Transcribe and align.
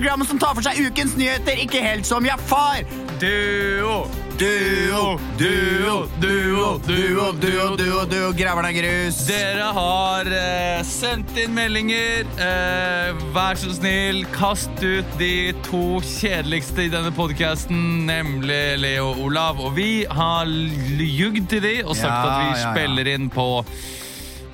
Programmet 0.00 0.30
som 0.30 0.38
tar 0.40 0.54
for 0.56 0.64
seg 0.64 0.78
ukens 0.80 1.12
nyheter, 1.12 1.58
ikke 1.60 1.82
helt 1.84 2.06
som 2.08 2.24
jeg 2.24 2.40
far. 2.48 2.86
Duo! 3.20 4.06
Duo, 4.40 5.18
duo, 5.36 5.96
duo, 6.16 6.68
duo, 6.88 7.26
duo, 7.36 7.66
duo, 7.76 7.98
duo, 8.08 8.30
graver 8.32 8.64
deg 8.70 8.78
grus. 8.78 9.18
Dere 9.28 9.66
har 9.76 10.30
eh, 10.32 10.80
sendt 10.88 11.36
inn 11.36 11.52
meldinger. 11.52 12.24
Eh, 12.40 13.20
vær 13.36 13.60
så 13.60 13.76
snill, 13.76 14.24
kast 14.32 14.72
ut 14.80 15.12
de 15.20 15.52
to 15.68 16.00
kjedeligste 16.14 16.88
i 16.88 16.94
denne 16.96 17.12
podkasten, 17.12 18.06
nemlig 18.08 18.62
Leo 18.80 19.12
og 19.12 19.26
Olav. 19.28 19.60
Og 19.60 19.76
vi 19.76 20.06
har 20.08 20.48
ljugd 20.48 21.52
til 21.52 21.66
de 21.68 21.78
og 21.84 21.92
sagt 21.92 22.08
Ja, 22.08 22.20
at 22.24 22.38
vi 22.40 22.48
ja, 22.48 22.60
ja. 22.62 22.70
spiller 22.72 23.16
inn 23.18 23.28
på 23.36 23.50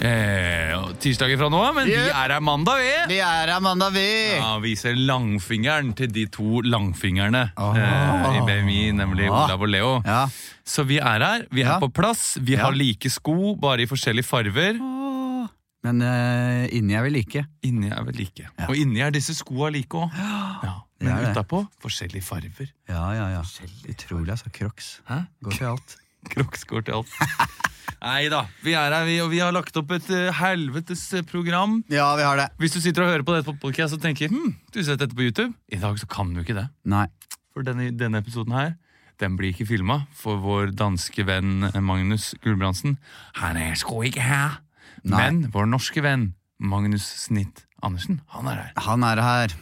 eh, 0.07 0.73
tirsdager 1.03 1.39
fra 1.41 1.49
nå 1.53 1.61
av, 1.63 1.75
men 1.77 1.89
vi 1.91 1.97
er 1.99 2.13
her 2.33 2.41
mandag, 2.45 2.81
vi. 2.83 2.93
Vi 3.15 3.19
er 3.25 3.53
her 3.53 3.63
mandag, 3.65 3.93
vi. 3.97 4.07
Ja, 4.37 4.53
viser 4.63 4.97
langfingeren 4.99 5.93
til 5.99 6.13
de 6.15 6.27
to 6.33 6.63
langfingrene 6.67 7.49
oh. 7.61 7.77
eh, 7.77 8.39
i 8.39 8.45
BMI, 8.47 8.81
nemlig 9.01 9.29
Olav 9.31 9.63
og 9.67 9.73
Leo. 9.73 9.93
Ja. 10.07 10.25
Så 10.67 10.87
vi 10.89 10.99
er 11.03 11.23
her, 11.27 11.47
vi 11.51 11.63
er 11.67 11.75
Ja. 11.77 11.79
på 11.83 11.91
plass, 11.93 12.37
vi 12.41 12.57
Ja. 12.57 12.65
har 12.67 12.73
like 12.77 13.11
sko, 13.11 13.55
bare 13.61 13.83
i 13.83 13.91
forskjellige 13.91 14.27
farver. 14.27 14.81
Men 15.87 16.01
uh, 16.03 16.67
inni 16.75 16.97
er 16.99 17.05
vi 17.07 17.11
like. 17.15 17.45
Inni 17.63 17.93
er 17.95 18.03
vi 18.09 18.17
like. 18.17 18.49
Og 18.67 18.75
inni 18.75 19.05
er 19.05 19.13
disse 19.15 19.37
skoa 19.39 19.69
like 19.71 19.95
òg. 19.95 20.11
Ja. 20.65 20.75
Men 21.05 21.29
utapå 21.29 21.61
forskjellige 21.85 22.25
farver. 22.25 22.71
Ja, 22.89 23.05
ja, 23.15 23.27
ja. 23.37 23.43
Utrolig, 23.87 24.33
altså. 24.33 24.51
Crocs. 24.57 24.89
Går 25.45 25.59
til 25.59 25.69
alt. 25.75 25.97
Crocs 26.33 26.65
går 26.67 26.87
til 26.89 27.03
alt. 27.03 27.13
Nei 28.03 28.29
da, 28.33 28.45
vi 28.65 28.75
er 28.77 28.93
her, 28.93 29.07
vi, 29.09 29.17
og 29.25 29.31
vi 29.33 29.41
har 29.43 29.55
lagt 29.55 29.77
opp 29.79 29.93
et 29.97 30.09
eh, 30.15 30.33
helvetes 30.41 31.03
eh, 31.17 31.25
program. 31.27 31.79
Ja, 31.93 32.09
vi 32.19 32.27
har 32.27 32.41
det. 32.41 32.49
Hvis 32.61 32.77
du 32.77 32.81
sitter 32.85 33.07
og 33.07 33.13
hører 33.13 33.27
på 33.27 33.37
dette 33.37 33.49
på 33.49 33.57
podcast 33.69 33.97
og 33.97 34.03
tenker 34.05 34.33
hm, 34.33 34.55
du 34.73 34.81
har 34.81 34.89
sett 34.91 35.03
dette 35.03 35.17
på 35.17 35.27
YouTube, 35.27 35.53
i 35.73 35.81
dag 35.83 35.99
så 36.01 36.09
kan 36.11 36.35
du 36.35 36.43
ikke 36.43 36.57
det. 36.59 36.69
Nei. 36.89 37.07
For 37.55 37.67
denne, 37.67 37.89
denne 37.97 38.21
episoden 38.23 38.57
her, 38.57 38.75
den 39.23 39.39
blir 39.39 39.55
ikke 39.55 39.69
filma, 39.71 40.03
for 40.13 40.41
vår 40.45 40.75
danske 40.77 41.25
venn 41.29 41.71
eh, 41.71 41.81
Magnus 41.81 42.35
Gulbrandsen, 42.45 42.99
han 43.41 43.61
er 43.61 43.79
sko 43.81 44.03
ikke 44.07 44.27
her. 44.27 44.61
Nei. 45.07 45.21
Men 45.21 45.47
vår 45.55 45.71
norske 45.71 46.03
venn 46.05 46.33
Magnus 46.59 47.07
Snitt 47.27 47.65
Andersen, 47.85 48.21
han 48.33 48.49
er 48.51 48.63
her. 48.65 48.77
Han 48.89 49.05
er 49.07 49.21
her. 49.23 49.57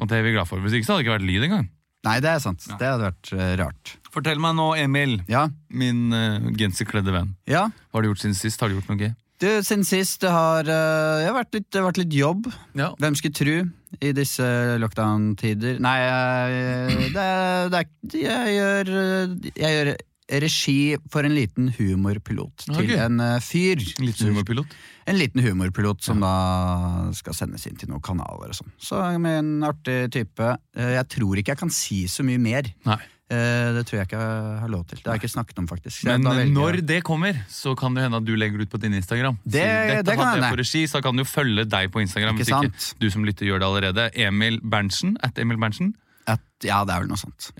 Og 0.00 0.10
det 0.10 0.18
er 0.18 0.26
vi 0.26 0.34
glad 0.34 0.48
for. 0.48 0.60
Hvis 0.62 0.76
ikke 0.76 0.86
så 0.86 0.94
hadde 0.94 1.04
det 1.04 1.08
ikke 1.08 1.16
vært 1.16 1.28
lyd 1.30 1.46
engang. 1.48 1.68
Nei, 2.06 2.16
det 2.22 2.30
er 2.36 2.40
sant. 2.44 2.62
Det 2.78 2.86
hadde 2.86 3.08
vært 3.10 3.32
eh, 3.34 3.52
rart. 3.60 3.96
Fortell 4.14 4.38
meg 4.40 4.54
nå, 4.56 4.70
Emil, 4.80 5.18
Ja. 5.28 5.48
min 5.68 6.06
uh, 6.14 6.38
genserkledde 6.56 7.12
venn. 7.12 7.32
Ja. 7.50 7.66
Hva 7.90 7.98
har 7.98 8.06
du 8.06 8.12
gjort 8.12 8.22
siden 8.22 8.36
sist? 8.38 8.62
Har 8.62 8.70
du 8.70 8.78
gjort 8.78 8.88
noe 8.92 9.00
gøy? 9.02 9.14
Du, 9.42 9.48
siden 9.60 9.82
sist 9.84 10.22
det 10.24 10.30
har 10.32 10.64
eh, 10.64 11.18
jeg 11.20 11.28
har 11.28 11.34
vært 11.36 11.56
litt, 11.58 11.66
det 11.68 11.80
har 11.82 11.88
vært 11.90 11.98
litt 12.00 12.14
jobb. 12.16 12.46
Ja. 12.78 12.86
Hvem 13.02 13.18
skulle 13.20 13.36
tru 13.36 13.56
i 14.00 14.12
disse 14.16 14.46
lockdown-tider? 14.80 15.76
Nei, 15.84 15.96
jeg, 16.00 17.10
det, 17.12 17.26
er- 17.26 17.68
det 17.74 17.82
er 17.82 18.22
Jeg 18.22 18.54
gjør 18.56 18.92
eh, 19.02 19.52
Jeg 19.60 19.76
gjør 19.76 19.90
regi 20.28 20.96
for 21.12 21.22
en 21.22 21.34
liten 21.36 21.68
humorpilot 21.78 22.64
okay. 22.70 22.86
til 22.86 22.98
en 22.98 23.20
fyr. 23.40 23.78
fyr. 23.78 24.02
Liten 24.02 24.32
humorpilot. 24.32 24.66
En 25.06 25.18
liten 25.20 25.42
humorpilot 25.44 26.02
som 26.02 26.18
da 26.20 27.12
skal 27.14 27.36
sendes 27.38 27.66
inn 27.70 27.76
til 27.78 27.88
noen 27.92 28.02
kanaler 28.02 28.50
og 28.50 28.58
sånn. 28.58 28.72
Så 28.82 28.98
med 29.22 29.38
en 29.44 29.52
artig 29.68 30.10
type. 30.16 30.56
Eh, 30.74 30.94
Jeg 30.98 31.06
tror 31.14 31.36
ikke 31.38 31.54
jeg 31.54 31.58
kan 31.62 31.70
si 31.70 32.06
så 32.10 32.24
mye 32.26 32.38
mer. 32.42 32.66
Nei. 32.88 32.98
Eh, 33.30 33.70
Det 33.74 33.84
tror 33.86 33.98
jeg 34.00 34.06
ikke 34.08 34.18
jeg 34.18 34.58
har 34.64 34.68
lov 34.70 34.84
til. 34.86 34.98
Det 34.98 35.06
har 35.06 35.14
jeg 35.18 35.22
ikke 35.24 35.34
snakket 35.34 35.58
om, 35.62 35.66
faktisk. 35.70 36.04
Men 36.06 36.26
eh, 36.26 36.44
når 36.50 36.80
det 36.86 37.02
kommer, 37.06 37.38
så 37.50 37.76
kan 37.78 37.94
det 37.94 38.02
hende 38.06 38.16
at 38.18 38.24
du 38.26 38.34
legger 38.34 38.62
ut 38.62 38.70
på 38.70 38.78
din 38.82 38.94
Instagram. 38.94 39.38
Det- 39.44 39.62
Dette 39.62 40.02
det 40.10 40.16
kan 40.18 40.40
hende. 40.42 40.56
regi, 40.58 40.86
så 40.90 41.02
kan 41.02 41.14
du 41.16 41.22
følge 41.24 41.68
deg 41.68 41.90
på 41.92 42.02
Instagram. 42.02 42.34
Ikke 42.38 42.44
hvis 42.46 42.70
ikke 42.70 42.98
du 43.00 43.10
som 43.10 43.24
lytter 43.24 43.46
gjør 43.46 43.60
det 43.62 43.66
allerede. 43.70 44.10
Emil 44.14 44.60
Berntsen. 44.60 45.16
At 45.22 45.38
Emil 45.38 45.56
Berntsen. 45.58 45.94
at, 46.26 46.40
Ja, 46.64 46.84
det 46.84 46.94
er 46.94 47.00
vel 47.00 47.08
noe 47.08 47.16
sånt. 47.18 47.52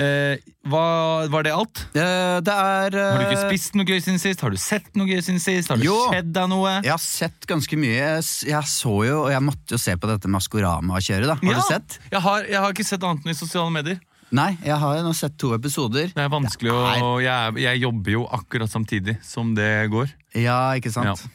Eh, 0.00 0.36
hva, 0.70 1.26
var 1.32 1.42
det 1.42 1.50
alt? 1.52 1.80
Eh, 1.98 2.36
Det 2.46 2.54
er 2.54 2.94
Har 2.94 3.18
du 3.18 3.24
ikke 3.26 3.40
eh, 3.40 3.48
spist 3.48 3.74
noe 3.74 3.84
gøy 3.88 3.98
siden 4.00 4.20
sist? 4.22 4.40
Har 4.44 4.50
du 4.54 4.56
sett 4.62 4.86
noe 4.96 5.08
gøy 5.10 5.18
siden 5.26 5.40
sist? 5.42 5.68
Har 5.72 5.80
det 5.80 5.88
skjedd 5.90 6.30
deg 6.36 6.48
noe? 6.52 6.76
Jeg 6.86 6.92
har 6.94 7.02
sett 7.02 7.48
ganske 7.50 7.76
mye. 7.80 7.96
Jeg, 7.98 8.22
jeg 8.52 8.70
så 8.70 8.94
jo, 9.08 9.16
og 9.24 9.32
jeg 9.34 9.42
måtte 9.42 9.74
jo 9.74 9.80
se 9.82 9.96
på 9.98 10.06
dette 10.12 10.30
Maskorama-kjøret. 10.30 11.26
da 11.26 11.34
Har 11.34 11.50
Ja. 11.50 11.58
du 11.58 11.66
sett? 11.66 11.98
Jeg 12.12 12.20
har, 12.22 12.46
jeg 12.46 12.60
har 12.62 12.70
ikke 12.76 12.86
sett 12.86 13.02
annet 13.02 13.26
enn 13.26 13.34
i 13.34 13.40
sosiale 13.40 13.70
medier. 13.74 13.98
Nei, 14.30 14.52
jeg 14.62 14.76
har 14.78 14.96
jo 14.96 15.02
nå 15.08 15.12
sett 15.18 15.34
to 15.42 15.54
episoder. 15.56 16.06
Det 16.14 16.22
er 16.22 16.28
vanskelig 16.30 16.70
Det 16.70 16.94
er- 16.94 17.02
å 17.02 17.10
jeg, 17.20 17.54
jeg 17.66 17.80
jobber 17.82 18.10
jo 18.14 18.26
akkurat 18.30 18.70
samtidig 18.70 19.18
som 19.26 19.54
det 19.56 19.90
går. 19.90 20.06
Ja, 20.38 20.70
ikke 20.78 20.92
sant? 20.94 21.26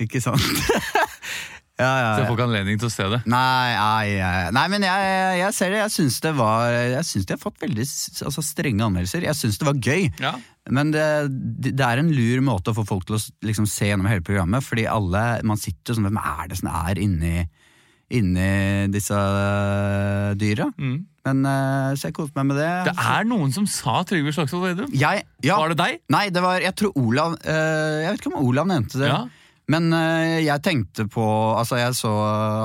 Ikke 0.00 0.22
sant? 0.24 0.40
ja, 1.80 1.90
ja, 2.02 2.10
Så 2.12 2.22
jeg 2.22 2.28
får 2.28 2.36
ikke 2.36 2.46
anledning 2.50 2.80
til 2.80 2.90
å 2.90 2.92
se 2.92 3.08
det. 3.14 3.20
Nei, 3.30 3.72
nei, 3.74 4.50
nei, 4.54 4.64
men 4.72 4.86
jeg, 4.86 5.10
jeg 5.40 5.56
ser 5.56 5.74
det. 5.74 5.82
Jeg 5.82 5.94
syns 5.96 6.20
det 6.24 6.32
var 6.38 6.70
Jeg 6.76 7.04
synes 7.08 7.28
de 7.28 7.36
har 7.36 7.42
fått 7.42 7.60
veldig 7.64 7.86
altså, 8.28 8.44
strenge 8.44 8.86
anmeldelser. 8.86 9.26
Jeg 9.26 9.38
syns 9.38 9.60
det 9.60 9.68
var 9.70 9.80
gøy. 9.80 10.10
Ja. 10.22 10.34
Men 10.70 10.92
det, 10.94 11.04
det 11.70 11.86
er 11.86 12.02
en 12.02 12.12
lur 12.14 12.42
måte 12.44 12.72
å 12.72 12.76
få 12.76 12.84
folk 12.88 13.08
til 13.08 13.16
å 13.16 13.22
liksom, 13.46 13.66
se 13.70 13.90
gjennom 13.90 14.08
hele 14.10 14.24
programmet, 14.24 14.64
fordi 14.66 14.84
alle 14.90 15.40
Man 15.46 15.60
sitter 15.60 15.96
sånn 15.96 16.06
Hvem 16.10 16.20
er 16.20 16.50
det 16.50 16.58
som 16.60 16.68
er 16.70 17.00
inni, 17.00 17.46
inni 18.16 18.50
disse 18.92 19.16
øh, 19.16 20.34
dyra? 20.38 20.68
Mm. 20.76 20.98
Men 21.26 21.42
øh, 21.48 21.96
Så 21.96 22.08
jeg 22.08 22.16
koste 22.16 22.36
meg 22.38 22.52
med 22.52 22.60
det. 22.60 22.70
Det 22.90 22.94
er 23.16 23.26
noen 23.28 23.52
som 23.56 23.66
sa 23.68 24.00
Trygve 24.08 24.32
Slagsvold 24.36 24.70
Vedum. 24.70 24.94
ja, 25.44 25.58
Var 25.60 25.74
det 25.74 25.80
deg? 25.80 26.00
Nei, 26.12 26.26
det 26.34 26.44
var 26.44 26.62
Jeg 26.64 26.76
tror 26.80 26.96
Olav 27.00 27.36
uh, 27.40 27.98
Jeg 28.04 28.12
vet 28.12 28.22
ikke 28.22 28.34
om 28.34 28.40
Olav 28.44 28.70
nevnte 28.70 29.00
det. 29.00 29.10
Ja. 29.10 29.24
Men 29.70 29.92
øh, 29.94 30.40
jeg 30.42 30.62
tenkte 30.64 31.06
på 31.10 31.24
Altså 31.58 31.78
Jeg 31.78 31.94
så 31.98 32.10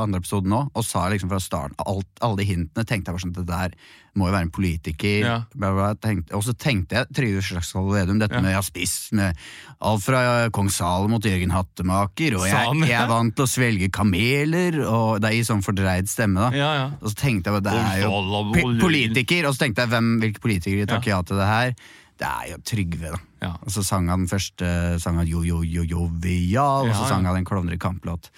andre 0.01 0.21
episoden 0.23 0.49
nå, 0.53 0.63
og 0.73 0.87
sa 0.87 1.05
liksom 1.11 1.29
fra 1.31 1.41
starten 1.43 1.77
alt, 1.85 2.09
Alle 2.25 2.41
de 2.41 2.49
hintene 2.49 2.87
tenkte 2.87 3.11
jeg 3.11 3.17
bare 3.17 3.25
sånn 3.27 3.37
Det 3.37 3.47
der 3.49 3.77
må 4.15 4.29
jo 4.29 4.31
være 4.31 4.47
en 4.47 4.51
politiker. 4.55 5.25
Ja. 5.25 5.33
Bla, 5.51 5.73
bla. 5.75 5.89
Tenkte, 5.99 6.37
og 6.37 6.43
så 6.45 6.53
tenkte 6.55 6.95
jeg 6.95 7.09
Trygve 7.17 7.41
Slagsvold 7.43 7.89
Vedum, 7.91 8.21
dette 8.21 8.37
Ja. 8.37 8.39
med 8.39 8.53
jeg 8.53 8.61
har 8.61 8.63
spist 8.63 9.09
med 9.11 9.41
alt 9.83 10.05
fra 10.05 10.21
kong 10.55 10.69
Salomo 10.71 11.19
til 11.19 11.33
Jørgen 11.35 11.51
Hattemaker, 11.51 12.37
og 12.39 12.45
jeg, 12.47 12.87
jeg 12.87 12.95
er 12.95 13.11
vant 13.11 13.35
til 13.35 13.43
å 13.43 13.49
svelge 13.49 13.91
kameler, 13.91 14.79
og 14.87 15.19
det 15.19 15.33
er 15.33 15.35
i 15.41 15.43
sånn 15.43 15.65
fordreid 15.65 16.07
stemme, 16.07 16.47
da. 16.47 16.55
Ja, 16.55 16.71
ja. 16.79 16.87
Og 17.01 17.11
så 17.11 17.19
tenkte 17.25 17.51
jeg 17.51 17.59
bare 17.59 17.67
det 17.67 17.75
er 17.75 18.05
jo 18.05 18.79
politiker, 18.79 19.49
og 19.49 19.57
så 19.57 19.65
tenkte 19.65 19.83
jeg 19.83 19.93
hvem, 19.97 20.09
hvilke 20.23 20.43
politikere 20.47 20.87
takker 20.95 21.11
ja. 21.11 21.21
til 21.27 21.43
det 21.43 21.51
her. 21.51 21.75
Det 22.15 22.27
er 22.27 22.45
jo 22.53 22.57
Trygve, 22.63 23.09
da. 23.11 23.19
Ja. 23.43 23.49
Og 23.65 23.71
så 23.75 23.83
sang 23.83 24.07
han 24.09 24.21
den 24.23 24.29
første 24.31 24.67
sang 25.03 25.17
han 25.19 25.27
jo, 25.27 25.41
jo, 25.43 25.61
jo, 25.67 25.83
jovial, 25.83 26.85
og 26.85 26.91
Ja, 26.91 26.93
så 26.95 27.03
ja. 27.03 27.09
sang 27.11 27.25
han 27.27 27.35
en 27.41 27.45
Klovner 27.47 27.75
i 27.75 27.81
kamp-låt. 27.81 28.29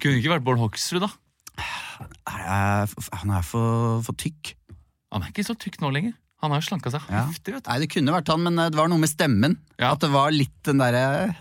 Kunne 0.00 0.16
ikke 0.22 0.32
vært 0.32 0.44
Bård 0.46 0.58
Hoksrud, 0.62 1.02
da? 1.04 1.10
Er 2.30 2.86
Han 3.20 3.30
er 3.34 3.42
for, 3.44 4.00
for 4.06 4.14
tykk. 4.16 4.54
Han 5.12 5.22
er 5.26 5.32
ikke 5.32 5.44
så 5.44 5.54
tykk 5.58 5.80
nå 5.82 5.90
lenger. 5.92 6.14
Han 6.40 6.52
har 6.54 6.60
jo 6.62 6.68
slanka 6.70 6.90
seg 6.94 7.02
Ja. 7.10 7.24
heftig. 7.26 7.54
vet 7.56 7.64
du. 7.64 7.70
Nei, 7.70 7.78
det 7.82 7.88
kunne 7.90 8.12
vært 8.14 8.28
han, 8.30 8.42
men 8.46 8.58
eh, 8.62 8.68
det 8.70 8.78
var 8.78 8.88
noe 8.88 9.02
med 9.02 9.10
stemmen. 9.10 9.56
Ja. 9.80 9.92
At 9.96 10.00
det 10.04 10.10
var 10.14 10.30
litt 10.30 10.54
den 10.68 10.78
derre 10.78 11.34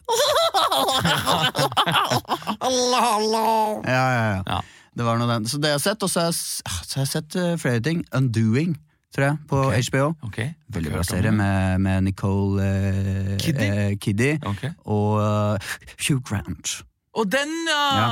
Ja, 2.67 3.83
ja, 3.85 4.23
ja. 4.33 4.41
Ja. 4.47 4.59
Det 4.97 5.05
var 5.05 5.19
noe 5.21 5.29
den. 5.29 5.45
Så 5.45 5.59
det 5.61 5.69
har 5.69 5.77
jeg 5.77 5.83
sett, 5.85 6.01
og 6.03 6.09
så 6.09 6.23
har 6.23 6.31
jeg, 6.31 6.37
s- 6.39 6.61
ah, 6.65 6.79
så 6.83 6.97
har 6.97 7.05
jeg 7.05 7.11
sett 7.13 7.35
eh, 7.37 7.53
flere 7.61 7.81
ting. 7.85 7.99
Undoing, 8.17 8.73
tror 9.17 9.25
jeg, 9.25 9.38
på 9.50 9.61
okay. 9.66 9.85
HBO. 9.88 10.09
Okay. 10.29 10.51
Veldig 10.75 10.91
bra 10.94 11.03
serie 11.07 11.31
med, 11.34 11.81
med 11.81 12.05
Nicole 12.05 12.67
eh, 12.67 13.31
Kiddy? 13.41 13.66
eh, 13.66 13.96
Kiddy 13.97 14.29
okay. 14.46 14.75
og 14.85 15.17
uh, 15.17 15.72
Hugh 16.05 16.22
Grant. 16.22 16.75
Og 17.17 17.25
den, 17.34 17.53
ja! 17.66 18.03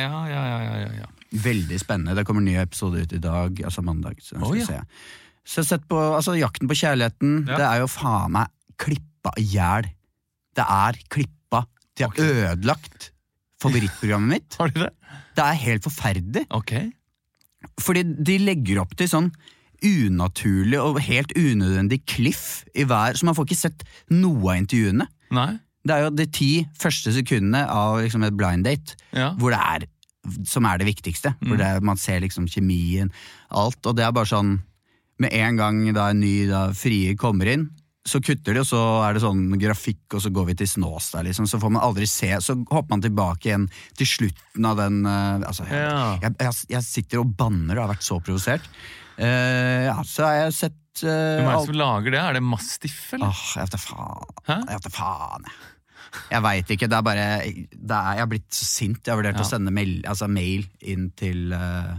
Ja, 0.00 0.22
ja, 0.30 0.42
ja, 0.48 0.88
ja. 1.02 1.10
Veldig 1.44 1.76
spennende. 1.82 2.14
Det 2.16 2.24
kommer 2.24 2.40
en 2.40 2.48
ny 2.48 2.56
episode 2.62 3.02
ut 3.04 3.12
i 3.12 3.20
dag, 3.20 3.60
altså 3.68 3.84
mandag. 3.84 4.22
Så, 4.24 4.38
ja. 4.56 4.64
se. 4.64 4.78
så 5.44 5.64
sett 5.66 5.84
på 5.90 5.98
altså, 6.00 6.38
Jakten 6.40 6.70
på 6.70 6.78
kjærligheten. 6.78 7.42
Det 7.50 7.60
er 7.60 7.82
jo 7.82 7.90
faen 7.92 8.32
meg 8.38 8.52
klippa 8.80 9.34
i 9.36 9.44
hjel. 9.52 9.90
Det 10.56 10.64
er 10.64 11.00
klippa. 11.12 11.66
De 11.96 12.06
har 12.06 12.22
ødelagt 12.22 13.10
favorittprogrammet 13.60 14.38
mitt. 14.38 14.56
Har 14.60 14.72
de 14.72 14.86
det? 14.86 14.94
Det 15.36 15.44
er 15.44 15.60
helt 15.66 15.84
forferdelig. 15.84 16.46
Okay. 16.56 16.88
Fordi 17.82 18.06
de 18.08 18.38
legger 18.40 18.80
opp 18.86 18.96
til 18.96 19.10
sånn 19.10 19.28
unaturlig 19.84 20.78
og 20.80 21.00
helt 21.04 21.32
unødvendig 21.36 22.00
cliff 22.08 22.64
i 22.74 22.84
hver, 22.88 23.16
så 23.18 23.24
man 23.28 23.34
får 23.36 23.48
ikke 23.48 23.58
sett 23.60 23.84
noe 24.10 24.52
av 24.54 24.60
intervjuene. 24.62 25.06
Nei? 25.36 25.50
Det 25.86 25.94
er 25.94 26.04
jo 26.06 26.14
de 26.18 26.26
ti 26.34 26.50
første 26.78 27.12
sekundene 27.14 27.64
av 27.70 28.00
liksom 28.02 28.24
et 28.26 28.34
blind 28.36 28.64
date 28.66 28.96
Ja. 29.14 29.32
hvor 29.38 29.50
det 29.54 29.60
er 29.62 29.86
som 30.44 30.64
er 30.66 30.78
det 30.78 30.88
viktigste. 30.88 31.36
Hvor 31.38 31.54
Mm. 31.54 31.58
det 31.58 31.66
er, 31.66 31.80
man 31.80 31.96
ser 31.96 32.18
liksom 32.20 32.48
kjemien, 32.50 33.12
alt. 33.50 33.78
Og 33.86 33.94
det 33.94 34.04
er 34.04 34.10
bare 34.12 34.26
sånn 34.26 34.62
Med 35.18 35.32
en 35.32 35.56
gang 35.56 35.94
da 35.94 36.10
en 36.10 36.20
ny 36.20 36.46
da, 36.46 36.72
frie 36.76 37.14
kommer 37.16 37.46
inn, 37.48 37.70
så 38.06 38.20
kutter 38.20 38.52
de, 38.52 38.60
og 38.60 38.66
så 38.66 39.02
er 39.08 39.14
det 39.14 39.22
sånn 39.22 39.56
grafikk, 39.58 40.12
og 40.12 40.20
så 40.20 40.28
går 40.30 40.44
vi 40.48 40.54
til 40.54 40.66
Snåstad, 40.66 41.24
liksom. 41.24 41.46
Så 41.48 41.58
får 41.58 41.70
man 41.72 41.80
aldri 41.82 42.04
se. 42.06 42.28
Så 42.44 42.52
hopper 42.70 42.90
man 42.90 43.00
tilbake 43.00 43.46
igjen 43.48 43.70
til 43.96 44.06
slutten 44.06 44.66
av 44.66 44.76
den 44.76 45.06
uh, 45.06 45.38
Altså, 45.40 45.64
jeg, 45.64 45.72
Ja. 45.72 46.18
jeg, 46.20 46.34
jeg, 46.38 46.52
jeg 46.68 46.82
sitter 46.82 47.18
og 47.20 47.34
banner 47.34 47.78
og 47.78 47.86
har 47.88 47.94
vært 47.96 48.04
så 48.04 48.20
provosert. 48.22 48.60
Eh, 49.18 49.86
ja, 49.88 49.96
så 50.04 50.26
har 50.26 50.34
jeg 50.42 50.52
sett 50.58 51.02
eh, 51.06 51.38
Hvem 51.40 51.46
er 51.48 51.54
det 51.56 51.68
som 51.70 51.78
lager 51.80 52.12
det? 52.14 52.20
Er 52.20 52.36
det 52.36 52.42
Mastiff, 52.44 52.98
eller? 53.16 53.32
Åh, 53.32 53.44
jeg 53.56 53.64
vet 53.66 53.74
da 53.76 53.80
faen. 53.80 54.36
Hæ? 54.48 54.56
Jeg 54.58 54.74
vet 54.80 54.88
da 54.88 54.92
faen, 54.96 55.48
jeg. 55.48 55.72
Jeg 56.30 56.42
veit 56.46 56.70
ikke. 56.72 56.88
Det 56.88 56.96
er 56.96 57.04
bare 57.04 57.24
det 57.44 57.96
er, 57.96 58.12
Jeg 58.16 58.22
har 58.24 58.28
blitt 58.30 58.48
så 58.56 58.64
sint. 58.68 59.00
Jeg 59.04 59.12
har 59.12 59.18
vurdert 59.20 59.36
Ja. 59.40 59.44
å 59.44 59.48
sende 59.48 59.72
mail, 59.74 59.98
altså 60.08 60.28
mail 60.32 60.64
inn 60.80 61.10
til 61.18 61.52
uh, 61.52 61.96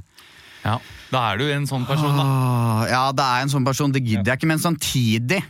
Ja, 0.63 0.77
Da 1.13 1.21
er 1.33 1.37
du 1.41 1.45
en 1.53 1.67
sånn 1.69 1.85
person, 1.89 2.15
da. 2.17 2.23
Åh, 2.25 2.85
Ja, 2.89 3.03
det 3.13 3.27
er 3.27 3.45
en 3.45 3.53
sånn 3.53 3.65
person. 3.67 3.93
Det 3.93 4.01
gidder 4.05 4.31
jeg 4.31 4.39
ikke. 4.41 4.49
Men 4.53 4.63
samtidig 4.63 5.43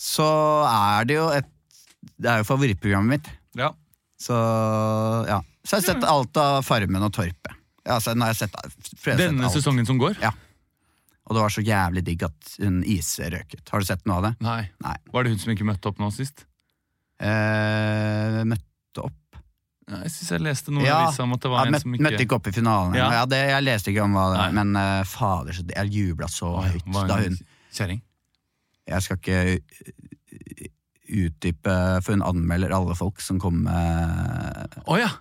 så 0.00 0.28
er 0.68 1.04
det 1.08 1.18
jo 1.18 1.26
et 1.34 1.50
Det 2.20 2.30
er 2.30 2.40
jo 2.42 2.48
favorittprogrammet 2.48 3.18
mitt. 3.18 3.28
Ja. 3.56 3.72
Så 4.20 4.36
ja. 5.28 5.40
Så 5.64 5.78
jeg 5.78 5.84
har 5.84 5.94
sett 5.94 6.04
alt 6.08 6.36
av 6.40 6.64
Farmen 6.64 7.02
og 7.06 7.12
Torpet. 7.16 7.52
Ja, 7.84 7.98
nå 8.16 8.24
har 8.24 8.32
jeg 8.32 8.48
sett, 8.48 9.16
Denne 9.20 9.48
sesongen 9.52 9.84
som 9.88 9.98
går? 10.00 10.16
Ja. 10.22 10.30
Og 11.24 11.36
det 11.36 11.40
var 11.40 11.52
så 11.52 11.64
jævlig 11.64 12.02
digg 12.04 12.24
at 12.26 12.56
hun 12.60 12.82
Ise 12.84 13.30
røket. 13.32 13.64
Har 13.72 13.80
du 13.80 13.88
sett 13.88 14.04
noe 14.08 14.20
av 14.20 14.26
det? 14.26 14.32
Nei. 14.44 14.60
Nei. 14.84 14.96
Var 15.12 15.24
det 15.24 15.32
hun 15.32 15.40
som 15.40 15.54
ikke 15.54 15.66
møtte 15.68 15.88
opp 15.88 16.02
nå 16.02 16.10
sist? 16.12 16.44
Eh, 17.22 18.40
møtte 18.44 19.04
opp 19.06 19.38
Ja, 19.86 20.00
Jeg 20.02 20.10
syns 20.10 20.32
jeg 20.34 20.42
leste 20.42 20.72
noe 20.74 20.84
Ja, 20.84 20.98
om 21.22 21.36
at 21.36 21.44
det 21.44 21.52
ja, 21.52 21.62
en 21.62 21.72
møtte, 21.72 21.84
som 21.84 21.94
ikke 21.96 22.06
møtte 22.08 22.24
ikke 22.26 22.38
opp 22.40 22.50
i 22.50 22.54
finalen. 22.56 22.96
Ja. 22.98 23.08
Ja. 23.20 23.24
det, 23.30 23.40
jeg 23.52 23.64
leste 23.64 23.92
ikke 23.92 24.04
om 24.04 24.16
hva 24.18 24.26
det 24.32 24.40
var, 24.42 24.56
men 24.58 24.76
uh, 24.76 25.04
fader, 25.08 25.56
så 25.56 25.64
jeg 25.70 25.92
jubla 25.94 26.28
så 26.32 26.50
høyt 26.64 26.88
var 26.96 27.10
da 27.12 27.20
hun 27.22 27.38
Kjerring. 27.74 28.02
Jeg 28.90 29.04
skal 29.06 29.20
ikke 29.20 29.38
uh, 29.56 30.66
utdype, 31.24 31.76
for 32.04 32.16
hun 32.16 32.26
anmelder 32.26 32.74
alle 32.74 32.96
folk 32.98 33.22
som 33.24 33.40
kommer 33.40 33.70
med 33.70 34.80
oh, 34.84 34.98
ja! 35.00 35.12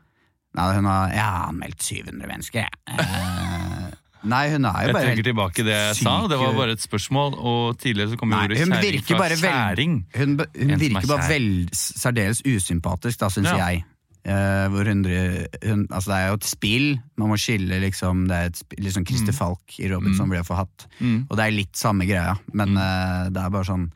Nei, 0.53 0.67
hun 0.77 0.85
har 0.85 1.09
Jeg 1.13 1.23
har 1.23 1.47
anmeldt 1.50 1.81
700 1.81 2.29
mennesker, 2.29 2.67
jeg. 2.67 3.79
Nei, 4.23 4.43
hun 4.53 4.65
er 4.65 4.85
jo 4.85 4.89
Jeg 4.89 4.95
bare 4.95 5.07
trekker 5.09 5.25
tilbake 5.27 5.63
det 5.67 5.73
jeg 5.75 5.95
sa. 5.99 6.13
Det 6.31 6.37
var 6.39 6.53
bare 6.55 6.75
et 6.77 6.83
spørsmål. 6.83 7.33
Og 7.39 7.79
tidligere 7.81 8.13
så 8.13 8.19
kom 8.19 8.31
jo 8.31 8.37
Nei, 8.39 8.45
ordet 8.47 8.83
virker 8.85 9.19
fra 9.19 9.39
kjæring. 9.41 9.97
Hun, 10.15 10.37
hun 10.39 10.75
virker 10.79 11.01
er 11.01 11.09
bare 11.11 11.27
vel, 11.31 11.49
særdeles 11.75 12.43
usympatisk, 12.47 13.19
da, 13.19 13.31
syns 13.33 13.51
Ja. 13.51 13.57
jeg. 13.67 13.83
Uh, 14.23 14.69
hvor 14.71 14.87
hun, 14.87 15.01
hun, 15.03 15.81
altså 15.91 16.13
det 16.13 16.17
er 16.17 16.27
jo 16.29 16.35
et 16.39 16.45
spill, 16.47 16.85
man 17.19 17.27
må 17.27 17.35
skille 17.35 17.75
liksom 17.83 18.21
Det 18.29 18.37
er 18.37 18.51
et 18.53 18.59
spill, 18.61 18.79
liksom 18.85 19.03
Christer 19.09 19.35
Falk 19.35 19.75
i 19.83 19.89
Robinson 19.91 20.31
ble 20.31 20.39
for 20.47 20.61
hatt. 20.61 20.85
Mm. 21.03 21.25
Og 21.27 21.35
det 21.35 21.43
er 21.43 21.57
litt 21.57 21.75
samme 21.75 22.07
greia, 22.07 22.37
men 22.55 22.77
uh, 22.79 23.27
det 23.27 23.41
er 23.43 23.51
bare 23.51 23.67
sånn 23.67 23.89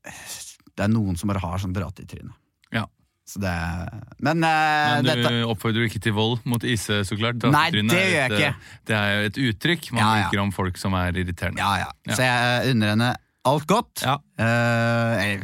Det 0.00 0.86
er 0.86 0.88
noen 0.88 1.20
som 1.20 1.28
bare 1.28 1.44
har 1.44 1.60
sånn 1.60 1.76
dratt 1.76 2.00
i 2.00 2.08
trynet. 2.08 2.39
Ja. 3.36 3.40
Det 3.44 4.24
Men, 4.26 4.42
uh, 4.42 4.50
Men 4.50 5.04
du 5.04 5.10
dette 5.10 5.32
oppfordrer 5.46 5.86
ikke 5.88 6.00
til 6.02 6.12
vold 6.16 6.40
mot 6.50 6.64
Ise, 6.64 7.00
så 7.06 7.16
klart? 7.18 7.42
Nei, 7.46 7.66
det 7.70 7.84
gjør 7.86 8.14
jeg 8.16 8.30
ikke. 8.36 8.48
eh, 8.50 8.78
Det 8.90 8.96
er 8.96 9.10
jo 9.14 9.26
et 9.30 9.40
uttrykk 9.50 9.90
man 9.92 10.02
Ja, 10.02 10.10
ja. 10.16 10.28
bruker 10.28 10.42
om 10.42 10.52
folk 10.52 10.78
som 10.80 10.94
er 10.98 11.12
irriterende. 11.14 11.60
Ja, 11.62 11.72
ja. 11.84 11.90
Ja. 12.08 12.14
Så 12.18 12.26
jeg 12.26 12.74
unner 12.74 12.94
henne 12.94 13.10
alt 13.50 13.66
godt. 13.70 14.02
Ja. 14.04 14.16
Uh, 14.40 15.14
jeg, 15.20 15.42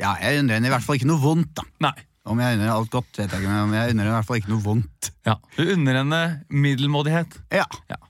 ja, 0.00 0.14
jeg 0.22 0.42
unner 0.44 0.54
henne 0.60 0.68
i 0.70 0.74
hvert 0.74 0.84
fall 0.86 0.96
ikke 1.00 1.08
noe 1.10 1.20
vondt, 1.22 1.54
da. 1.58 1.64
Nei. 1.88 1.94
Om 2.26 2.40
jeg 2.42 2.56
unner 2.58 2.72
alt 2.74 2.90
godt, 2.90 3.12
vet 3.20 3.30
jeg 3.30 3.42
ikke, 3.44 3.50
men 3.54 3.74
jeg 3.78 3.92
unner 3.94 4.02
henne 4.02 4.10
i 4.10 4.16
hvert 4.16 4.26
fall 4.26 4.40
ikke 4.40 4.50
noe 4.50 4.64
vondt. 4.64 5.10
Ja. 5.28 5.36
Du 5.56 5.62
unner 5.76 6.00
henne 6.00 6.20
middelmådighet. 6.50 7.36
Ja. 7.54 7.66
Eh, 7.90 8.02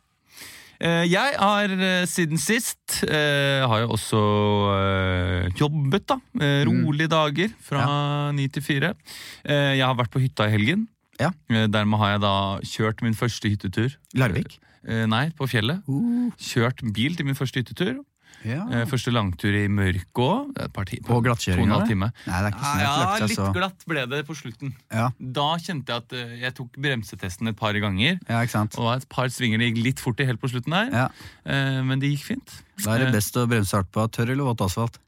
Jeg 0.81 1.37
har 1.41 1.73
eh, 1.73 2.05
siden 2.11 2.37
sist 2.41 2.99
eh, 3.09 3.63
har 3.65 3.81
jo 3.85 3.95
også 3.97 4.21
eh, 4.75 5.49
jobbet, 5.59 6.07
da. 6.11 6.19
Eh, 6.41 6.65
Mm. 6.67 6.85
Rolige 6.87 7.09
dager 7.13 7.53
fra 7.63 8.33
ni 8.33 8.49
til 8.49 8.63
fire. 8.63 8.95
Eh, 9.45 9.77
Jeg 9.79 9.85
har 9.87 9.95
vært 9.97 10.11
på 10.13 10.21
hytta 10.21 10.47
i 10.49 10.53
helgen. 10.57 10.87
Ja. 11.21 11.31
Eh, 11.51 11.67
Dermed 11.73 11.99
har 12.01 12.11
jeg 12.17 12.21
da 12.25 12.35
kjørt 12.65 13.03
min 13.03 13.15
første 13.17 13.49
hyttetur. 13.49 13.95
Larvik. 14.15 14.59
Eh, 14.87 15.07
Nei, 15.07 15.31
på 15.37 15.49
fjellet. 15.51 15.81
Uh, 15.89 16.31
Kjørt 16.39 16.83
bil 16.95 17.17
til 17.17 17.27
min 17.27 17.35
første 17.39 17.59
hyttetur. 17.63 18.03
Ja. 18.47 18.63
Eh, 18.73 18.85
Første 18.89 19.13
langtur 19.15 19.55
i 19.59 19.65
mørket 19.69 20.21
òg. 20.23 20.57
På 21.07 21.19
glattkjøringa? 21.25 21.79
Nei, 21.87 22.09
det 22.27 22.33
er 22.33 22.53
ikke 22.53 22.73
Ja, 22.81 23.17
litt 23.27 23.43
glatt 23.57 23.87
ble 23.91 24.05
det 24.13 24.21
på 24.29 24.37
slutten. 24.39 24.73
Ja. 24.95 25.09
Da 25.19 25.47
kjente 25.63 25.93
jeg 25.93 26.05
at 26.05 26.13
eh, 26.17 26.35
jeg 26.45 26.55
tok 26.59 26.77
bremsetesten 26.79 27.51
et 27.53 27.59
par 27.59 27.75
ganger. 27.83 28.21
ja, 28.29 28.41
ikke 28.43 28.55
sant. 28.55 28.79
Og 28.79 28.93
et 28.95 29.09
par 29.13 29.29
svinger 29.35 29.59
det 29.61 29.73
gikk 29.73 29.83
litt 29.85 30.01
fort 30.05 30.21
i 30.23 30.29
helt 30.29 30.41
på 30.43 30.49
slutten 30.53 30.73
der. 30.77 30.93
Ja. 30.95 31.09
Eh, 31.45 31.83
Men 31.87 31.99
det 32.03 32.13
gikk 32.15 32.25
fint. 32.33 32.55
Da 32.85 32.95
er 32.97 33.07
det 33.07 33.13
best 33.19 33.37
å 33.37 33.47
bremse 33.51 33.75
hardt 33.77 33.91
på 33.93 34.07
tørr 34.13 34.31
eller 34.33 34.45
våt 34.53 34.63
asfalt. 34.67 34.99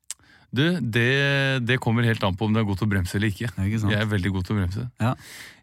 Du, 0.50 0.62
det, 0.80 1.60
det 1.68 1.76
kommer 1.84 2.02
helt 2.08 2.22
an 2.24 2.34
på 2.34 2.46
om 2.48 2.54
du 2.56 2.60
er 2.62 2.64
god 2.64 2.78
til 2.80 2.86
å 2.88 2.92
bremse 2.94 3.18
eller 3.18 3.28
ikke. 3.28 3.50
Ja, 3.52 3.64
ikke 3.68 3.80
sant? 3.82 3.92
Jeg 3.92 4.00
er 4.00 4.08
veldig 4.08 4.30
god 4.32 4.46
til 4.48 4.56
å 4.56 4.60
bremse. 4.62 4.86
Ja. 5.04 5.10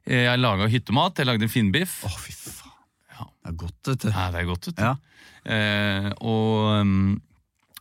Eh, 0.06 0.26
Jeg 0.28 0.40
laga 0.44 0.68
hyttemat. 0.70 1.18
Jeg 1.18 1.26
lagde 1.32 1.48
en 1.48 1.50
finbiff. 1.50 1.96
Å, 2.06 2.12
fy 2.22 2.36
faen. 2.38 2.76
Ja. 3.16 3.26
Det 3.26 3.50
er 3.50 3.56
godt, 3.64 3.80
vet 3.90 4.04
du. 4.06 4.10
Ja, 4.14 4.26
det 4.36 4.44
er 4.44 4.50
godt, 4.52 4.68
vet 4.70 4.78
du. 4.78 4.84
Ja. 4.86 4.94
Eh, 5.46 6.10
og 6.22 6.82
um, 6.82 6.94
jeg 7.18 7.35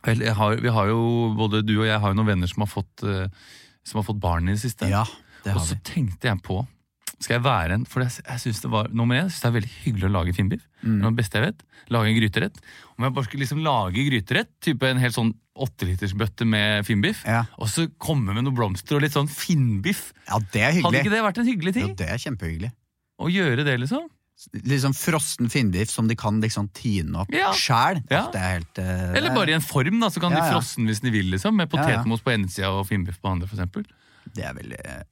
har, 0.05 0.55
vi 0.61 0.69
har 0.69 0.87
jo, 0.87 1.33
både 1.35 1.63
du 1.65 1.73
og 1.81 1.85
jeg 1.87 1.99
har 1.99 2.13
jo 2.13 2.17
noen 2.19 2.27
venner 2.33 2.47
som 2.47 2.61
har 2.65 2.69
fått, 2.71 3.03
eh, 3.03 3.27
som 3.85 3.99
har 4.01 4.05
fått 4.07 4.19
barn 4.21 4.47
i 4.49 4.53
det 4.55 4.61
siste. 4.61 4.87
ja, 4.89 5.03
det 5.43 5.51
har 5.53 5.59
og 5.59 5.65
så 5.67 5.75
vi. 5.75 5.81
tenkte 5.83 6.27
jeg 6.31 6.41
på 6.45 6.65
Skal 7.19 7.35
jeg 7.37 7.43
være 7.45 7.71
en 7.77 7.85
For 7.85 8.01
jeg, 8.03 8.11
jeg 8.27 8.39
synes 8.43 8.59
det 8.61 8.69
var 8.73 8.89
Nummer 8.91 9.15
én, 9.15 9.23
jeg 9.23 9.31
synes 9.31 9.41
det 9.41 9.47
er 9.47 9.53
veldig 9.55 9.73
hyggelig 9.85 10.07
å 10.09 10.11
lage 10.11 10.33
finnbiff. 10.35 10.63
Det 10.81 10.89
Mm. 10.89 11.01
det 11.01 11.15
beste 11.15 11.33
jeg 11.39 11.45
vet. 11.47 11.61
Lage 11.89 12.07
en 12.11 12.17
gryterett. 12.19 12.57
Om 12.97 13.03
jeg 13.05 13.13
bare 13.15 13.23
skulle 13.25 13.41
liksom 13.45 13.61
lage 13.63 14.03
gryterett, 14.05 14.49
type 14.61 14.83
en 14.83 14.97
helt 15.01 15.15
sånn 15.15 15.31
åttelitersbøtte 15.57 16.45
med 16.45 16.85
finnbiff, 16.85 17.23
Ja. 17.25 17.45
og 17.57 17.67
så 17.67 17.87
komme 17.97 18.33
med 18.35 18.43
noen 18.43 18.55
blomster 18.55 18.95
og 18.97 19.01
litt 19.01 19.13
sånn 19.15 19.29
finnbiff 19.31 20.11
ja, 20.27 20.37
det 20.51 20.61
er 20.61 20.71
hyggelig. 20.73 20.83
Hadde 20.83 21.01
ikke 21.01 21.15
det 21.15 21.23
vært 21.23 21.37
en 21.39 21.47
hyggelig 21.49 21.73
ting? 21.73 21.87
Ja, 21.87 21.93
det 21.95 22.09
er 22.09 22.17
kjempehyggelig. 22.25 22.71
Å 23.21 23.29
gjøre 23.31 23.63
det, 23.65 23.79
liksom? 23.79 24.09
Liksom 24.67 24.93
frossen 24.93 25.47
finnbiff 25.49 25.89
som 25.89 26.07
de 26.11 26.15
kan 26.19 26.41
liksom 26.43 26.67
tine 26.75 27.21
opp 27.23 27.31
Ja. 27.33 27.53
sjæl. 27.55 28.01
Ja. 28.11 28.25
Det 28.33 28.41
helt 28.41 28.77
eh, 28.83 29.13
Eller 29.15 29.29
er- 29.31 29.35
bare 29.35 29.49
i 29.53 29.53
en 29.55 29.61
form, 29.63 29.99
da, 30.03 30.09
så 30.11 30.19
kan 30.19 30.31
Ja, 30.35 30.41
de 30.41 30.45
ja. 30.47 30.53
frosse 30.53 30.75
den 30.75 30.87
hvis 30.87 30.99
de 31.01 31.09
vil, 31.11 31.31
liksom. 31.31 31.55
Med 31.55 31.69
potetmos 31.71 32.21
på 32.21 32.33
ene 32.33 32.49
sida 32.51 32.69
og 32.69 32.85
finnbiff 32.87 33.17
på 33.21 33.31
andre, 33.31 33.47
for 33.47 33.55
eksempel. 33.55 33.85
Det 34.35 34.43
er 34.43 34.53
veldig 34.53 34.79
eh, 34.85 35.03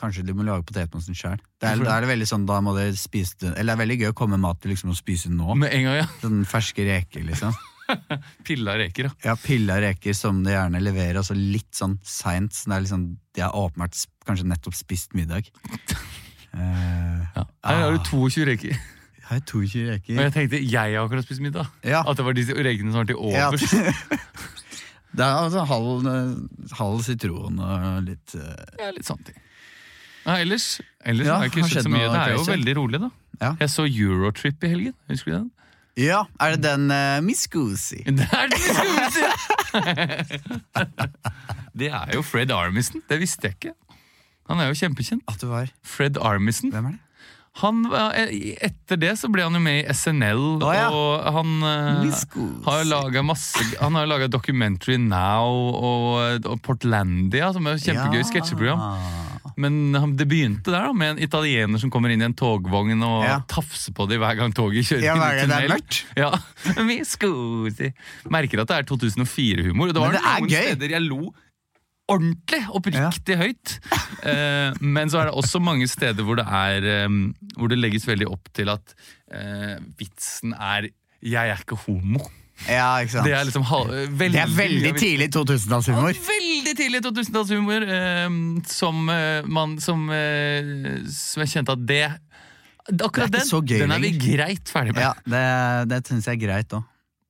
Kanskje 0.00 0.24
du 0.24 0.32
må 0.32 0.42
lage 0.46 0.64
potetmosen 0.64 1.12
sjøl. 1.14 1.36
Det 1.60 1.68
er, 1.68 1.76
det? 1.76 1.84
da 1.84 1.98
er 1.98 2.00
det 2.00 2.08
veldig 2.08 2.26
sånn, 2.26 2.46
da 2.48 2.58
må 2.64 2.72
de 2.74 2.86
spise 2.96 3.36
det 3.38 3.50
Eller 3.58 3.76
det 3.76 3.80
er 3.80 3.82
veldig 3.84 3.98
gøy 4.00 4.08
å 4.10 4.14
komme 4.16 4.30
med 4.38 4.40
mat 4.40 4.60
du 4.62 4.68
liksom 4.70 4.88
må 4.88 4.96
spise 4.96 5.28
nå. 5.28 5.54
Med 5.60 5.74
en 5.76 5.84
gang, 5.84 5.96
ja. 6.00 6.06
Sånn 6.22 6.44
ferske 6.48 6.86
reker, 6.88 7.22
liksom. 7.28 7.52
Pilla 8.46 8.76
reker, 8.80 9.04
ja. 9.10 9.10
Ja, 9.24 9.34
Pilla 9.36 9.76
reker 9.82 10.14
som 10.16 10.42
de 10.42 10.52
gjerne 10.54 10.80
leverer, 10.80 11.18
og 11.20 11.24
så 11.28 11.36
litt 11.36 11.70
sånn 11.76 11.98
seint. 12.02 12.52
Så 12.56 12.70
det 12.70 12.76
er 12.78 12.80
liksom, 12.86 13.04
de 13.36 13.42
har 13.44 13.52
åpenbart 13.52 13.94
kanskje 14.26 14.46
nettopp 14.48 14.74
spist 14.74 15.12
middag. 15.14 15.50
Eh, 16.54 17.20
ja. 17.36 17.44
Her 17.64 17.76
har 17.84 17.90
du 17.94 17.98
Ah. 18.00 18.04
22 18.10 18.46
reker. 18.46 18.68
jeg 19.30 19.36
er 19.36 19.40
22 19.46 20.16
Og 20.16 20.22
jeg 20.24 20.32
tenkte 20.32 20.58
jeg 20.70 20.94
har 20.96 21.04
akkurat 21.04 21.24
spist 21.24 21.40
middag. 21.40 21.66
Ja. 21.84 22.02
At 22.08 22.16
det 22.16 22.24
var 22.24 22.32
disse 22.32 22.54
rekene 22.54 22.90
som 22.90 22.98
var 23.02 23.04
til 23.10 23.16
overs. 23.16 23.62
Det 25.16 25.24
er 25.26 25.34
altså 25.42 25.64
halv, 25.66 26.06
eh, 26.06 26.74
halv 26.78 27.00
sitron 27.02 27.58
og 27.58 28.02
litt 28.06 28.34
uh... 28.38 28.42
Ja, 28.78 28.90
litt 28.94 29.06
sånne 29.08 29.24
ting. 29.26 29.38
Ja, 30.26 30.36
ellers 30.38 30.80
ellers 31.02 31.26
Ja, 31.26 31.38
har 31.40 31.48
jeg 31.48 31.54
ikke 31.56 31.68
skjedd 31.72 31.86
så 31.88 31.90
mye. 31.90 32.06
Det 32.12 32.20
er 32.20 32.34
jo 32.36 32.44
veldig 32.46 32.74
rolig, 32.78 33.00
da. 33.02 33.08
Ja. 33.40 33.54
Jeg 33.62 33.70
så 33.72 33.86
Eurotrip 33.88 34.62
i 34.64 34.70
helgen. 34.70 34.94
Husker 35.10 35.32
du 35.32 35.36
den? 35.38 35.50
Ja, 35.98 36.20
er 36.40 36.54
det 36.54 36.62
den 36.62 36.90
uh, 36.94 37.18
Miss 37.26 37.48
Goosey? 37.50 38.04
Det 38.20 38.28
er 38.30 38.52
den 38.52 38.58
Miss 38.60 38.78
Goosey! 38.78 39.26
Det 41.80 41.88
er 41.90 42.14
jo 42.14 42.22
Fred 42.22 42.50
Armisen. 42.54 43.02
Det 43.08 43.18
visste 43.20 43.48
jeg 43.50 43.56
ikke. 43.58 43.74
Han 44.50 44.60
er 44.60 44.72
jo 44.72 44.80
kjempekjent. 44.82 45.22
At 45.30 45.38
du 45.42 45.46
var 45.52 45.70
Fred 45.86 46.18
Armisen. 46.18 46.74
Hvem 46.74 46.90
er 46.90 46.98
det? 46.98 47.04
Han, 47.60 47.80
eh, 47.90 48.30
etter 48.62 48.96
det 49.02 49.10
så 49.18 49.26
ble 49.28 49.42
han 49.42 49.56
jo 49.56 49.60
med 49.60 49.80
i 49.82 49.92
SNL, 49.92 50.42
oh, 50.62 50.70
ja. 50.70 50.84
og 50.94 51.24
han 51.34 51.56
uh, 51.66 52.52
har 52.62 52.84
laga 52.86 53.24
masse 53.26 53.58
Han 53.80 53.96
har 53.98 54.06
laga 54.06 54.28
Documentary 54.30 54.94
Now 55.02 55.50
og, 55.74 56.46
og 56.46 56.60
Portlandia, 56.62 57.50
som 57.52 57.66
er 57.66 57.74
et 57.74 57.82
kjempegøy 57.88 58.22
Ja. 58.22 58.28
sketsjeprogram. 58.30 58.84
Men 59.60 59.90
det 60.16 60.28
begynte 60.30 60.70
der 60.70 60.86
da 60.86 60.92
med 60.94 61.16
en 61.16 61.22
italiener 61.26 61.82
som 61.82 61.90
kommer 61.92 62.14
inn 62.14 62.22
i 62.22 62.28
en 62.28 62.36
togvogn 62.38 63.02
og 63.02 63.26
Ja. 63.26 63.40
tafser 63.50 63.92
på 63.98 64.06
dem 64.08 64.22
hver 64.22 64.38
gang 64.38 64.54
toget 64.54 64.86
kjører 64.86 65.04
Ja, 65.04 65.16
inn 65.18 65.20
hva 65.20 65.32
er 65.34 65.42
i 65.42 65.50
det? 65.50 65.58
Er 65.58 65.74
mørkt? 65.74 66.00
Ja, 66.16 66.30
Merker 68.30 68.62
at 68.62 68.70
det 68.70 68.78
er 68.78 68.88
2004-humor. 68.94 69.90
Det 69.92 70.00
var 70.00 70.12
Men 70.14 70.20
det 70.20 70.22
er 70.24 70.40
noen 70.40 70.50
gøy. 70.54 70.70
steder 70.70 70.94
jeg 70.96 71.02
lo 71.10 71.34
ordentlig, 72.10 72.60
oppriktig 72.76 73.38
høyt. 73.40 73.76
Eh, 74.26 74.76
men 74.80 75.12
så 75.12 75.22
er 75.22 75.30
det 75.30 75.38
også 75.38 75.62
mange 75.62 75.88
steder 75.90 76.26
hvor 76.26 76.36
det 76.36 76.44
er 76.44 77.06
um, 77.06 77.30
Hvor 77.56 77.70
det 77.72 77.78
legges 77.78 78.04
veldig 78.08 78.26
opp 78.28 78.50
til 78.56 78.68
at 78.72 78.94
uh, 79.32 79.78
vitsen 79.96 80.52
er 80.58 80.90
'jeg 81.20 81.52
er 81.52 81.60
ikke 81.60 81.76
homo'. 81.86 82.24
Ja, 82.68 83.00
ikke 83.00 83.14
sant? 83.14 83.28
Det 83.28 83.34
er 83.36 83.46
liksom 83.48 83.64
veldig, 83.64 84.32
Det 84.34 84.40
er 84.42 84.56
veldig 84.56 84.92
tidlig 84.98 85.28
2000-tallshumor. 85.36 86.10
ja, 86.12 86.24
veldig 86.26 86.74
tidlig 86.76 87.00
2000-tallshumor 87.06 87.86
eh, 87.96 88.26
som, 88.68 89.08
eh, 89.08 89.48
man, 89.48 89.78
som, 89.80 90.10
eh, 90.12 91.00
som 91.08 91.44
jeg 91.44 91.54
kjente 91.54 91.76
at 91.78 91.86
det 91.88 92.02
Akkurat 92.90 93.30
Det 93.30 93.42
er 93.44 93.50
den, 93.52 93.66
gøy 93.68 93.82
den 93.84 93.92
er 93.92 94.00
vi 94.02 94.10
greit 94.18 94.70
ferdig 94.72 94.94
med. 94.96 95.04
Ja, 95.04 95.12
det, 95.22 95.90
det 95.92 95.98
syns 96.08 96.26
jeg 96.26 96.40
er 96.40 96.42
greit 96.42 96.72
òg. 96.74 96.86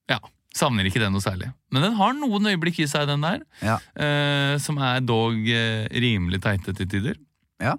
Ja, 0.09 0.19
Savner 0.57 0.89
ikke 0.89 0.99
den 1.03 1.13
noe 1.15 1.23
særlig. 1.23 1.53
Men 1.71 1.85
den 1.87 1.95
har 1.99 2.15
noen 2.19 2.49
øyeblikk 2.51 2.81
i 2.83 2.89
seg, 2.91 3.07
den 3.11 3.23
der. 3.23 3.45
Ja. 3.63 3.77
eh, 3.95 4.57
som 4.63 4.81
er 4.83 5.01
dog 5.07 5.37
eh, 5.47 5.87
rimelig 5.95 6.41
teite 6.43 6.75
til 6.75 6.89
tider. 6.91 7.21
Ja. 7.63 7.77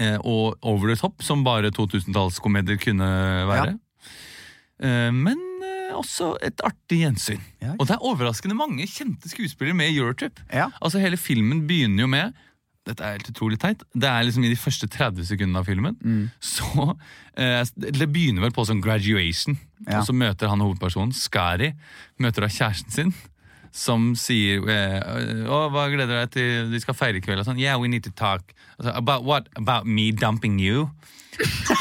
Eh, 0.00 0.16
og 0.24 0.56
over 0.64 0.88
the 0.90 0.96
top, 0.98 1.20
som 1.22 1.44
bare 1.46 1.70
2000-tallskomedier 1.74 2.80
kunne 2.80 3.10
være. 3.50 3.76
Eh, 4.80 5.10
men 5.14 5.38
eh, 5.68 5.92
også 5.94 6.32
et 6.42 6.64
artig 6.64 7.02
gjensyn. 7.04 7.44
Ja. 7.62 7.74
Og 7.78 7.86
det 7.86 7.98
er 7.98 8.08
overraskende 8.08 8.56
mange 8.58 8.88
kjente 8.90 9.30
skuespillere 9.30 9.76
med 9.76 9.92
i 9.92 10.00
Eurotrip. 10.00 10.40
Ja. 10.48 10.70
Altså 10.80 11.02
Hele 11.04 11.20
filmen 11.20 11.66
begynner 11.68 12.06
jo 12.06 12.10
med 12.10 12.32
dette 12.84 13.00
er 13.04 13.14
helt 13.16 13.28
utrolig 13.32 13.56
teit. 13.62 13.82
Det 13.96 14.08
er 14.10 14.26
liksom 14.26 14.44
i 14.44 14.50
de 14.52 14.58
første 14.60 14.88
30 14.92 15.24
sekundene 15.30 15.62
av 15.62 15.68
filmen. 15.68 15.94
Mm. 16.04 16.24
Så 16.44 16.90
eh, 17.40 17.62
Det 17.74 18.08
begynner 18.12 18.44
vel 18.44 18.52
på 18.56 18.64
sånn 18.68 18.82
graduation, 18.84 19.56
Ja. 19.86 20.00
og 20.00 20.08
så 20.08 20.12
møter 20.16 20.48
han 20.52 20.60
hovedpersonen, 20.64 21.12
Skari, 21.16 21.72
møter 22.20 22.44
da 22.44 22.50
kjæresten 22.52 22.92
sin. 22.92 23.14
Som 23.74 24.12
sier 24.14 24.62
eh, 24.70 25.48
Å, 25.50 25.64
hva 25.74 25.88
gleder 25.90 26.12
du 26.12 26.18
deg 26.20 26.30
til 26.36 26.68
vi 26.70 26.78
skal 26.84 26.94
feire 26.94 27.18
i 27.18 27.24
kveld? 27.24 27.40
Og 27.42 27.48
sånn, 27.48 27.58
yeah, 27.58 27.74
we 27.80 27.88
need 27.90 28.04
to 28.06 28.12
talk. 28.14 28.52
Altså, 28.78 28.92
about 28.94 29.24
what? 29.26 29.48
About 29.58 29.88
me 29.88 30.12
dumping 30.12 30.60
you? 30.62 30.90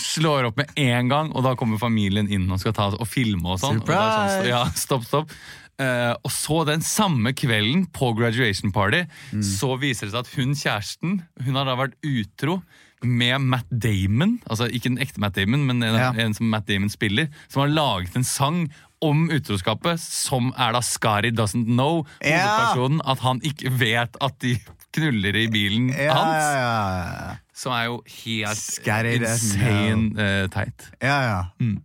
Slår 0.00 0.48
opp 0.48 0.56
med 0.58 0.70
en 0.80 1.10
gang, 1.10 1.28
og 1.36 1.44
da 1.44 1.52
kommer 1.58 1.78
familien 1.78 2.30
inn 2.32 2.48
og 2.50 2.58
skal 2.62 2.72
ta 2.74 2.88
og 2.96 3.06
filme 3.06 3.52
og 3.52 3.60
sånn. 3.60 3.82
Og 3.84 3.90
sånn 3.90 4.48
ja, 4.48 4.62
stopp, 4.74 5.04
stopp. 5.06 5.34
Eh, 5.80 6.12
og 6.24 6.30
så 6.34 6.58
den 6.68 6.82
samme 6.84 7.32
kvelden 7.32 7.86
på 7.96 8.12
graduation 8.18 8.72
party, 8.72 9.06
Mm. 9.32 9.42
så 9.42 9.78
viser 9.80 10.06
det 10.06 10.12
seg 10.12 10.20
at 10.26 10.34
hun 10.36 10.54
kjæresten 10.54 11.22
Hun 11.44 11.54
har 11.56 11.64
da 11.64 11.76
vært 11.78 11.94
utro 12.04 12.58
med 13.02 13.40
Matt 13.40 13.70
Damon. 13.72 14.38
Altså 14.50 14.68
ikke 14.68 14.90
den 14.90 14.98
ekte 15.00 15.20
Matt 15.24 15.34
Damon, 15.38 15.64
men 15.66 15.82
en, 15.82 15.94
Ja. 15.96 16.10
en 16.12 16.34
som 16.36 16.50
Matt 16.52 16.66
Damon 16.68 16.90
spiller. 16.92 17.28
Som 17.48 17.62
har 17.62 17.68
laget 17.72 18.14
en 18.16 18.24
sang 18.24 18.68
om 19.00 19.30
utroskapet, 19.32 19.98
som 19.98 20.52
er 20.58 20.72
da 20.76 20.80
Skari 20.84 21.30
Doesn't 21.32 21.64
Know. 21.64 22.04
Ja. 22.22 22.74
At 23.08 23.18
han 23.24 23.40
ikke 23.40 23.70
vet 23.80 24.16
at 24.20 24.38
de 24.44 24.58
knuller 24.92 25.34
i 25.36 25.46
bilen 25.48 25.88
Ja, 25.96 26.12
hans. 26.12 27.38
Som 27.54 27.72
er 27.72 27.84
jo 27.86 28.02
helt 28.24 28.58
Skari 28.58 29.14
insane 29.16 30.12
uh, 30.18 30.46
teit. 30.52 30.90
ja, 31.00 31.20
ja. 31.22 31.42
Mm. 31.60 31.78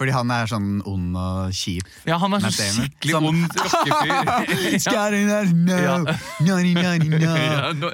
Fordi 0.00 0.12
han 0.16 0.30
er 0.32 0.46
sånn 0.48 0.68
ond 0.88 1.16
og 1.20 1.50
kjip. 1.52 1.84
Ja, 2.08 2.16
han 2.22 2.32
er 2.32 2.40
sånn 2.40 2.54
så 2.56 2.68
skikkelig 2.78 3.12
sånn, 3.12 3.26
ond 3.28 3.58
rockefyr. 3.60 4.12
ja. 4.16 4.78
Scary 4.80 5.18
doesn't 5.28 5.64
know, 5.66 5.76
Ja. 5.76 5.96
naughty, 6.40 6.72
naughty, 6.72 7.08
no. 7.20 7.34
Ja, 7.36 7.72
no, 7.76 7.90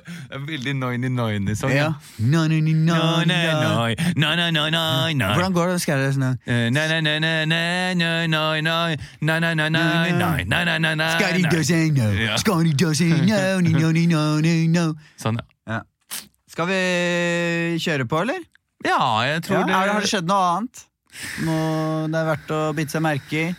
veldig 0.47 0.75
noiny-noiny-sang. 0.79 1.75
Ja. 1.75 1.89
Naughty, 2.23 2.61
naughty, 2.63 2.75
No, 2.87 3.25
no, 3.25 3.35
no, 3.35 3.51
no. 3.59 3.95
no, 4.15 4.35
no, 4.39 4.51
no, 4.55 4.69
no, 4.71 4.85
no. 5.19 5.33
Hvordan 5.35 5.53
går 5.59 5.75
det? 5.75 6.15
Know. 6.15 6.35
Eh, 6.47 6.71
no, 6.71 6.87
no, 6.87 7.01
no, 7.01 7.19
no, 7.19 7.45
no, 7.45 7.97
no, 7.97 8.27
no, 8.31 8.55
no, 8.61 8.97
no, 9.21 9.41
no, 9.43 9.51
no, 9.51 9.69
no, 9.69 10.15
na, 10.15 10.45
na, 10.47 10.65
na, 10.65 10.79
na, 10.79 10.95
na, 10.95 11.11
Scary 11.19 11.43
na. 11.43 11.49
doesn't 11.51 11.95
know. 11.99 12.13
Ja. 12.13 12.37
Doesn't 12.37 13.27
know, 13.27 13.59
no, 13.61 13.91
no, 13.91 14.07
no, 14.07 14.41
no, 14.41 14.67
no. 14.71 14.95
Sånn, 15.19 15.39
ja. 15.67 15.83
Skal 16.47 16.67
vi 16.71 16.81
kjøre 17.83 18.07
på, 18.07 18.23
eller? 18.23 18.45
Ja, 18.85 19.25
jeg 19.27 19.35
Ja, 19.35 19.41
tror 19.41 19.67
det 19.67 19.75
har 19.75 20.01
det 20.01 20.09
skjedd 20.11 20.29
noe 20.31 20.45
annet? 20.59 20.85
Noe 21.47 22.07
det 22.13 22.19
er 22.21 22.29
verdt 22.31 22.53
å 22.55 22.61
bite 22.77 22.93
seg 22.97 23.03
merke 23.05 23.41
i? 23.41 23.55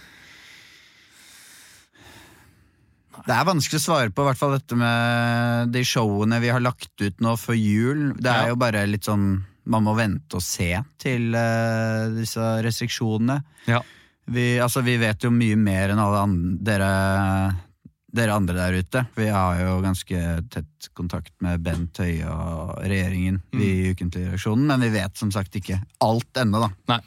Det 3.28 3.34
er 3.36 3.48
vanskelig 3.50 3.80
å 3.82 3.84
svare 3.84 4.12
på, 4.14 4.24
i 4.24 4.28
hvert 4.30 4.40
fall 4.40 4.54
dette 4.56 4.78
med 4.80 5.72
de 5.74 5.82
showene 5.88 6.38
vi 6.40 6.52
har 6.54 6.62
lagt 6.64 6.94
ut 7.02 7.18
nå 7.24 7.34
før 7.42 7.58
jul. 7.60 8.04
Det 8.16 8.30
er 8.32 8.44
Ja. 8.46 8.50
jo 8.54 8.56
bare 8.62 8.86
litt 8.88 9.04
sånn 9.10 9.44
Man 9.68 9.84
må 9.84 9.98
vente 9.98 10.38
og 10.40 10.42
se 10.42 10.70
til 10.98 11.34
uh, 11.36 12.08
disse 12.16 12.40
restriksjonene. 12.64 13.42
Ja. 13.68 13.82
Vi, 14.32 14.58
altså, 14.64 14.80
vi 14.82 14.94
vet 14.96 15.20
jo 15.26 15.30
mye 15.30 15.58
mer 15.60 15.90
enn 15.92 16.00
alle 16.00 16.22
andre, 16.24 16.56
dere, 16.64 16.88
dere 18.18 18.36
andre 18.36 18.58
der 18.58 18.80
ute. 18.82 19.04
Vi 19.18 19.28
har 19.32 19.62
jo 19.62 19.78
ganske 19.86 20.24
tett 20.54 20.90
kontakt 20.98 21.34
med 21.46 21.62
Bent 21.66 21.98
Høie 22.02 22.26
og 22.30 22.82
regjeringen 22.84 23.40
mm. 23.54 23.62
i 23.62 23.72
Ukentlig 23.94 24.28
reaksjonen, 24.32 24.66
men 24.70 24.84
vi 24.88 24.92
vet 24.98 25.18
som 25.20 25.32
sagt 25.34 25.56
ikke 25.60 25.80
alt 26.04 26.42
ennå, 26.42 26.66
da. 26.68 26.70
Nei. 26.96 27.00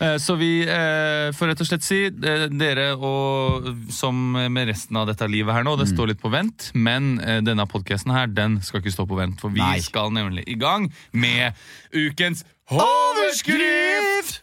Eh, 0.00 0.16
Så 0.18 0.34
vi 0.40 0.62
eh, 0.64 1.28
får 1.36 1.50
rett 1.52 1.60
og 1.60 1.68
slett 1.68 1.84
si 1.84 1.98
eh, 2.08 2.46
dere 2.48 2.94
og 2.96 3.68
som 3.92 4.16
med 4.32 4.70
resten 4.70 4.96
av 4.96 5.08
dette 5.10 5.28
livet 5.28 5.54
her 5.54 5.66
nå, 5.66 5.76
Mm. 5.76 5.82
det 5.84 5.88
står 5.92 6.10
litt 6.10 6.22
på 6.22 6.32
vent, 6.32 6.70
men 6.74 7.16
denne 7.44 7.66
podcasten 7.68 8.12
her, 8.12 8.26
den 8.26 8.60
skal 8.64 8.80
ikke 8.80 8.92
stå 8.94 9.06
på 9.06 9.18
vent, 9.18 9.40
for 9.40 9.52
vi 9.52 9.60
Nei. 9.60 9.80
skal 9.84 10.10
nemlig 10.12 10.44
i 10.48 10.56
gang 10.60 10.88
med 11.12 11.52
ukens 11.92 12.44
overskrift! 12.70 14.42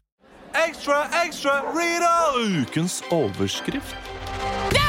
Ekstra, 0.57 1.03
ekstra, 1.25 1.59
Rita! 1.75 2.15
Ukens 2.63 3.01
overskrift. 3.13 4.86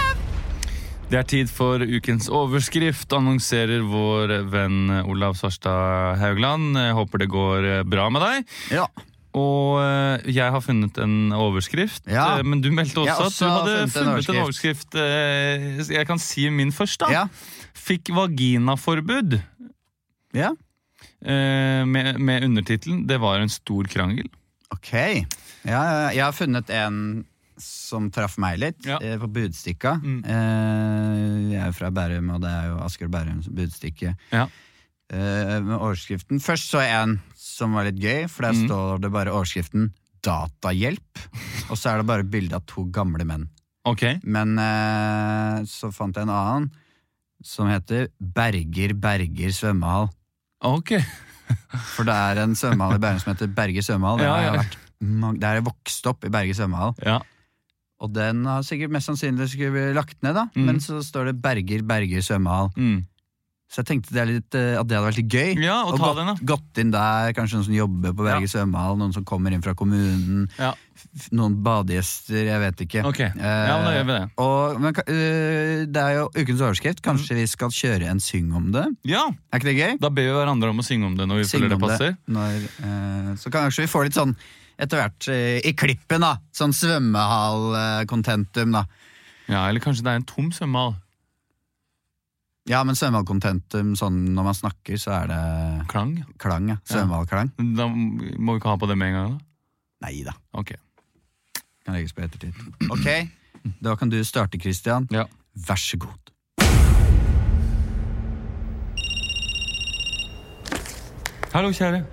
Det 1.08 1.16
er 1.16 1.24
tid 1.24 1.48
for 1.48 1.80
ukens 1.80 2.26
overskrift, 2.28 3.08
annonserer 3.16 3.80
vår 3.88 4.32
venn 4.52 4.90
Olav 5.08 5.38
Svarstad 5.40 6.18
Haugland. 6.20 6.76
Jeg 6.76 6.96
håper 6.98 7.22
det 7.22 7.28
går 7.32 7.68
bra 7.88 8.10
med 8.12 8.24
deg. 8.26 8.50
Ja. 8.76 8.84
Og 9.38 9.78
eh, 9.80 10.26
jeg 10.34 10.52
har 10.52 10.60
funnet 10.64 10.98
en 11.00 11.32
overskrift, 11.36 12.04
Ja. 12.12 12.38
eh, 12.38 12.44
men 12.44 12.60
du 12.64 12.68
meldte 12.74 13.00
også, 13.06 13.28
også 13.30 13.48
at 13.48 13.64
du 13.64 13.70
hadde 13.70 13.90
funnet 13.94 14.04
en 14.04 14.12
overskrift. 14.12 14.34
en 14.36 14.42
overskrift. 14.44 14.94
eh, 15.88 15.96
Jeg 15.96 16.06
kan 16.08 16.18
si 16.20 16.48
min 16.50 16.72
først, 16.76 17.00
da. 17.00 17.10
Ja. 17.12 17.24
Fikk 17.74 18.12
vaginaforbud. 18.12 19.40
ja. 20.34 20.52
Med, 21.22 22.18
med 22.20 22.44
undertittelen 22.44 23.06
'Det 23.06 23.18
var 23.20 23.38
en 23.40 23.48
stor 23.48 23.84
krangel'. 23.84 24.28
Ok. 24.70 24.92
Ja, 25.64 26.10
jeg 26.10 26.22
har 26.22 26.32
funnet 26.32 26.70
en 26.70 27.24
som 27.60 28.10
traff 28.10 28.36
meg 28.38 28.58
litt, 28.58 28.84
Ja. 28.86 28.98
eh, 29.02 29.16
på 29.18 29.28
Budstikka. 29.32 29.96
Mm. 30.02 30.24
Eh, 30.24 31.52
jeg 31.54 31.62
er 31.68 31.72
fra 31.72 31.90
Bærum, 31.90 32.30
og 32.34 32.40
det 32.42 32.50
er 32.50 32.66
jo 32.70 32.78
Asker 32.84 33.08
Bærums 33.08 33.48
budstikke. 33.48 34.16
Ja. 34.32 34.46
Eh, 35.10 35.60
med 35.64 35.78
overskriften. 35.78 36.40
Først 36.40 36.68
så 36.70 36.82
jeg 36.84 36.92
en 37.02 37.20
som 37.36 37.72
var 37.72 37.84
litt 37.84 37.96
gøy, 38.00 38.28
for 38.28 38.42
der 38.42 38.52
Mm. 38.52 38.66
står 38.68 39.00
det 39.00 39.12
bare 39.12 39.32
overskriften 39.32 39.92
'Datahjelp'. 40.22 41.70
Og 41.70 41.76
så 41.76 41.90
er 41.92 41.96
det 41.98 42.06
bare 42.06 42.24
bilde 42.24 42.54
av 42.54 42.66
to 42.66 42.84
gamle 42.90 43.24
menn. 43.24 43.48
Ok. 43.84 44.20
Men 44.24 44.58
eh, 44.58 45.62
så 45.64 45.92
fant 45.94 46.14
jeg 46.14 46.22
en 46.22 46.28
annen 46.28 46.70
som 47.42 47.68
heter 47.68 48.08
'Berger 48.20 48.92
Berger 48.94 49.48
svømmehall'. 49.50 50.10
ok. 50.62 50.98
For 51.96 52.04
det 52.04 52.12
er 52.14 52.42
en 52.42 52.54
svømmehall 52.54 52.96
i 52.96 52.98
Bærum 52.98 53.20
som 53.20 53.32
heter 53.34 53.46
Berger 53.54 53.80
svømmehall. 53.82 54.18
Det 54.18 54.26
Ja, 54.26 54.34
har 54.34 54.42
jeg 54.42 54.60
vært 54.60 55.40
jeg 55.40 55.64
vokst 55.64 56.06
opp 56.06 56.24
i 56.24 56.28
Berge 56.28 56.54
svømmehall. 56.54 56.94
Ja. 57.06 57.20
Og 58.00 58.12
den 58.14 58.44
har 58.46 58.62
sikkert 58.62 58.92
mest 58.94 59.10
sannsynlig 59.10 59.48
skulle 59.50 59.72
bli 59.74 59.86
lagt 59.96 60.20
ned, 60.22 60.34
da. 60.38 60.46
Mm. 60.54 60.66
Men 60.70 60.76
så 60.84 61.00
står 61.02 61.32
det 61.32 61.38
Berger 61.42 61.82
Berger 61.82 62.22
svømmehall. 62.22 62.70
Mm. 62.78 63.00
Så 63.68 63.82
jeg 63.82 63.88
tenkte 63.90 64.14
det 64.16 64.20
er 64.22 64.28
litt, 64.30 64.54
eh, 64.56 64.78
at 64.80 64.86
det 64.88 64.96
hadde 64.96 65.08
vært 65.10 65.18
litt 65.18 65.34
gøy. 65.34 65.58
Ja, 65.60 65.82
og 65.84 65.90
Og 65.92 65.98
ta 66.00 66.06
gått, 66.06 66.16
den, 66.16 66.28
da. 66.30 66.34
gått 66.54 66.78
inn 66.80 66.92
der, 66.94 67.32
kanskje 67.36 67.58
noen 67.58 67.64
som 67.66 67.74
jobber 67.76 68.14
på 68.16 68.24
Berge 68.24 68.48
svømmehall, 68.48 68.96
noen 68.96 69.12
som 69.12 69.26
kommer 69.28 69.52
inn 69.52 69.60
fra 69.60 69.74
kommunen, 69.76 70.46
Ja. 70.56 70.70
noen 71.36 71.58
badegjester, 71.62 72.46
jeg 72.48 72.60
vet 72.62 72.80
ikke. 72.86 73.02
Ok. 73.04 73.18
Ja, 73.18 73.74
men 73.76 73.84
da 73.84 73.92
gjør 73.92 74.06
vi 74.08 74.14
det. 74.14 74.30
Og, 74.40 74.80
men, 74.80 74.94
eh, 75.04 75.84
det 75.84 76.00
er 76.00 76.14
jo 76.16 76.30
ukens 76.38 76.62
overskrift. 76.64 77.02
Kanskje 77.04 77.36
vi 77.42 77.44
skal 77.46 77.68
kjøre 77.68 78.08
en 78.08 78.20
syng 78.24 78.54
om 78.56 78.70
det? 78.72 78.86
Ja, 79.04 79.26
Er 79.52 79.58
ikke 79.60 79.68
det 79.68 79.76
gøy? 79.76 79.98
Da 80.00 80.08
ber 80.08 80.22
vi 80.22 80.32
hverandre 80.38 80.70
om 80.72 80.78
å 80.80 80.86
synge 80.88 81.04
om 81.10 81.16
det 81.20 81.28
når 81.28 81.42
vi 81.42 81.44
syng 81.50 81.60
føler 81.60 81.74
det 81.76 81.80
passer. 81.84 82.16
passer. 82.16 82.16
Når, 82.32 82.70
uh, 82.80 83.34
så 83.36 83.50
kanskje 83.52 83.84
vi 83.84 83.92
får 83.92 84.04
litt 84.08 84.14
sånn 84.16 84.32
etter 84.78 85.00
hvert 85.00 85.28
eh, 85.32 85.58
i 85.66 85.72
klippen, 85.74 86.20
da. 86.22 86.36
Sånn 86.54 86.72
svømmehall-kontentum, 86.76 88.72
da. 88.76 88.84
Ja, 89.48 89.64
Eller 89.68 89.80
kanskje 89.82 90.04
det 90.06 90.12
er 90.12 90.20
en 90.20 90.26
tom 90.28 90.50
svømmehall. 90.54 90.94
Ja, 92.68 92.82
men 92.84 92.94
svømmehall-kontentum, 93.00 93.94
sånn 93.96 94.18
når 94.36 94.44
man 94.50 94.54
snakker, 94.58 94.98
så 95.00 95.10
er 95.22 95.26
det 95.30 95.40
Klang. 95.88 96.12
klang, 96.38 96.68
ja. 96.68 96.76
Svømmehall-klang. 96.84 97.48
Ja. 97.56 97.64
Da 97.80 97.86
må 97.88 98.52
vi 98.52 98.58
ikke 98.60 98.68
ha 98.74 98.76
på 98.76 98.88
det 98.90 98.98
med 99.00 99.08
en 99.08 99.16
gang, 99.18 99.30
da? 99.38 99.44
Nei 100.06 100.22
da, 100.26 100.34
Ok. 100.54 100.74
kan 101.84 101.94
legges 101.96 102.12
på 102.14 102.22
ettertid. 102.22 102.54
Ok, 102.92 103.08
da 103.82 103.96
kan 103.96 104.08
du 104.12 104.20
starte, 104.24 104.60
Christian. 104.60 105.08
Ja. 105.10 105.24
Vær 105.56 105.80
så 105.80 105.96
god. 105.98 106.18
Hallo, 111.54 111.72
kjære. 111.72 112.04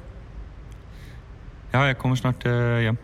Ja, 1.76 1.82
jeg 1.90 1.98
kommer 2.00 2.16
snart 2.16 2.46
eh, 2.48 2.86
hjem. 2.86 2.98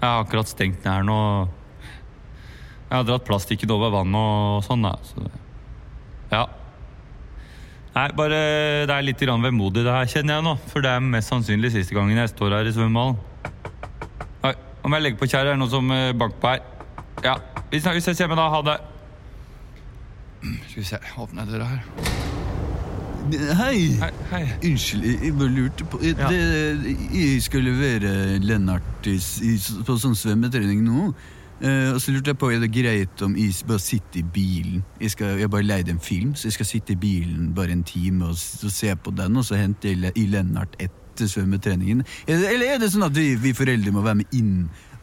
Jeg 0.00 0.06
har 0.06 0.22
akkurat 0.22 0.48
stengt 0.48 0.84
ned 0.84 0.92
her 0.92 1.06
nå. 1.06 1.18
Jeg 2.90 2.94
har 2.94 3.06
dratt 3.08 3.26
plastikken 3.26 3.72
over 3.74 3.90
vannet 3.94 4.18
og 4.20 4.62
sånn, 4.66 4.86
da. 4.86 4.94
Så 5.08 5.26
ja. 6.30 6.44
Nei, 7.96 8.06
bare 8.14 8.38
det 8.86 8.94
er 8.94 9.06
litt 9.06 9.26
vemodig 9.26 9.82
det 9.82 9.90
her, 9.90 10.06
kjenner 10.06 10.38
jeg 10.38 10.46
nå. 10.46 10.54
For 10.70 10.86
det 10.86 10.94
er 10.94 11.02
mest 11.02 11.34
sannsynlig 11.34 11.72
siste 11.74 11.98
gangen 11.98 12.18
jeg 12.18 12.30
står 12.30 12.54
her 12.60 12.70
i 12.70 12.74
svømmehallen. 12.76 13.18
Nei, 14.46 14.54
om 14.86 14.94
jeg 14.94 15.06
legger 15.06 15.20
på 15.20 15.30
kjære, 15.32 15.50
er 15.50 15.58
det 15.58 15.62
noe 15.64 15.74
som 15.74 15.90
eh, 15.90 16.12
banker 16.14 16.38
på 16.38 16.54
her. 16.54 16.62
Ja, 17.26 17.36
vi 17.72 17.82
ses 17.82 18.22
hjemme 18.22 18.38
da. 18.38 18.50
Ha 18.54 18.62
det. 18.70 18.80
Skal 20.70 20.78
vi 20.78 20.90
se, 20.94 21.02
åpner 21.18 21.50
døra 21.50 21.72
her. 21.74 22.29
Hei! 23.30 23.96
Hei, 24.00 24.10
hei. 24.30 24.44
Unnskyld, 24.66 25.04
jeg 25.06 25.18
jeg 25.24 25.34
bare 25.38 25.52
lurte 25.54 25.84
på 25.90 26.00
jeg, 26.02 26.16
Ja. 26.18 26.28
det, 26.30 26.96
jeg 27.14 27.42
skal 27.42 27.62
levere 27.62 28.38
Lennart 28.42 29.06
i, 29.06 29.18
på 29.86 29.96
sånn 30.02 30.16
svømmetrening 30.18 30.82
nå. 30.86 31.12
Eh, 31.60 31.90
og 31.92 32.00
så 32.00 32.14
lurte 32.14 32.32
jeg 32.32 32.38
på 32.40 32.48
er 32.50 32.60
det 32.62 32.70
greit 32.72 33.22
om 33.22 33.34
jeg 33.36 33.52
bare 33.68 33.78
sitter 33.84 34.22
i 34.22 34.22
bilen. 34.22 34.82
Jeg, 35.00 35.10
skal, 35.14 35.34
jeg 35.36 35.44
har 35.46 35.52
bare 35.52 35.62
leid 35.68 35.88
en 35.92 36.00
film, 36.00 36.34
så 36.34 36.48
jeg 36.48 36.56
skal 36.56 36.66
sitte 36.66 36.92
i 36.96 36.96
bilen 36.96 37.52
bare 37.54 37.70
en 37.76 37.84
time 37.84 38.24
og, 38.32 38.38
og 38.64 38.72
se 38.72 38.94
på 38.96 39.10
den, 39.12 39.36
og 39.36 39.44
så 39.44 39.60
hente 39.60 39.92
jeg 39.92 40.12
i 40.16 40.26
Lennart 40.26 40.74
etter 40.80 41.28
svømmetreningen. 41.28 42.00
Er 42.26 42.46
eller 42.54 42.74
er 42.74 42.78
det 42.80 42.88
sånn 42.94 43.04
at 43.04 43.14
vi, 43.16 43.34
vi 43.36 43.52
foreldre 43.52 43.92
må 43.92 44.00
være 44.06 44.22
med 44.22 44.32
inn 44.40 44.54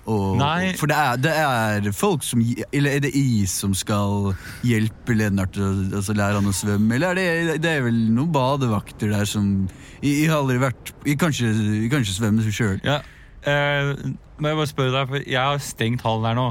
Og, 0.08 0.38
Nei. 0.40 0.72
For 0.80 0.88
det 0.88 0.96
er, 0.96 1.18
det 1.20 1.32
er 1.36 1.88
folk 1.92 2.24
som 2.24 2.40
Eller 2.72 2.96
er 2.96 3.02
det 3.04 3.10
is 3.18 3.52
som 3.52 3.74
skal 3.76 4.30
hjelpe 4.64 5.18
Lennart 5.18 5.58
å 5.60 5.68
altså 6.00 6.16
lære 6.16 6.40
han 6.40 6.48
å 6.48 6.54
svømme? 6.56 6.96
Eller 6.96 7.20
er 7.20 7.50
det, 7.50 7.58
det 7.66 7.74
er 7.74 7.84
vel 7.90 7.98
noen 8.16 8.32
badevakter 8.32 9.12
der 9.12 9.28
som 9.28 9.68
Jeg, 10.00 10.30
har 10.30 10.40
aldri 10.40 10.62
vært 10.64 10.94
jeg 11.04 11.20
kan 11.20 11.36
ikke 11.36 12.14
svømme 12.14 12.46
sjøl. 12.48 12.80
Ja, 12.86 13.02
eh, 13.44 13.92
må 14.40 14.52
jeg 14.52 14.60
bare 14.60 14.70
spørre 14.70 14.94
deg, 14.94 15.12
for 15.12 15.28
jeg 15.28 15.42
har 15.42 15.62
stengt 15.64 16.06
hallen 16.06 16.30
her 16.30 16.38
nå. 16.38 16.48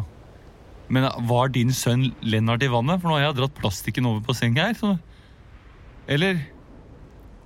Men 0.92 1.08
var 1.28 1.50
din 1.54 1.72
sønn 1.74 2.10
Lennart 2.26 2.64
i 2.66 2.70
vannet? 2.70 3.00
For 3.00 3.10
nå 3.10 3.18
har 3.18 3.28
jeg 3.28 3.38
dratt 3.40 3.56
plastikken 3.58 4.08
over 4.10 4.22
på 4.26 4.36
senga 4.36 4.68
her. 4.68 4.76
Så. 4.78 4.92
Eller? 6.10 6.44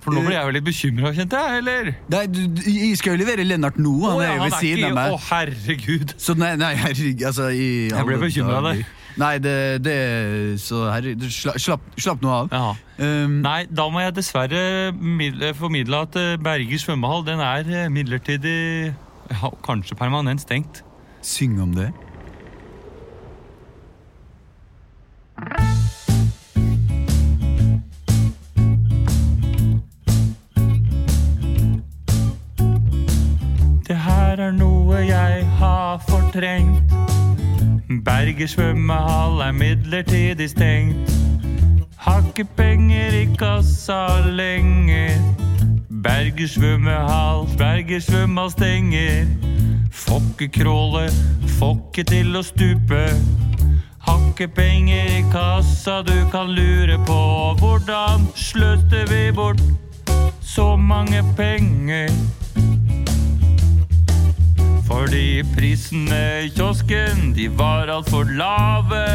For 0.01 0.15
nå 0.15 0.21
ble 0.25 0.33
jeg 0.33 0.47
jo 0.47 0.53
litt 0.55 0.65
bekymra, 0.65 1.11
kjente 1.13 1.37
jeg. 1.43 1.57
Eller? 1.61 1.91
Nei, 2.09 2.21
du, 2.33 2.39
du- 2.57 2.63
jeg 2.71 2.95
skal 2.97 3.13
jo 3.13 3.19
levere 3.21 3.43
Lennart 3.45 3.77
nå. 3.77 3.91
Han 4.07 4.15
Å, 4.17 4.21
er 4.23 4.31
ja, 4.31 4.37
jo 4.39 4.47
ved 4.47 4.55
siden 4.57 4.87
av 4.87 4.95
meg. 4.97 5.11
Å, 5.13 5.19
herregud. 5.29 6.15
Så 6.17 6.33
nei, 6.41 6.55
nei 6.57 6.71
herregud, 6.79 7.21
altså 7.29 7.51
i 7.53 7.67
Jeg 7.91 8.07
ble 8.09 8.17
alle 8.17 8.23
bekymret 8.25 8.57
av 8.57 8.67
dager. 8.71 8.81
det. 8.81 8.97
Nei, 9.21 9.31
det, 9.43 9.53
det 9.83 9.95
Så 10.63 10.85
herregud, 10.87 11.25
slapp, 11.35 11.57
slapp, 11.59 11.81
slapp 11.99 12.21
nå 12.23 12.31
av. 12.31 12.49
Ja. 12.55 12.71
Um, 13.01 13.41
Nei, 13.43 13.65
da 13.69 13.89
må 13.91 13.99
jeg 14.01 14.13
dessverre 14.17 14.61
mid- 14.95 15.41
formidle 15.59 15.99
at 16.07 16.15
eh, 16.21 16.35
Berger 16.41 16.79
svømmehall 16.81 17.25
den 17.27 17.41
er 17.43 17.67
eh, 17.83 17.89
midlertidig 17.91 18.55
ja, 19.33 19.51
Kanskje 19.67 19.97
permanent 19.99 20.41
stengt. 20.45 20.81
syng 21.21 21.59
om. 21.61 21.75
Det 21.77 21.91
noe 34.91 35.05
jeg 35.07 35.45
har 35.59 36.01
fortrengt. 36.07 36.93
Berger 38.05 38.47
svømmehall 38.47 39.39
er 39.45 39.51
midlertidig 39.51 40.49
stengt. 40.49 41.11
Har 41.97 42.23
penger 42.57 43.15
i 43.15 43.25
kassa 43.39 44.19
lenger. 44.25 45.15
Berger 46.03 46.47
svømmehall, 46.47 47.47
Berger 47.57 47.99
svømmehall 47.99 48.51
stenger. 48.51 49.27
Får 49.91 50.21
ikke 50.31 50.63
kråle, 50.63 51.07
til 52.03 52.35
å 52.35 52.43
stupe. 52.43 53.05
Har 54.07 54.47
penger 54.55 55.07
i 55.19 55.23
kassa, 55.31 56.01
du 56.01 56.17
kan 56.31 56.51
lure 56.51 56.97
på 57.07 57.21
hvordan 57.59 58.27
sløste 58.35 59.05
vi 59.11 59.31
bort 59.31 59.61
så 60.41 60.75
mange 60.75 61.23
penger? 61.37 62.09
Fordi 64.91 65.43
prisene 65.55 66.23
i 66.43 66.49
kiosken, 66.51 67.31
de 67.33 67.47
var 67.47 67.87
altfor 67.87 68.27
lave. 68.35 69.05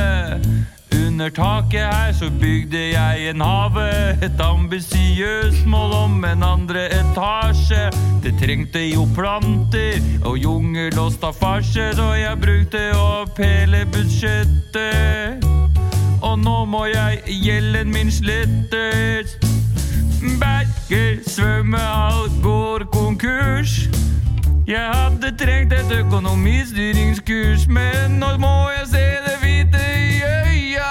Under 0.96 1.28
taket 1.30 1.84
her 1.84 2.12
så 2.16 2.30
bygde 2.40 2.80
jeg 2.94 3.28
en 3.30 3.40
hage. 3.40 4.16
Et 4.24 4.40
ambisiøst 4.40 5.66
mål 5.66 5.92
om 5.92 6.24
en 6.24 6.42
andre 6.42 6.86
etasje. 6.96 7.90
Det 8.24 8.32
trengte 8.40 8.86
jo 8.88 9.04
planter 9.14 10.00
og 10.24 10.38
jungel 10.38 10.98
og 10.98 11.12
staffasje, 11.12 11.90
så 12.00 12.08
jeg 12.16 12.40
brukte 12.40 12.82
opp 12.96 13.36
hele 13.38 13.84
budsjettet. 13.92 15.44
Og 16.22 16.38
nå 16.40 16.64
må 16.64 16.86
jeg 16.88 17.20
gjelden 17.44 17.92
min 17.92 18.10
slettes. 18.10 19.36
Berger 20.40 21.20
svømmehall 21.28 22.32
går 22.42 22.88
konkurs. 22.96 24.05
Jeg 24.66 24.90
hadde 24.94 25.36
trengt 25.38 25.72
et 25.72 25.92
økonomistyringskurs, 26.00 27.68
men 27.68 28.16
nå 28.18 28.32
må 28.42 28.70
jeg 28.74 28.88
se 28.90 29.02
det 29.26 29.36
hvite 29.42 29.82
i 29.94 30.16
øya. 30.26 30.88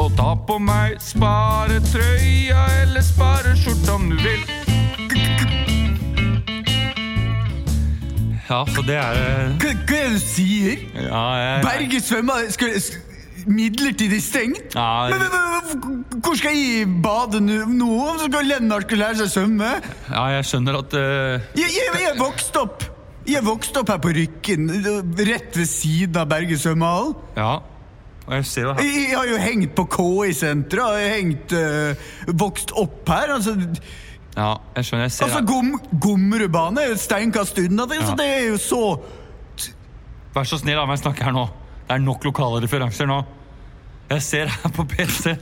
Og 0.00 0.08
ta 0.16 0.30
på 0.48 0.56
meg 0.58 0.96
sparetrøya 1.04 2.62
eller 2.82 3.04
spareskjorta 3.04 3.92
om 3.92 4.08
du 4.10 4.16
vil. 4.24 4.40
Ja, 8.48 8.64
så 8.72 8.82
det 8.88 8.96
er 8.96 9.20
Hva, 9.60 9.74
hva 9.84 10.00
er 10.00 10.08
det 10.08 10.16
du 10.16 10.18
sier? 10.24 10.80
Ja, 10.96 11.24
jeg, 11.42 11.62
Berge 11.68 12.00
svømmer 12.00 12.48
midlertidig 13.46 14.20
stengt? 14.24 14.74
Ja, 14.74 15.08
Men, 15.10 15.18
men, 15.22 15.30
men, 15.30 16.20
hvor 16.24 16.36
skal 16.38 16.56
jeg 16.56 16.86
bade 17.04 17.40
nå? 17.40 17.90
Så 18.18 18.28
skal 18.28 18.48
Lennart 18.50 18.86
skal 18.88 18.98
lære 19.04 19.18
seg 19.20 19.28
å 19.28 19.34
svømme? 19.34 19.70
ja, 20.10 20.24
jeg 20.36 20.48
skjønner 20.50 20.78
at 20.80 20.96
uh... 20.98 21.48
Jeg, 21.58 21.68
jeg, 21.76 21.90
jeg 22.00 22.10
er 22.12 22.18
vokst 22.20 22.56
opp 22.60 22.84
Jeg 23.30 23.44
vokste 23.46 23.82
opp 23.82 23.92
her 23.92 24.00
på 24.02 24.12
Rykken, 24.16 24.70
rett 25.28 25.56
ved 25.58 25.68
siden 25.68 26.16
av 26.22 26.28
Berget 26.32 26.62
svømmehall. 26.62 27.12
Ja. 27.36 27.52
Og 28.26 28.34
jeg 28.36 28.46
ser 28.46 28.66
jo 28.68 28.72
her 28.74 28.84
Jeg, 28.86 29.02
jeg 29.10 29.16
har 29.18 29.26
jo 29.30 29.38
hengt 29.42 29.74
på 29.78 29.84
KI-senteret, 29.96 31.00
jeg 31.00 31.10
har 31.10 31.16
hengt 31.18 31.56
øh, 31.58 32.10
vokst 32.40 32.72
opp 32.78 33.08
her. 33.10 33.34
Altså, 33.38 33.56
Ja, 34.36 34.52
jeg 34.76 34.86
skjønner. 34.86 35.08
Jeg 35.08 35.12
ser 35.16 35.24
altså. 35.26 35.40
Gom, 35.48 35.72
Gommerudbane 36.00 36.84
er 36.84 36.92
jo 36.92 36.98
et 36.98 37.02
steinkast 37.02 37.58
unna. 37.58 37.86
Det, 37.90 37.98
så 38.04 38.12
Ja. 38.14 38.18
det 38.20 38.28
er 38.36 38.44
jo 38.52 38.60
så 38.62 38.82
Vær 40.34 40.46
så 40.46 40.60
snill, 40.60 40.76
la 40.78 40.84
meg 40.86 41.00
snakke 41.00 41.24
her 41.26 41.34
nå. 41.34 41.48
Det 41.90 41.96
er 41.96 42.02
nok 42.06 42.22
lokale 42.22 42.60
referanser 42.62 43.08
nå. 43.10 43.16
Jeg 44.12 44.22
ser 44.22 44.50
her 44.52 44.70
på 44.74 44.84
PC 44.86 45.32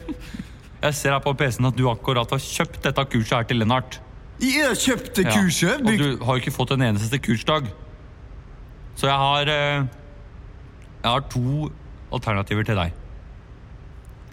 Jeg 0.81 0.95
ser 0.97 1.13
her 1.13 1.21
på 1.21 1.35
PC-en 1.37 1.67
at 1.69 1.77
du 1.77 1.83
akkurat 1.91 2.31
har 2.33 2.41
kjøpt 2.41 2.79
dette 2.87 3.05
kurset 3.13 3.35
her 3.37 3.49
til 3.51 3.59
Lennart. 3.61 3.99
Jeg 4.41 4.63
har 4.65 4.77
kjøpt 4.79 5.11
det 5.19 5.25
Ja. 5.27 5.35
kurset. 5.35 5.83
Og 5.85 5.99
du 5.99 6.25
har 6.25 6.39
jo 6.39 6.41
ikke 6.41 6.55
fått 6.55 6.71
en 6.73 6.85
eneste 6.87 7.19
kursdag. 7.21 7.69
Så 8.97 9.09
jeg 9.11 9.19
har 9.19 9.43
eh, 9.53 9.85
Jeg 11.03 11.11
har 11.11 11.21
to 11.29 11.69
alternativer 12.13 12.65
til 12.65 12.77
deg. 12.81 12.93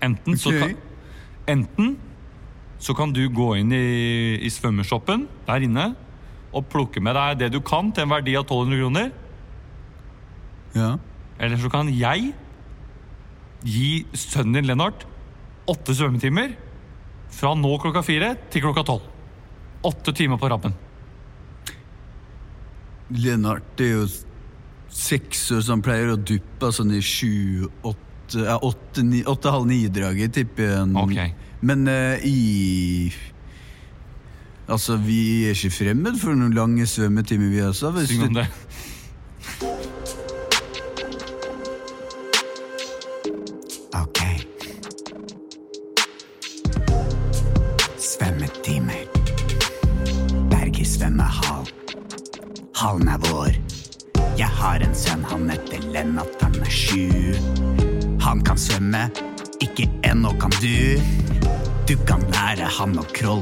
Enten 0.02 0.38
så 0.38 0.54
Ok. 0.54 0.60
kan 0.62 0.78
Enten 1.58 1.98
så 2.80 2.96
kan 2.96 3.12
du 3.14 3.28
gå 3.30 3.56
inn 3.60 3.72
i, 3.72 4.38
i 4.46 4.50
svømmeshoppen 4.50 5.28
der 5.48 5.62
inne 5.68 5.96
og 6.54 6.70
plukke 6.70 7.02
med 7.02 7.16
deg 7.16 7.40
det 7.40 7.52
du 7.52 7.60
kan 7.62 7.92
til 7.92 8.04
en 8.04 8.10
verdi 8.10 8.36
av 8.38 8.46
1200 8.48 8.80
kroner. 8.80 9.12
Ja. 10.76 10.96
Eller 11.40 11.60
så 11.60 11.72
kan 11.72 11.90
jeg 11.92 12.32
gi 13.66 13.90
sønnen 14.16 14.60
din 14.60 14.70
Lennart 14.70 15.06
åtte 15.70 15.96
svømmetimer 15.98 16.54
fra 17.36 17.56
nå 17.58 17.74
klokka 17.82 18.04
fire 18.06 18.36
til 18.54 18.64
klokka 18.66 18.86
tolv. 18.88 19.10
Åtte 19.86 20.14
timer 20.16 20.40
på 20.42 20.50
rappen. 20.50 20.76
Lennart 23.16 23.76
det 23.78 23.90
er 23.90 24.00
jo 24.00 24.08
seks 24.96 25.50
år, 25.52 25.62
så 25.62 25.76
han 25.76 25.84
pleier 25.86 26.14
å 26.14 26.18
duppe 26.18 26.72
sånn 26.74 26.94
i 26.96 27.02
sju, 27.04 27.68
åtte, 27.86 28.46
ja, 28.46 28.56
åtte, 28.64 29.04
ni, 29.06 29.22
åtte 29.28 29.52
halv 29.52 29.68
ni-draget, 29.70 30.34
tipper 30.38 30.72
jeg. 30.72 30.92
Okay. 31.04 31.34
Men 31.66 31.88
uh, 31.90 32.22
i 32.26 33.14
Altså, 34.66 34.96
vi 34.98 35.46
er 35.46 35.54
ikke 35.54 35.76
fremmed 35.76 36.16
for 36.18 36.34
noen 36.34 36.56
lange 36.58 36.88
svømmetimer, 36.90 37.52
vi 37.54 37.60
også. 37.62 37.92
Syng 38.10 38.24
om 38.32 38.40
det. 38.40 38.48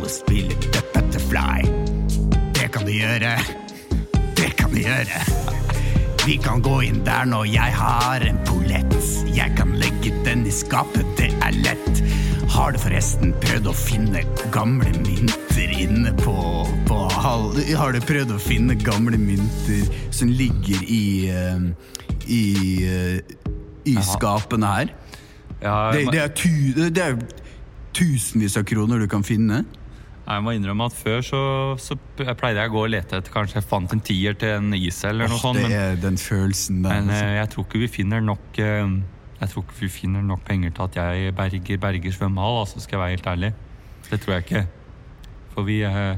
Spille 0.10 0.56
the 0.74 0.82
butterfly. 0.94 1.64
Det 2.54 2.70
kan 2.74 2.86
du 2.88 2.94
gjøre. 2.96 3.36
Det 4.38 4.52
kan 4.60 4.74
du 4.74 4.82
gjøre. 4.82 5.24
Vi 6.24 6.38
kan 6.40 6.62
gå 6.64 6.78
inn 6.88 7.02
der 7.06 7.28
når 7.28 7.50
jeg 7.52 7.76
har 7.78 8.24
en 8.28 8.40
pollett. 8.48 8.96
Jeg 9.36 9.56
kan 9.58 9.74
legge 9.80 10.14
den 10.26 10.46
i 10.48 10.54
skapet, 10.54 11.04
det 11.20 11.32
er 11.44 11.58
lett. 11.66 12.04
Har 12.54 12.76
du 12.76 12.80
forresten 12.80 13.34
prøvd 13.44 13.72
å 13.72 13.74
finne 13.76 14.22
gamle 14.54 14.92
mynter 15.04 15.74
inne 15.74 16.14
på, 16.22 16.36
på 16.88 17.00
hall... 17.18 17.50
Har 17.80 17.96
du 17.96 18.00
prøvd 18.04 18.36
å 18.36 18.40
finne 18.42 18.78
gamle 18.80 19.18
mynter 19.20 19.88
som 20.14 20.32
ligger 20.32 20.84
i 20.86 21.04
eh, 21.34 21.70
i, 22.28 22.44
eh, 22.88 23.20
i 23.90 23.96
skapene 24.02 24.66
her? 24.66 24.94
Ja, 25.62 25.92
Det, 25.92 26.08
det, 26.12 26.20
er 26.20 26.28
tu, 26.36 26.50
det 26.76 27.04
er 27.04 27.18
tusenvis 27.96 28.58
av 28.60 28.68
kroner 28.68 29.00
du 29.00 29.08
kan 29.08 29.24
finne. 29.24 29.64
Jeg 30.24 30.44
må 30.46 30.54
innrømme 30.56 30.86
at 30.88 30.94
før 30.96 31.20
så, 31.26 31.40
så 31.84 31.98
pleide 32.08 32.62
jeg 32.62 32.72
å 32.72 32.74
gå 32.74 32.84
og 32.86 32.92
lete 32.94 33.18
etter 33.20 33.34
Kanskje 33.34 33.58
jeg 33.60 33.68
fant 33.68 33.92
en 33.92 34.00
tier 34.08 34.38
til 34.40 34.54
en 34.56 34.74
is 34.78 35.02
eller 35.04 35.28
noe 35.28 35.42
sånt. 35.42 35.60
det 35.60 35.76
er 35.76 35.98
den 36.00 36.16
følelsen 36.22 36.80
der. 36.86 36.94
men 36.96 37.10
altså. 37.12 37.26
eh, 37.28 37.36
jeg 37.42 37.50
tror 37.52 37.66
ikke 37.68 37.82
vi 37.82 37.90
finner 37.92 38.24
nok 38.24 38.60
eh, 38.64 38.94
Jeg 39.42 39.52
tror 39.52 39.66
ikke 39.66 39.80
vi 39.82 39.90
finner 39.92 40.24
nok 40.24 40.46
penger 40.48 40.72
til 40.78 40.86
at 40.88 40.96
jeg 41.02 41.34
berger 41.36 41.82
Berger 41.84 42.16
svømmehall, 42.16 42.62
altså, 42.64 42.80
skal 42.80 42.96
jeg 42.98 43.02
være 43.04 43.18
helt 43.18 43.28
ærlig. 43.34 43.50
Det 44.10 44.22
tror 44.24 44.34
jeg 44.38 44.46
ikke. 44.46 44.62
For 45.54 45.68
vi 45.68 45.82
eh, 45.84 46.16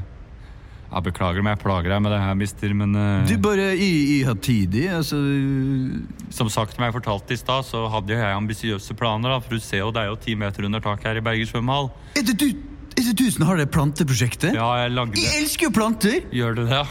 Jeg 0.92 1.02
beklager 1.08 1.42
om 1.42 1.50
jeg 1.50 1.58
plager 1.64 1.90
deg 1.96 2.04
med 2.06 2.14
det 2.14 2.20
her, 2.22 2.38
mister, 2.38 2.76
men 2.78 2.94
Du, 3.26 3.34
bare 3.42 3.72
i, 3.74 3.90
i 4.20 4.34
tid 4.38 4.78
altså 4.94 5.18
som 6.30 6.48
sagt, 6.48 6.76
som 6.76 6.84
jeg 6.86 6.94
fortalte 6.94 7.34
i 7.34 7.40
stad, 7.42 7.66
så 7.66 7.88
hadde 7.90 8.14
jeg 8.14 8.38
ambisiøse 8.38 8.94
planer. 8.94 9.34
da, 9.34 9.40
For 9.42 9.58
du 9.58 9.60
ser 9.60 9.82
jo, 9.82 9.90
det 9.90 10.04
er 10.04 10.12
jo 10.14 10.16
ti 10.22 10.38
meter 10.38 10.70
under 10.70 10.80
taket 10.80 11.10
her 11.10 11.18
i 11.18 11.26
Berger 11.26 11.50
svømmehall. 11.50 11.90
Er 12.14 12.22
det 12.30 12.38
du, 12.38 12.48
som 13.36 13.46
har 13.46 13.56
det 13.60 13.66
planteprosjektet? 13.72 14.54
Ja, 14.56 14.68
jeg 14.82 14.94
lagde 14.94 15.20
Jeg 15.20 15.42
elsker 15.42 15.68
jo 15.68 15.72
planter! 15.76 16.22
Gjør 16.32 16.54
du 16.56 16.62
det, 16.64 16.72
ja? 16.72 16.86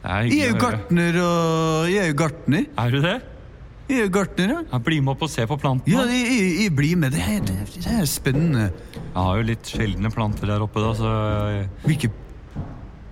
Jeg 0.00 0.38
er 0.40 0.54
jo 0.54 0.56
gartner, 0.56 1.18
og 1.20 1.90
jeg 1.90 2.00
er 2.00 2.08
jo 2.08 2.16
gartner. 2.16 2.64
Er 2.80 2.90
du 2.90 3.00
det? 3.04 3.20
Jeg 3.90 3.98
er 3.98 4.06
jo 4.06 4.12
gartner, 4.14 4.52
ja. 4.54 4.60
Ja, 4.70 4.78
bli 4.86 5.00
med 5.02 5.12
opp 5.12 5.24
og 5.26 5.30
se 5.30 5.44
på 5.50 5.58
plantene. 5.60 5.92
Ja, 5.92 6.04
jeg, 6.08 6.26
jeg, 6.30 6.52
jeg 6.62 6.74
blir 6.78 6.96
med. 6.96 7.12
Det 7.12 7.20
er, 7.20 7.40
det, 7.44 7.82
er 7.90 8.06
spennende. 8.08 8.70
Jeg 8.96 9.16
har 9.18 9.40
jo 9.40 9.46
litt 9.50 9.72
sjeldne 9.74 10.12
planter 10.14 10.48
der 10.48 10.64
oppe, 10.64 10.80
da, 10.80 10.92
så 10.96 11.10
Hvilke, 11.84 12.12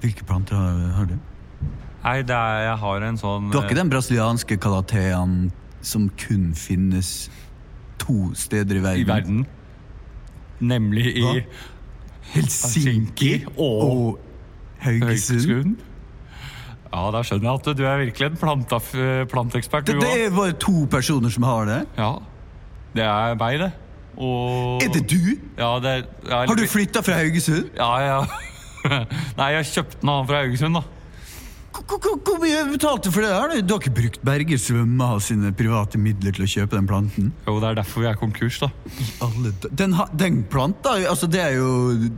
hvilke 0.01 0.27
planter 0.29 0.57
har, 0.57 0.79
har 0.97 1.11
du? 1.11 1.17
Nei, 2.05 2.21
det 2.25 2.35
er, 2.35 2.61
jeg 2.71 2.77
har 2.81 3.09
en 3.09 3.19
sånn 3.21 3.51
Du 3.51 3.59
har 3.59 3.67
ikke 3.67 3.81
den 3.81 3.91
brasilianske 3.93 4.57
calateaen 4.63 5.51
som 5.85 6.07
kun 6.19 6.53
finnes 6.57 7.29
to 8.01 8.31
steder 8.39 8.79
i 8.79 8.85
verden? 8.85 9.03
i 9.03 9.09
verden. 9.11 9.43
Nemlig 10.59 11.11
i 11.11 11.27
Hva? 11.27 11.35
Helsinki 12.33 13.45
og 13.57 14.19
Haugesund? 14.85 15.77
Ja, 16.89 17.03
da 17.13 17.21
skjønner 17.27 17.51
jeg 17.51 17.61
at 17.61 17.77
du 17.77 17.85
er 17.85 17.99
virkelig 18.01 18.31
en 18.31 18.39
planta, 18.41 18.79
planteekspert, 19.29 19.87
Det, 19.89 19.99
det 20.01 20.13
er 20.27 20.31
bare 20.33 20.55
to 20.57 20.87
personer 20.91 21.33
som 21.33 21.45
har 21.45 21.69
det? 21.69 21.81
Ja. 21.99 22.15
Det 22.97 23.05
er 23.05 23.35
meg, 23.41 23.59
det. 23.61 23.73
Og 24.19 24.83
Er 24.83 24.93
det 24.95 25.05
du? 25.11 25.21
Ja, 25.59 25.79
det 25.83 25.91
er, 25.93 26.47
Har 26.49 26.55
du 26.59 26.65
flytta 26.67 27.03
fra 27.07 27.21
Haugesund? 27.21 27.69
Ja, 27.77 27.91
ja. 28.03 28.23
Nei, 29.39 29.51
jeg 29.59 29.69
kjøpte 29.75 30.01
den 30.01 30.11
av 30.11 30.23
han 30.23 30.31
fra 30.31 30.41
Haugesund, 30.43 30.79
da. 30.81 30.83
Hvor- 31.87 32.39
mye 32.43 32.65
betalte 32.73 33.11
for 33.13 33.23
det? 33.23 33.31
der? 33.31 33.63
Du 33.63 33.75
har 33.75 33.81
ikke 33.81 33.95
brukt 33.95 34.23
Berger 34.25 34.59
av 35.03 35.21
sine 35.21 35.53
private 35.53 35.99
midler 35.99 36.33
til 36.35 36.45
å 36.45 36.49
kjøpe 36.49 36.77
den 36.77 36.87
planten? 36.87 37.33
Jo, 37.47 37.59
det 37.61 37.69
er 37.71 37.75
derfor 37.81 38.01
vi 38.05 38.09
er 38.11 38.19
konkurs, 38.19 38.59
da. 38.61 38.71
Den, 39.71 39.95
den 40.17 40.43
planta, 40.51 40.97
altså 41.09 41.27
det 41.31 41.41
er 41.41 41.57
jo 41.59 42.11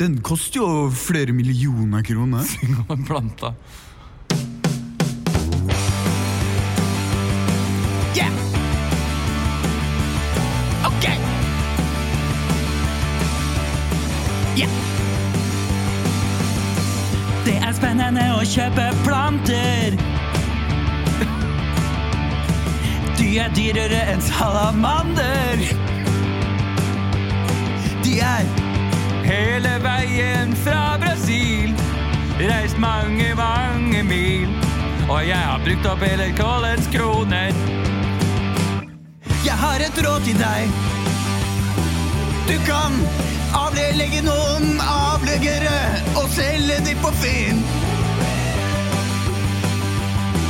Den 0.00 0.20
koster 0.24 0.60
jo 0.62 0.90
flere 0.90 1.32
millioner 1.32 2.00
kroner. 2.02 2.44
Den 2.88 3.04
planta. 3.04 3.52
Yeah! 8.16 8.32
Ok! 10.88 11.04
Yeah! 14.56 14.89
Det 17.50 17.56
er 17.66 17.72
spennende 17.74 18.24
å 18.30 18.42
kjøpe 18.46 18.84
planter. 19.02 19.96
De 23.18 23.26
er 23.42 23.50
dyrere 23.56 24.04
enn 24.12 24.22
salamander. 24.22 25.64
De 28.04 28.12
er 28.22 28.46
Hele 29.26 29.72
veien 29.82 30.54
fra 30.62 30.94
Brasil. 31.02 31.74
Reist 32.38 32.78
mange, 32.78 33.32
mange 33.34 34.04
mil. 34.06 34.54
Og 35.08 35.26
jeg 35.26 35.42
har 35.50 35.66
brukt 35.66 35.90
opp 35.90 36.06
hele 36.06 36.30
Collins 36.38 36.86
kroner. 36.94 37.50
Jeg 39.42 39.58
har 39.66 39.82
et 39.88 40.00
råd 40.06 40.30
til 40.30 40.38
deg. 40.38 40.80
Du 42.46 42.56
kan 42.70 42.94
avlegge 43.56 44.20
noen 44.24 44.80
avleggere 44.84 45.78
og 46.18 46.26
selge 46.34 46.78
de 46.86 46.94
på 47.02 47.12
Finn. 47.20 47.62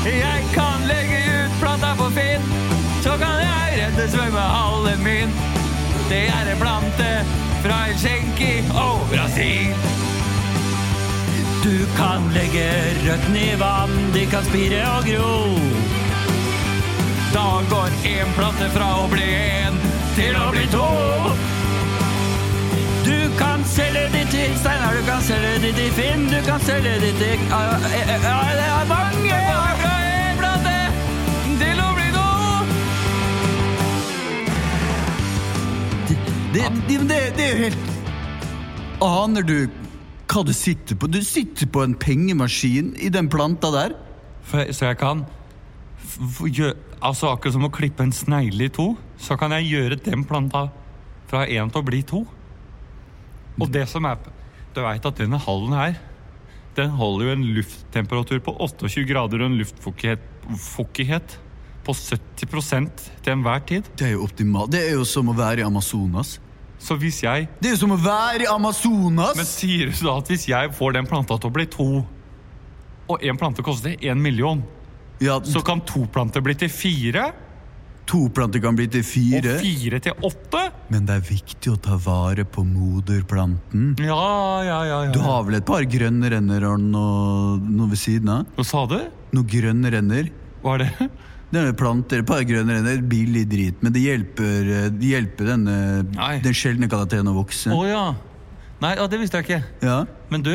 Jeg 0.06 0.44
kan 0.54 0.86
legge 0.88 1.20
ut 1.28 1.56
planta 1.60 1.92
på 1.98 2.08
Finn, 2.16 2.46
så 3.04 3.16
kan 3.20 3.40
jeg 3.44 3.80
redde 3.82 4.08
svømmehallen 4.12 5.04
min. 5.04 5.34
Det 6.10 6.24
er 6.32 6.52
en 6.52 6.60
plante 6.60 7.10
fra 7.62 7.82
Helsinki 7.86 8.52
og 8.72 9.04
Brasil. 9.12 9.76
Du 11.60 11.76
kan 11.96 12.24
legge 12.34 12.66
røttene 13.04 13.44
i 13.52 13.56
vann, 13.60 13.96
de 14.16 14.24
kan 14.32 14.44
spire 14.48 14.80
og 14.96 15.08
gro. 15.10 15.34
Da 17.30 17.46
går 17.70 18.00
én 18.10 18.34
plante 18.34 18.72
fra 18.74 18.88
å 19.04 19.08
bli 19.12 19.28
én 19.36 19.76
til 20.16 20.40
å 20.40 20.50
bli 20.56 20.66
to. 20.72 21.49
Du 23.10 23.18
kan 23.38 23.64
selge 23.66 24.04
de 24.14 24.22
til 24.30 24.52
Steinar, 24.60 24.94
du 24.94 25.02
kan 25.08 25.22
selge 25.26 25.56
de 25.64 25.70
til 25.76 25.90
Finn, 25.96 26.26
du 26.30 26.38
kan 26.46 26.60
selge 26.62 26.92
til 27.02 27.14
det 27.20 28.66
er 28.70 28.86
mange! 28.90 29.38
Plante 30.40 30.76
til 31.60 31.82
å 31.82 31.88
bli 31.96 32.08
to. 32.14 32.26
Det, 36.54 36.64
det, 36.88 37.00
det, 37.10 37.20
det 37.36 37.44
er 37.44 37.50
jo 37.50 37.60
helt 37.66 37.82
Aner 39.04 39.46
du 39.46 39.56
hva 40.30 40.44
du 40.46 40.52
sitter 40.54 40.94
på? 40.94 41.08
Du 41.10 41.18
sitter 41.26 41.66
på 41.74 41.82
en 41.82 41.96
pengemaskin 41.98 42.92
i 43.02 43.08
den 43.10 43.26
planta 43.32 43.70
der. 43.74 43.94
For, 44.46 44.68
så 44.70 44.92
jeg 44.92 44.98
kan 45.00 45.24
f- 46.04 46.44
Altså 47.00 47.32
Akkurat 47.32 47.56
som 47.56 47.64
å 47.66 47.70
klippe 47.74 48.04
en 48.06 48.12
snegle 48.14 48.68
i 48.68 48.70
to, 48.70 48.92
så 49.18 49.34
kan 49.40 49.50
jeg 49.56 49.66
gjøre 49.72 49.96
den 50.04 50.22
planta 50.28 50.68
fra 51.30 51.46
én 51.50 51.72
til 51.72 51.80
å 51.82 51.86
bli 51.88 52.02
to. 52.06 52.20
Og 53.60 53.72
det 53.72 53.86
som 53.90 54.06
er 54.08 54.18
Du 54.74 54.80
veit 54.84 55.06
at 55.06 55.18
denne 55.18 55.38
hallen 55.42 55.74
her 55.76 55.96
Den 56.78 56.92
holder 56.96 57.26
jo 57.26 57.36
en 57.36 57.46
lufttemperatur 57.56 58.42
på 58.46 58.54
28 58.66 59.06
grader 59.08 59.42
og 59.42 59.50
en 59.50 59.58
luftfuktighet 59.60 61.38
på 61.84 61.94
70% 61.96 63.06
til 63.24 63.32
enhver 63.32 63.62
tid. 63.66 63.88
Det 63.96 64.10
er 64.10 64.12
jo 64.14 64.26
optimalt. 64.26 64.70
Det 64.72 64.82
er 64.84 64.94
jo 64.98 65.04
som 65.08 65.30
å 65.32 65.34
være 65.34 65.62
i 65.62 65.66
Amazonas. 65.66 66.36
Så 66.80 66.96
hvis 67.00 67.22
jeg 67.24 67.48
Det 67.60 67.70
er 67.70 67.74
jo 67.74 67.80
som 67.82 67.94
å 67.96 68.00
være 68.00 68.44
i 68.44 68.48
Amazonas! 68.48 69.36
Men 69.36 69.48
sier 69.48 69.90
du 69.90 70.04
da 70.06 70.16
at 70.20 70.30
hvis 70.30 70.46
jeg 70.48 70.72
får 70.76 70.96
den 70.96 71.08
planta 71.08 71.36
til 71.36 71.50
å 71.50 71.56
bli 71.56 71.66
to, 71.72 71.88
og 73.10 73.24
én 73.26 73.40
plante 73.40 73.64
koster 73.66 73.96
én 74.00 74.20
million, 74.22 74.62
ja, 75.20 75.40
så 75.44 75.60
kan 75.64 75.82
to 75.84 76.06
planter 76.12 76.44
bli 76.44 76.54
til 76.56 76.70
fire, 76.72 77.30
To 78.10 78.24
planter 78.34 78.58
kan 78.62 78.74
bli 78.74 78.88
til 78.90 79.04
fire. 79.06 79.54
og 79.54 79.62
fire. 79.62 80.00
til 80.02 80.24
åtte? 80.26 80.62
Men 80.90 81.06
det 81.06 81.20
er 81.20 81.26
viktig 81.28 81.70
å 81.70 81.76
ta 81.78 81.94
vare 82.02 82.42
på 82.42 82.64
moderplanten. 82.66 83.92
Ja, 84.02 84.16
ja, 84.66 84.78
ja. 84.88 84.98
ja. 85.06 85.12
Du 85.14 85.20
har 85.22 85.44
vel 85.46 85.60
et 85.60 85.66
par 85.68 85.86
grønne 85.86 86.32
renner 86.32 86.66
og 86.72 86.80
noe, 86.82 87.58
noe 87.62 87.90
ved 87.92 88.00
siden 88.02 88.32
av? 88.34 88.48
Hva 88.56 88.66
sa 88.66 88.82
du? 88.90 88.98
Noen 89.36 89.50
grønne 89.52 89.92
renner? 89.94 90.32
Hva 90.64 90.74
er 90.78 90.88
det? 90.88 91.10
Det 91.50 91.62
er 91.66 91.72
planter, 91.74 92.22
et 92.22 92.26
par 92.26 92.42
grønne 92.46 92.76
renner, 92.76 92.98
billig 93.10 93.44
drit, 93.50 93.78
men 93.82 93.94
det 93.94 94.04
hjelper, 94.04 94.68
eh, 94.70 94.84
det 94.94 95.08
hjelper 95.16 95.48
denne, 95.50 95.78
Nei. 96.14 96.36
den 96.44 96.54
sjeldne 96.54 96.86
kalateen 96.90 97.26
å 97.26 97.34
vokse. 97.34 97.74
Å 97.74 97.86
ja. 97.88 98.04
Nei, 98.82 98.92
ja, 98.98 99.06
det 99.10 99.18
visste 99.18 99.40
jeg 99.40 99.48
ikke. 99.48 99.62
Ja, 99.86 100.04
Men 100.30 100.46
du, 100.46 100.52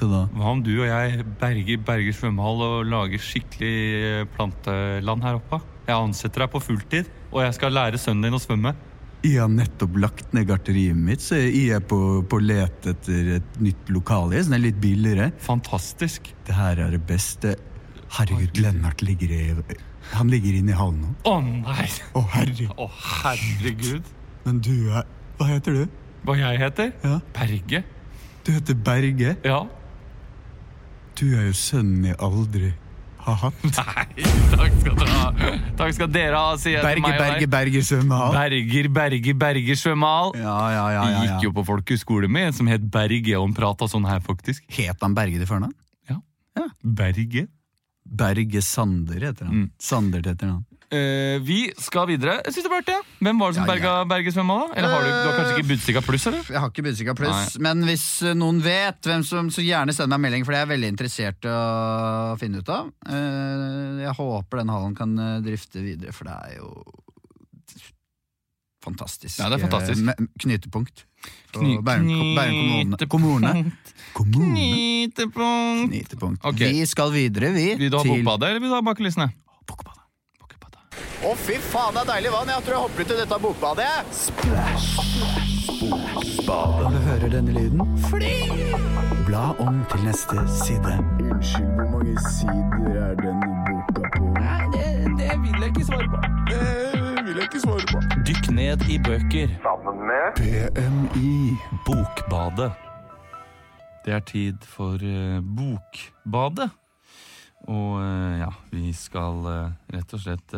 hva 0.00 0.24
om 0.48 0.62
du 0.64 0.70
og 0.78 0.86
jeg 0.88 1.24
berger 1.40 1.80
Berger 1.84 2.14
svømmehall 2.16 2.62
og 2.64 2.86
lager 2.88 3.20
skikkelig 3.20 3.74
eh, 4.00 4.22
planteland 4.32 5.26
her 5.26 5.36
oppe? 5.36 5.60
Jeg 5.90 5.98
ansetter 5.98 6.44
deg 6.44 6.52
på 6.52 6.62
fulltid, 6.62 7.10
og 7.32 7.42
jeg 7.42 7.56
skal 7.56 7.74
lære 7.74 7.98
sønnen 7.98 8.28
din 8.28 8.38
å 8.38 8.42
svømme. 8.42 8.74
Jeg 9.20 9.36
har 9.36 9.50
nettopp 9.52 9.98
lagt 10.00 10.30
ned 10.32 10.46
garteriet 10.48 10.96
mitt, 10.96 11.20
så 11.20 11.36
jeg 11.36 11.74
er 11.76 11.82
på, 11.84 11.98
på 12.24 12.38
let 12.40 12.86
etter 12.88 13.34
et 13.36 13.58
nytt 13.60 13.90
lokale, 13.92 14.40
som 14.46 14.54
er 14.56 14.62
litt 14.62 14.78
billigere. 14.80 15.28
Fantastisk. 15.44 16.30
Det 16.46 16.56
her 16.56 16.80
er 16.86 16.94
det 16.94 17.02
beste. 17.08 17.56
Herregud, 18.16 18.56
Lennart 18.62 19.02
ligger 19.04 19.34
i 19.34 19.42
Han 20.14 20.30
ligger 20.32 20.56
inne 20.56 20.72
i 20.72 20.78
hallen 20.78 21.02
nå. 21.02 21.10
Å 21.28 21.34
nei! 21.44 21.86
Å, 22.16 22.22
herregud. 22.32 22.72
Å 22.80 22.88
herregud. 23.22 24.08
Men 24.46 24.62
du 24.64 24.74
er 24.88 25.04
Hva 25.38 25.50
heter 25.50 25.76
du? 25.76 25.98
Hva 26.24 26.36
jeg 26.38 26.60
heter? 26.60 26.90
Ja. 27.04 27.18
Berge. 27.36 27.82
Du 28.46 28.52
heter 28.52 28.74
Berge. 28.88 29.36
Ja. 29.44 29.60
Du 31.20 31.26
er 31.36 31.50
jo 31.50 31.54
sønnen 31.56 32.08
jeg 32.08 32.18
aldri 32.24 32.72
Nei, 33.78 34.06
takk 34.54 34.78
skal 34.80 34.96
dere 35.00 35.18
ha. 35.18 35.52
Takk 35.78 35.94
skal 35.96 36.10
dere 36.14 36.40
ha, 36.40 36.56
sier 36.60 36.78
jeg 36.78 36.82
til 36.82 36.88
Berge, 36.88 37.04
meg 37.04 37.12
og 37.12 37.22
Berge, 37.24 37.44
deg. 37.44 37.52
Berge 37.54 37.84
svømmehall. 37.88 38.34
Berger, 38.38 38.90
Berger, 38.98 39.38
Berger 39.44 39.80
svømmehall. 39.82 40.34
Ja, 40.40 40.56
ja, 40.74 40.84
ja, 40.94 41.04
Jeg 41.10 41.14
ja, 41.14 41.22
gikk 41.22 41.46
jo 41.48 41.52
ja. 41.52 41.56
på 41.60 41.66
folkeskole 41.70 42.30
med 42.32 42.50
en 42.50 42.58
som 42.60 42.70
het 42.70 42.90
Berge, 42.98 43.36
og 43.38 43.48
han 43.48 43.56
prata 43.56 43.88
sånn 43.90 44.08
her, 44.08 44.20
faktisk. 44.24 44.66
Het 44.76 45.06
han 45.06 45.16
Berge 45.18 45.42
til 45.44 45.70
Ja, 46.10 46.68
Berge. 46.82 47.46
Berge 48.10 48.62
Sander 48.64 49.20
heter 49.28 49.46
han. 49.46 49.54
Mm. 49.54 49.70
Sander 49.78 50.24
heter 50.24 50.50
han. 50.50 50.64
Eh, 50.90 51.38
vi 51.46 51.68
skal 51.78 52.08
videre. 52.10 52.40
Siste 52.50 52.66
ja. 52.90 52.96
Hvem 53.22 53.38
var 53.38 53.52
det 53.52 53.60
som 53.60 53.66
Ja, 53.68 53.70
berga 53.70 53.90
Berges 54.10 54.34
med 54.34 54.48
da? 54.50 54.56
Eller 54.74 54.90
har 54.90 55.04
du, 55.04 55.10
du 55.10 55.28
har 55.28 55.36
kanskje 55.38 55.58
ikke 55.60 55.68
Budstikka 55.68 56.00
pluss, 56.02 56.24
eller? 56.26 56.42
Jeg 56.50 56.58
har 56.64 56.72
ikke 56.72 56.82
Budstikka 56.82 57.14
pluss, 57.14 57.52
men 57.62 57.84
hvis 57.86 58.06
eh, 58.26 58.34
noen 58.34 58.58
vet 58.64 59.06
hvem 59.06 59.22
som, 59.26 59.52
så 59.54 59.62
gjerne 59.62 59.94
sender 59.94 60.18
meg 60.18 60.18
en 60.18 60.24
melding, 60.26 60.46
for 60.48 60.56
det 60.56 60.58
er 60.58 60.64
jeg 60.66 60.72
veldig 60.72 60.90
interessert 60.90 61.46
i 61.46 61.52
å 61.54 62.34
finne 62.40 62.58
ut 62.64 62.72
av. 62.74 62.90
Uh, 63.06 64.02
Jeg 64.02 64.16
håper 64.18 64.62
den 64.64 64.72
hallen 64.74 64.96
kan 64.98 65.14
eh, 65.14 65.36
drifte 65.46 65.84
videre, 65.84 66.16
for 66.16 66.26
det 66.26 66.34
er 66.48 66.58
jo 66.58 66.72
fantastisk. 68.82 69.38
Ja, 69.38 69.46
det 69.52 69.60
er 69.60 69.64
fantastisk. 69.68 70.10
eh, 70.10 70.26
Knytepunkt. 70.42 71.04
Kny- 71.54 71.78
Bærum, 71.84 72.10
Bærum 72.34 72.58
kommune. 72.58 73.06
kommune. 73.14 73.72
Kommune. 74.16 74.58
Knytepunkt. 74.58 75.90
Knytepunkt. 75.94 76.44
Okay. 76.50 76.72
Vi 76.72 76.86
skal 76.86 77.14
videre, 77.14 77.54
vi. 77.54 77.74
Vil 77.78 77.90
du 77.94 77.98
ha 77.98 78.04
Bokbadet, 78.04 78.48
eller 78.50 78.60
vil 78.60 78.70
du 78.70 78.74
ha 78.74 78.82
Bak 78.82 78.98
Bokbade 78.98 79.32
Bokbadet. 79.70 79.99
Bokbadet. 81.20 81.28
Å, 81.28 81.34
fy 81.36 81.58
faen, 81.60 81.94
det 81.94 82.00
er 82.00 82.08
deilig 82.14 82.30
vann! 82.32 82.48
Jeg 82.48 82.62
tror 82.64 82.74
jeg 82.74 82.82
hopper 82.84 83.02
ut 83.04 83.10
i 83.10 83.18
dette 83.20 83.38
bokbadet. 83.44 83.94
Når 86.50 86.90
du 86.90 86.98
hører 87.04 87.28
denne 87.28 87.52
lyden, 87.52 87.98
fly! 88.08 88.70
bla 89.26 89.52
om 89.62 89.84
til 89.92 90.00
neste 90.08 90.42
side. 90.48 90.96
Unnskyld, 91.20 91.68
hvor 91.76 91.90
mange 91.92 92.16
sider 92.24 92.96
er 92.98 93.14
denne 93.20 93.50
boka 93.68 94.08
på? 94.16 94.32
Nei, 94.40 94.64
Det 95.20 95.36
vil 95.44 95.60
jeg 95.60 95.68
ikke 95.74 95.84
svare 95.90 96.08
på. 96.08 96.22
Det 96.48 97.24
vil 97.26 97.36
jeg 97.36 97.44
ikke 97.50 97.62
svare 97.66 97.86
på. 97.92 98.02
Dykk 98.26 98.50
ned 98.56 98.88
i 98.88 98.98
bøker. 98.98 99.54
Sammen 99.62 100.02
med 100.10 100.40
BMI. 100.40 101.56
Bokbadet. 101.86 102.72
Det 104.06 104.14
er 104.16 104.24
tid 104.24 104.64
for 104.64 104.96
uh, 104.98 105.38
Bokbadet. 105.44 106.70
Og 107.68 108.00
eh, 108.00 108.38
ja, 108.40 108.48
vi 108.72 108.88
skal 108.96 109.44
eh, 109.44 109.72
rett 109.92 110.14
og 110.16 110.22
slett 110.22 110.54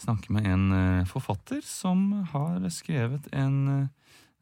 snakke 0.00 0.32
med 0.34 0.46
en 0.46 0.66
eh, 0.76 1.06
forfatter 1.08 1.62
som 1.64 2.10
har 2.32 2.60
skrevet 2.74 3.26
en 3.32 3.56
eh, 3.68 3.88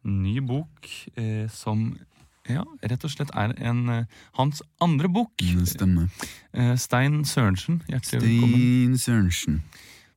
ny 0.04 0.38
bok 0.44 0.88
eh, 1.16 1.46
som 1.52 1.92
ja, 2.50 2.60
rett 2.84 3.04
og 3.06 3.12
slett 3.14 3.30
er 3.40 3.54
en, 3.64 3.86
hans 4.36 4.60
andre 4.84 5.08
bok. 5.08 5.32
Det 5.40 5.64
stemmer. 5.70 6.10
Eh, 6.52 6.74
Stein 6.76 7.22
Sørensen, 7.24 7.80
hjertelig 7.88 8.20
velkommen. 8.20 8.60
Stein 8.60 8.98
Sørensen. 9.00 9.62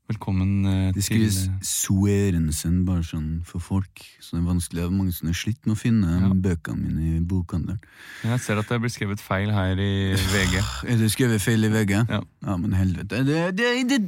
Velkommen 0.08 0.52
til 0.64 0.94
Det 0.96 1.04
skrives 1.04 1.38
Sørensen 1.68 2.78
bare 2.88 3.04
sånn 3.04 3.42
for 3.48 3.60
folk, 3.64 4.04
så 4.24 4.38
det 4.38 4.42
er 4.42 4.46
vanskelig. 4.48 4.84
av 4.86 4.94
mange 4.96 5.12
som 5.16 5.28
har 5.28 5.36
slitt 5.36 5.66
med 5.68 5.76
å 5.76 5.80
finne 5.80 6.20
Ja. 6.22 6.30
bøkene 6.32 6.80
mine 6.80 7.18
i 7.18 7.20
bokhandelen. 7.20 7.80
Jeg 8.24 8.40
ser 8.40 8.60
at 8.60 8.70
det 8.72 8.80
blir 8.84 8.92
skrevet 8.92 9.20
feil 9.20 9.52
her 9.52 9.76
i 9.76 10.16
VG. 10.16 10.56
Er 10.88 10.98
det 10.98 11.12
skrevet 11.12 11.44
feil 11.44 11.64
i 11.64 11.72
VG? 11.72 12.06
Ja. 12.08 12.22
men 12.58 12.72
helvete. 12.74 13.20
Det, 13.28 13.58
det, 13.58 13.74
det, 13.90 14.00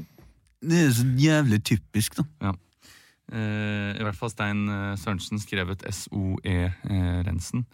det 0.62 0.80
er 0.86 0.91
så 0.93 1.06
jævlig 1.19 1.62
typisk, 1.63 2.17
da. 2.19 2.24
Eh, 3.32 3.91
I 4.00 4.04
hvert 4.04 4.17
fall 4.17 4.32
Stein 4.34 4.65
eh, 4.74 4.95
Sørensen 4.98 5.39
skrevet 5.39 5.84
SOE 5.93 6.39
eh, 6.65 7.19
Rensen. 7.28 7.65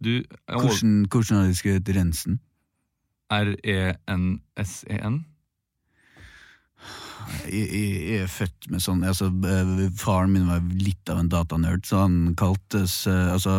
Du 0.00 0.22
Hvordan, 0.48 1.06
hvordan 1.10 1.38
har 1.40 1.46
de 1.48 1.56
skrevet 1.56 1.88
Rensen? 1.96 2.38
E 3.30 3.40
R-E-N-S-E-N? 3.44 5.24
Jeg, 7.50 7.66
jeg, 7.72 7.90
jeg 8.10 8.22
er 8.24 8.30
født 8.32 8.70
med 8.72 8.80
sånn 8.82 9.02
altså, 9.06 9.28
eh, 9.28 9.72
Faren 10.00 10.32
min 10.34 10.48
var 10.48 10.62
litt 10.80 11.10
av 11.12 11.20
en 11.22 11.28
datanerd, 11.32 11.84
så 11.86 12.04
han 12.06 12.34
kaltes 12.38 13.02
eh, 13.10 13.28
Altså 13.34 13.58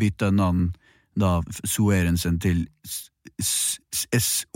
bytta 0.00 0.30
navn 0.34 0.70
da 1.18 1.40
Soerensen 1.64 2.38
til 2.42 2.64
S- 3.40 4.46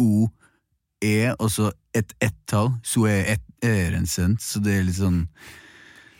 S-O-E, 1.02 1.34
og 1.40 1.50
så 1.50 1.70
et 1.96 2.12
ett-tall. 2.20 2.72
Soerensen. 2.84 4.36
Så 4.40 4.60
det 4.62 4.74
er 4.78 4.84
litt 4.84 4.98
sånn 4.98 5.28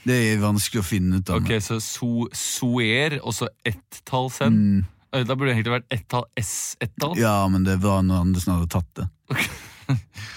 Det 0.07 0.16
er 0.33 0.38
vanskelig 0.40 0.81
å 0.81 0.87
finne 0.87 1.19
ut 1.21 1.29
av. 1.31 1.43
Ok, 1.43 1.53
så 1.61 1.77
so, 1.85 2.27
Soer, 2.33 3.19
og 3.23 3.35
så 3.37 3.49
ett-tall 3.69 4.31
sen? 4.33 4.57
Mm, 4.57 4.85
Da 5.27 5.35
burde 5.35 5.51
det 5.51 5.57
egentlig 5.59 5.75
vært 5.75 5.90
ett-tall 5.93 6.25
S-ett-tall. 6.40 7.19
ja, 7.19 7.47
men 7.49 7.64
det 7.64 7.79
var 7.83 8.03
noen 8.03 8.21
andre 8.31 8.40
som 8.40 8.55
hadde 8.57 8.71
tatt 8.71 8.95
det. 8.97 9.09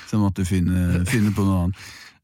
Så 0.09 0.17
jeg 0.17 0.19
måtte 0.19 0.45
finne, 0.45 1.03
finne 1.05 1.29
på 1.33 1.43
noe 1.45 1.63
annet. 1.67 1.77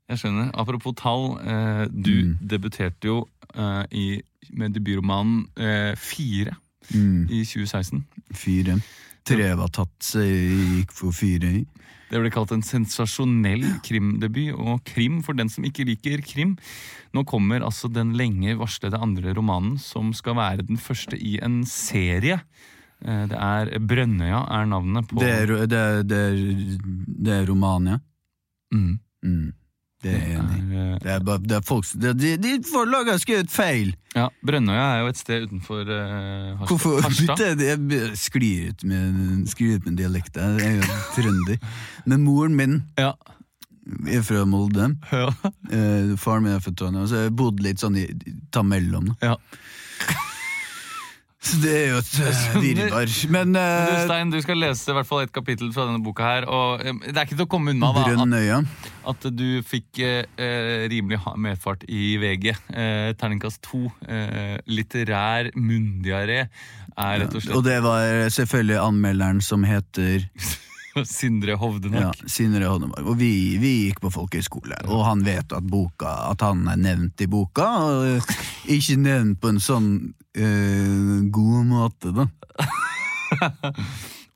Jeg 0.09 0.17
skjønner. 0.17 0.47
Apropos 0.57 0.95
tall, 0.97 1.37
eh, 1.45 1.85
du 1.93 2.11
Mm. 2.25 2.37
debuterte 2.41 3.05
jo 3.05 3.27
eh, 3.55 3.85
i, 3.91 4.21
med 4.51 4.73
debutromanen 4.73 5.47
eh, 5.57 5.95
Fire 5.95 6.55
Mm, 6.93 7.27
i 7.29 7.43
2016. 7.45 8.03
fire. 8.33 8.79
Tre 9.25 9.53
var 9.55 9.67
tatt, 9.69 9.91
så 10.01 10.23
jeg 10.25 10.57
gikk 10.79 10.91
for 10.91 11.11
fire. 11.13 11.51
i. 11.61 11.65
Det 12.09 12.17
ble 12.21 12.31
kalt 12.33 12.51
en 12.55 12.63
sensasjonell 12.65 13.63
krimdebut, 13.85 14.55
og 14.57 14.81
krim 14.87 15.19
for 15.25 15.37
den 15.37 15.49
som 15.51 15.67
ikke 15.67 15.85
liker 15.85 16.23
krim. 16.25 16.55
Nå 17.13 17.23
kommer 17.29 17.61
altså 17.65 17.89
den 17.93 18.15
lenge 18.17 18.55
varslede 18.57 18.97
andre 18.97 19.33
romanen, 19.37 19.77
som 19.81 20.11
skal 20.17 20.37
være 20.39 20.65
den 20.65 20.77
første 20.81 21.17
i 21.17 21.37
en 21.45 21.61
serie. 21.69 22.41
Eh, 23.05 23.25
Det 23.29 23.37
er 23.37 23.79
Brønnøya 23.79 24.41
er 24.49 24.65
navnet 24.65 25.07
på 25.07 25.21
Det 25.21 25.29
er, 25.29 25.53
det, 25.67 25.77
er, 25.77 26.03
det, 26.03 26.17
er, 26.17 26.81
det 27.25 27.33
er 27.37 27.45
Romania. 27.47 27.99
Mm. 28.73 28.99
Mm, 29.25 29.51
det 30.03 30.13
er 30.15 30.27
enig 30.39 30.99
Det 31.03 31.11
er 31.11 31.23
bare, 31.27 31.41
det 31.43 31.55
er 31.57 31.63
folk, 31.67 31.85
det, 31.99 32.13
de, 32.19 32.29
de 32.39 32.51
forlaget 32.69 33.11
har 33.15 33.21
skrevet 33.23 33.51
feil! 33.51 33.93
ja, 34.15 34.27
Brønnøya 34.45 34.85
er 34.95 35.01
jo 35.03 35.09
et 35.11 35.19
sted 35.19 35.47
utenfor 35.47 35.81
uh, 35.91 36.59
Harstad. 36.59 36.67
Hvorfor 36.69 37.01
Harstad. 37.05 37.61
jeg 37.61 38.13
sklir 38.17 38.69
ut 38.71 38.83
med, 38.89 39.43
sklir 39.51 39.75
ut 39.77 39.85
med 39.89 39.97
dialekt. 39.99 40.39
Jeg 40.39 40.63
er 40.65 40.79
jo 40.79 41.01
trønder. 41.17 41.59
Men 42.09 42.23
moren 42.25 42.55
min 42.57 42.79
Ja. 42.97 43.11
er 44.09 44.21
fra 44.25 44.45
Molde. 44.45 44.89
Ja. 45.11 45.29
Eh, 45.71 46.15
faren 46.21 46.43
min 46.47 46.53
er 46.55 46.59
fra 46.63 46.71
Trondheim, 46.77 47.07
så 47.09 47.15
jeg 47.23 47.29
har 47.31 47.37
bodd 47.43 47.59
litt 47.65 47.79
sånn 47.81 47.97
i 48.01 48.07
ta 48.53 48.61
mellom. 48.65 49.13
ja. 49.21 49.35
Så 51.39 51.55
det 51.63 51.71
er 51.71 51.85
jo 51.93 51.99
et 52.01 52.09
virvar. 52.59 53.11
Men 53.35 53.53
Du, 53.55 53.59
eh, 53.61 54.01
Stein, 54.03 54.31
du 54.33 54.39
skal 54.43 54.59
lese 54.59 54.91
i 54.91 54.95
hvert 54.97 55.07
fall 55.07 55.23
et 55.23 55.31
kapittel 55.31 55.71
fra 55.71 55.85
denne 55.87 56.03
boka 56.03 56.25
her. 56.27 56.47
Og 56.51 56.83
eh, 56.83 56.97
det 57.07 57.15
er 57.15 57.23
ikke 57.23 57.37
til 57.39 57.47
å 57.47 57.51
komme 57.51 57.71
unna 57.71 57.93
da, 57.95 58.59
at, 58.59 59.13
at 59.13 59.27
du 59.39 59.61
fikk 59.63 60.01
eh, 60.03 60.27
eh, 60.35 60.87
rimelig 60.91 61.21
medfart 61.39 61.85
i 61.87 62.17
VG. 62.19 62.49
Eh, 62.51 63.11
terningkast 63.19 63.63
to. 63.63 63.85
Eh, 64.03 64.57
litterær 64.67 65.53
munndiaré 65.55 66.41
er 66.99 67.21
rett 67.23 67.37
og 67.39 67.55
Og 67.55 67.63
det 67.63 67.79
var 67.87 68.27
selvfølgelig 68.35 68.81
anmelderen 68.83 69.39
som 69.45 69.63
heter 69.63 70.27
Sindre 71.07 71.53
ja, 71.53 71.57
Hovdenak. 71.61 72.19
Sindre 72.27 72.67
Hodnemark. 72.67 73.05
Og 73.07 73.15
vi, 73.21 73.31
vi 73.61 73.73
gikk 73.85 74.01
på 74.03 74.11
folkehøyskole, 74.11 74.81
og 74.89 75.05
han 75.07 75.23
vet 75.23 75.53
at, 75.55 75.63
boka, 75.63 76.11
at 76.33 76.43
han 76.43 76.65
er 76.67 76.79
nevnt 76.81 77.23
i 77.23 77.29
boka. 77.31 77.67
Og 77.87 78.33
ikke 78.67 78.97
nevnt 78.99 79.39
på 79.39 79.53
en 79.53 79.61
sånn 79.63 79.91
eh, 80.37 81.19
god 81.33 81.65
måte, 81.69 82.13
da. 82.15 82.29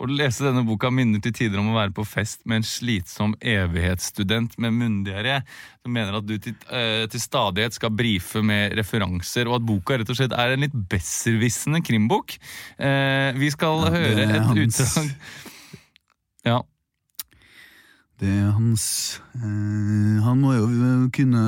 Å 0.03 0.07
lese 0.09 0.43
denne 0.43 0.65
boka 0.67 0.89
minner 0.91 1.21
til 1.23 1.31
tider 1.35 1.61
om 1.61 1.69
å 1.71 1.77
være 1.77 1.93
på 1.95 2.03
fest 2.07 2.41
med 2.49 2.59
en 2.59 2.65
slitsom 2.67 3.35
evighetsstudent 3.39 4.57
med 4.59 4.75
munndiaré. 4.75 5.37
Som 5.79 5.93
mener 5.95 6.17
at 6.17 6.27
du 6.27 6.33
til, 6.41 6.57
eh, 6.67 7.05
til 7.07 7.21
stadighet 7.23 7.77
skal 7.77 7.93
brife 7.95 8.41
med 8.43 8.75
referanser, 8.75 9.47
og 9.47 9.61
at 9.61 9.67
boka 9.69 10.01
rett 10.01 10.11
og 10.11 10.19
slett 10.19 10.35
er 10.35 10.55
en 10.55 10.65
litt 10.65 10.75
besserwissende 10.91 11.79
krimbok. 11.85 12.35
Eh, 12.75 13.31
vi 13.37 13.53
skal 13.53 13.85
Ja, 13.85 13.93
høre 13.95 14.27
et 14.27 14.63
utdrag 14.65 15.15
Ja. 16.43 16.59
Det 18.21 18.29
er 18.29 18.51
hans 18.55 18.83
eh, 19.35 20.19
Han 20.23 20.39
må 20.39 20.53
jo 20.55 20.67
kunne 21.15 21.41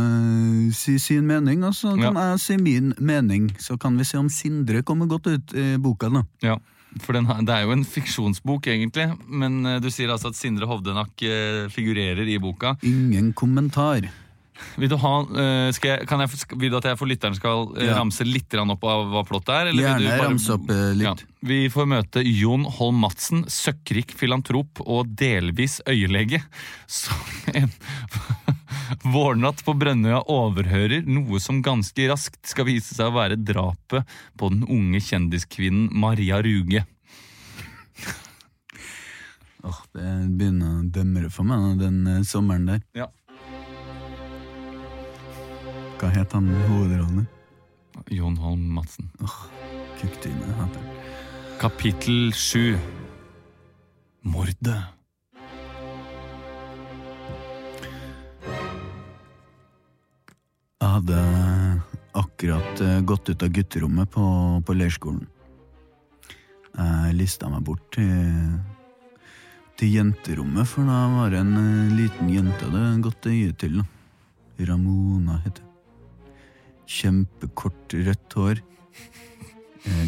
si 0.76 0.98
sin 1.00 1.26
mening, 1.30 1.64
og 1.64 1.76
så 1.78 1.94
kan 2.00 2.16
jeg 2.20 2.40
si 2.42 2.58
min 2.58 2.94
mening. 3.00 3.52
Så 3.62 3.78
kan 3.80 3.96
vi 3.98 4.04
se 4.08 4.18
om 4.20 4.30
Sindre 4.34 4.82
kommer 4.84 5.08
godt 5.08 5.28
ut 5.30 5.54
i 5.56 5.76
boka, 5.78 6.10
da. 6.10 6.24
Ja, 6.44 6.58
for 7.04 7.14
den, 7.14 7.26
har- 7.30 7.42
det 7.46 7.54
er 7.54 7.64
jo 7.68 7.72
en 7.76 7.84
fiksjonsbok, 7.86 8.68
egentlig. 8.68 9.08
Men 9.30 9.66
eh, 9.66 9.80
du 9.80 9.90
sier 9.92 10.10
altså 10.12 10.34
at 10.34 10.36
Sindre 10.40 10.66
Hovdenak 10.70 11.22
eh, 11.24 11.66
figurerer 11.70 12.28
i 12.28 12.38
boka. 12.40 12.76
Ingen 12.84 13.32
kommentar. 13.34 14.10
Vil 14.80 14.88
du, 14.92 14.96
ha, 15.02 15.14
eh, 15.36 15.70
skal 15.76 15.90
jeg, 15.92 16.08
kan 16.08 16.22
jeg, 16.24 16.30
vil 16.56 16.72
du 16.72 16.78
at 16.78 16.86
jeg 16.88 16.98
for 17.00 17.10
lytteren 17.12 17.36
skal 17.36 17.74
eh, 17.76 17.90
Ja. 17.90 17.98
ramse 18.00 18.24
litt 18.24 18.54
opp 18.56 18.84
av 18.88 19.06
hva 19.12 19.24
plottet 19.28 19.52
er? 19.52 19.68
eller 19.72 19.82
vil 19.82 19.86
Gjerne 19.90 20.00
du 20.00 20.08
bare- 20.14 20.28
ramse 20.30 20.54
opp 20.56 20.70
eh, 20.72 20.94
litt. 20.96 21.04
Ja. 21.04 21.14
Vi 21.46 21.58
får 21.70 21.86
møte 21.92 22.24
Jon 22.26 22.64
Holm 22.78 23.02
Madsen, 23.04 23.44
søkkrik 23.52 24.16
filantrop 24.18 24.80
og 24.86 25.12
delvis 25.20 25.82
øyelege, 25.88 26.40
som 26.88 27.20
en 27.54 27.72
vårnatt 29.16 29.62
på 29.66 29.76
Brønnøya 29.78 30.24
overhører 30.32 31.04
noe 31.06 31.40
som 31.44 31.60
ganske 31.66 32.08
raskt 32.10 32.48
skal 32.48 32.66
vise 32.70 32.96
seg 32.96 33.12
å 33.12 33.16
være 33.18 33.36
drapet 33.38 34.08
på 34.40 34.50
den 34.54 34.64
unge 34.72 35.02
kjendiskvinnen 35.04 35.90
Maria 35.92 36.40
Ruge. 36.46 36.86
Åh, 39.66 39.80
det 39.98 40.10
begynner 40.38 40.80
å 40.80 40.90
demre 40.94 41.30
for 41.34 41.48
meg 41.50 41.80
den 41.82 42.04
sommeren 42.28 42.68
der. 42.70 42.82
Ja. 42.98 43.08
Hva 46.06 46.12
het 46.14 46.36
han 46.38 46.46
hovedrollen? 46.68 47.24
Jon 48.14 48.36
Holm 48.38 48.66
Madsen. 48.76 49.08
Kukkdyne 49.98 50.52
heter 50.54 50.84
han. 50.84 51.00
Kapittel 51.58 52.30
sju. 52.30 52.76
Mordet. 54.22 54.84
Jeg 60.78 60.92
hadde 60.94 61.18
akkurat 62.14 62.86
eh, 62.86 63.02
gått 63.02 63.34
ut 63.34 63.50
av 63.50 63.58
gutterommet 63.58 64.14
på, 64.14 64.30
på 64.62 64.78
leirskolen. 64.78 65.26
Jeg 66.78 67.18
lista 67.18 67.50
meg 67.50 67.66
bort 67.66 67.90
til, 67.98 68.62
til 69.82 69.98
jenterommet, 69.98 70.70
for 70.70 70.86
da 70.86 71.02
var 71.18 71.34
det 71.34 71.42
en 71.42 71.56
eh, 71.66 71.94
liten 71.98 72.30
jente 72.30 72.70
det 72.78 72.90
gått 73.10 73.34
øye 73.34 73.58
til. 73.58 73.82
da. 73.82 73.94
Ramona 74.70 75.42
heter. 75.42 75.65
Kjempekort 76.88 77.96
rødt 78.08 78.38
hår, 78.38 78.62
eh, 79.86 80.08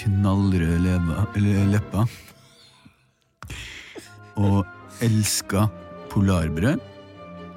knallrød 0.00 0.88
lepper, 1.72 2.06
og 4.36 4.64
elska 5.04 5.66
polarbrød, 6.10 6.80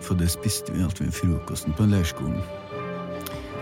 for 0.02 0.20
det 0.20 0.32
spiste 0.32 0.74
vi 0.74 0.84
alltid 0.84 1.06
ved 1.06 1.18
frokosten 1.22 1.74
på 1.78 1.88
leirskolen. 1.88 2.44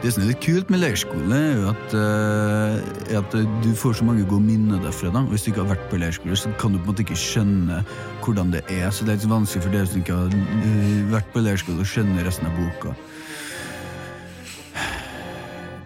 Det 0.02 0.10
som 0.10 0.24
er 0.24 0.32
litt 0.32 0.42
kult 0.42 0.70
med 0.74 0.82
leirskole, 0.82 1.30
er 1.30 1.60
jo 1.60 1.66
at, 1.70 1.92
uh, 1.94 3.18
at 3.20 3.36
du 3.62 3.68
får 3.78 4.00
så 4.00 4.06
mange 4.08 4.24
gode 4.26 4.42
minner 4.48 4.82
derfra. 4.82 5.12
da. 5.14 5.22
Hvis 5.30 5.46
du 5.46 5.52
ikke 5.52 5.62
har 5.62 5.76
vært 5.76 5.84
på 5.92 6.00
leirskole, 6.02 6.38
så 6.40 6.50
kan 6.58 6.74
du 6.74 6.80
på 6.80 6.88
en 6.88 6.90
måte 6.90 7.04
ikke 7.06 7.20
skjønne 7.22 7.84
hvordan 8.26 8.50
det 8.56 8.64
er. 8.66 8.90
Så 8.90 9.06
det 9.06 9.14
er 9.14 9.20
litt 9.20 9.30
vanskelig 9.30 9.62
for 9.68 9.76
dere 9.76 9.92
som 9.92 10.02
ikke 10.02 10.18
har 10.18 10.34
eh, 10.34 11.04
vært 11.12 11.30
på 11.36 11.44
leirskole, 11.46 11.86
å 11.86 11.92
skjønne 11.92 12.26
resten 12.26 12.50
av 12.50 12.58
boka. 12.58 12.96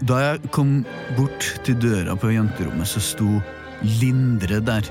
Da 0.06 0.20
jeg 0.22 0.52
kom 0.54 0.84
bort 1.18 1.48
til 1.66 1.78
døra 1.82 2.14
på 2.20 2.30
jenterommet, 2.34 2.88
så 2.90 3.02
sto 3.02 3.40
Lindre 4.00 4.60
der. 4.64 4.86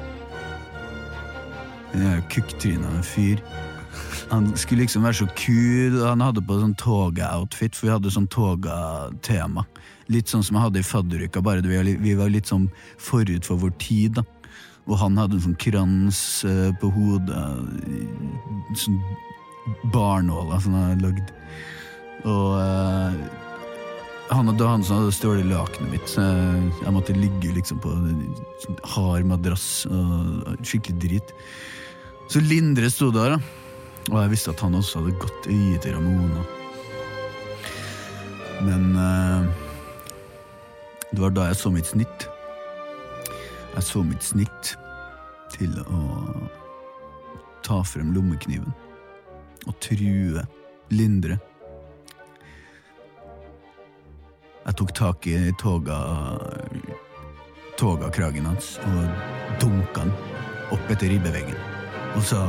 En 1.95 2.23
kukktryna 2.33 2.99
fyr. 3.07 3.39
Han 4.33 4.49
skulle 4.59 4.83
liksom 4.83 5.05
være 5.07 5.21
så 5.21 5.29
kul, 5.39 6.01
og 6.01 6.09
han 6.09 6.25
hadde 6.25 6.43
på 6.43 6.57
sånn 6.59 6.75
toga-outfit, 6.81 7.77
for 7.77 7.87
vi 7.87 7.93
hadde 7.95 8.11
sånn 8.15 8.27
toga-tema. 8.33 9.63
Litt 10.11 10.33
sånn 10.33 10.43
som 10.45 10.59
jeg 10.59 10.67
hadde 10.67 10.83
i 10.83 10.87
fadderuka, 10.89 11.43
bare 11.45 11.63
det 11.63 11.71
vi 12.03 12.15
var 12.19 12.33
litt- 12.33 12.51
sånn 12.51 12.67
forut 12.99 13.45
for 13.47 13.57
vår 13.57 13.73
tid, 13.79 14.15
da. 14.19 14.25
Og 14.89 14.99
han 14.99 15.17
hadde 15.17 15.39
en 15.39 15.47
sånn 15.47 15.57
krans 15.59 16.45
eh, 16.45 16.73
på 16.81 16.91
hodet, 16.93 17.47
sånn 18.77 19.01
barnåler 19.95 20.61
som 20.61 20.75
han 20.75 20.91
hadde 20.91 21.07
lagd. 21.07 21.33
Og 22.25 22.59
eh, 22.61 23.44
han 24.31 24.49
og 24.49 24.63
han 24.65 24.85
som 24.85 25.03
hadde 25.03 25.13
stjålet 25.15 25.49
lakenet 25.51 25.93
mitt, 25.93 26.09
så 26.09 26.23
jeg, 26.25 26.93
måtte 26.95 27.17
ligge 27.17 27.53
liksom 27.57 27.81
på 27.85 27.93
hard 28.95 29.27
madrass 29.29 29.85
og 29.91 30.55
skikkelig 30.65 31.01
drit. 31.03 31.35
Så 32.33 32.41
Lindre 32.41 32.89
sto 32.93 33.11
der, 33.13 33.37
da. 33.37 33.39
Og 34.13 34.19
jeg 34.21 34.33
visste 34.35 34.53
at 34.53 34.61
han 34.65 34.77
også 34.77 35.01
hadde 35.01 35.19
godt 35.21 35.49
øye 35.49 35.81
til 35.81 35.97
Ramona. 35.97 36.45
Men 38.65 38.97
uh, 38.97 39.45
det 41.13 41.21
var 41.21 41.33
da 41.37 41.49
jeg 41.51 41.61
så 41.61 41.73
mitt 41.73 41.89
snitt. 41.89 42.29
Jeg 43.75 43.83
så 43.85 44.05
mitt 44.07 44.25
snitt 44.25 44.75
til 45.55 45.77
å 45.85 46.01
ta 47.65 47.81
frem 47.87 48.13
lommekniven 48.15 48.73
og 49.69 49.77
true 49.85 50.45
Lindre. 50.93 51.39
Jeg 54.65 54.77
tok 54.81 54.93
tak 54.97 55.27
i 55.29 55.37
toga 55.61 55.99
togakragen 57.77 58.47
hans 58.49 58.79
og 58.87 59.59
dunka 59.61 60.07
den 60.07 60.13
opp 60.73 60.93
etter 60.95 61.11
ribbeveggen 61.13 61.59
og 62.15 62.23
sa 62.25 62.47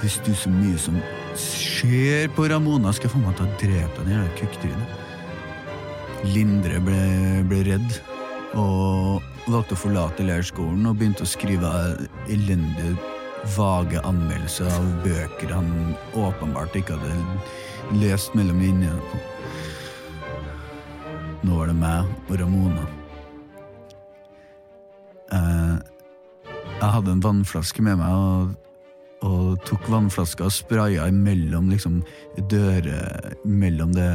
Hvis 0.00 0.16
du 0.24 0.32
så 0.34 0.50
mye 0.50 0.78
som 0.80 0.96
ser 1.36 2.30
på 2.34 2.46
Ramona, 2.48 2.90
skal 2.96 3.10
jeg 3.10 3.12
få 3.12 3.20
meg 3.20 3.36
til 3.36 3.46
å 3.46 3.58
drepe 3.60 4.04
den 4.06 4.14
jævla 4.14 4.30
kukktrynet. 4.38 4.94
Lindre 6.32 6.80
ble, 6.86 7.00
ble 7.50 7.58
redd 7.68 7.98
og 8.56 9.20
valgte 9.44 9.76
å 9.76 9.82
forlate 9.82 10.24
leirskolen 10.24 10.88
og 10.88 10.96
begynte 10.96 11.26
å 11.26 11.28
skrive 11.28 11.68
elendige, 12.32 12.96
vage 13.58 14.00
anmeldelser 14.08 14.72
av 14.72 14.88
bøker 15.04 15.52
han 15.52 15.68
åpenbart 16.16 16.80
ikke 16.80 16.96
hadde 16.96 18.00
lest 18.00 18.32
mellom 18.36 18.64
linjene. 18.64 19.20
Nå 21.40 21.56
var 21.56 21.70
det 21.70 21.76
meg 21.80 22.08
og 22.28 22.34
Ramona. 22.40 22.82
Eh, 25.32 25.76
jeg 26.80 26.90
hadde 26.96 27.14
en 27.14 27.22
vannflaske 27.24 27.84
med 27.84 27.96
meg 28.00 28.12
og, 28.16 28.50
og 29.24 29.46
tok 29.68 29.88
vannflaska 29.92 30.46
og 30.46 30.52
spraya 30.52 31.06
imellom 31.08 31.68
liksom, 31.72 32.00
dører 32.48 33.34
Mellom 33.44 33.92
det 33.96 34.08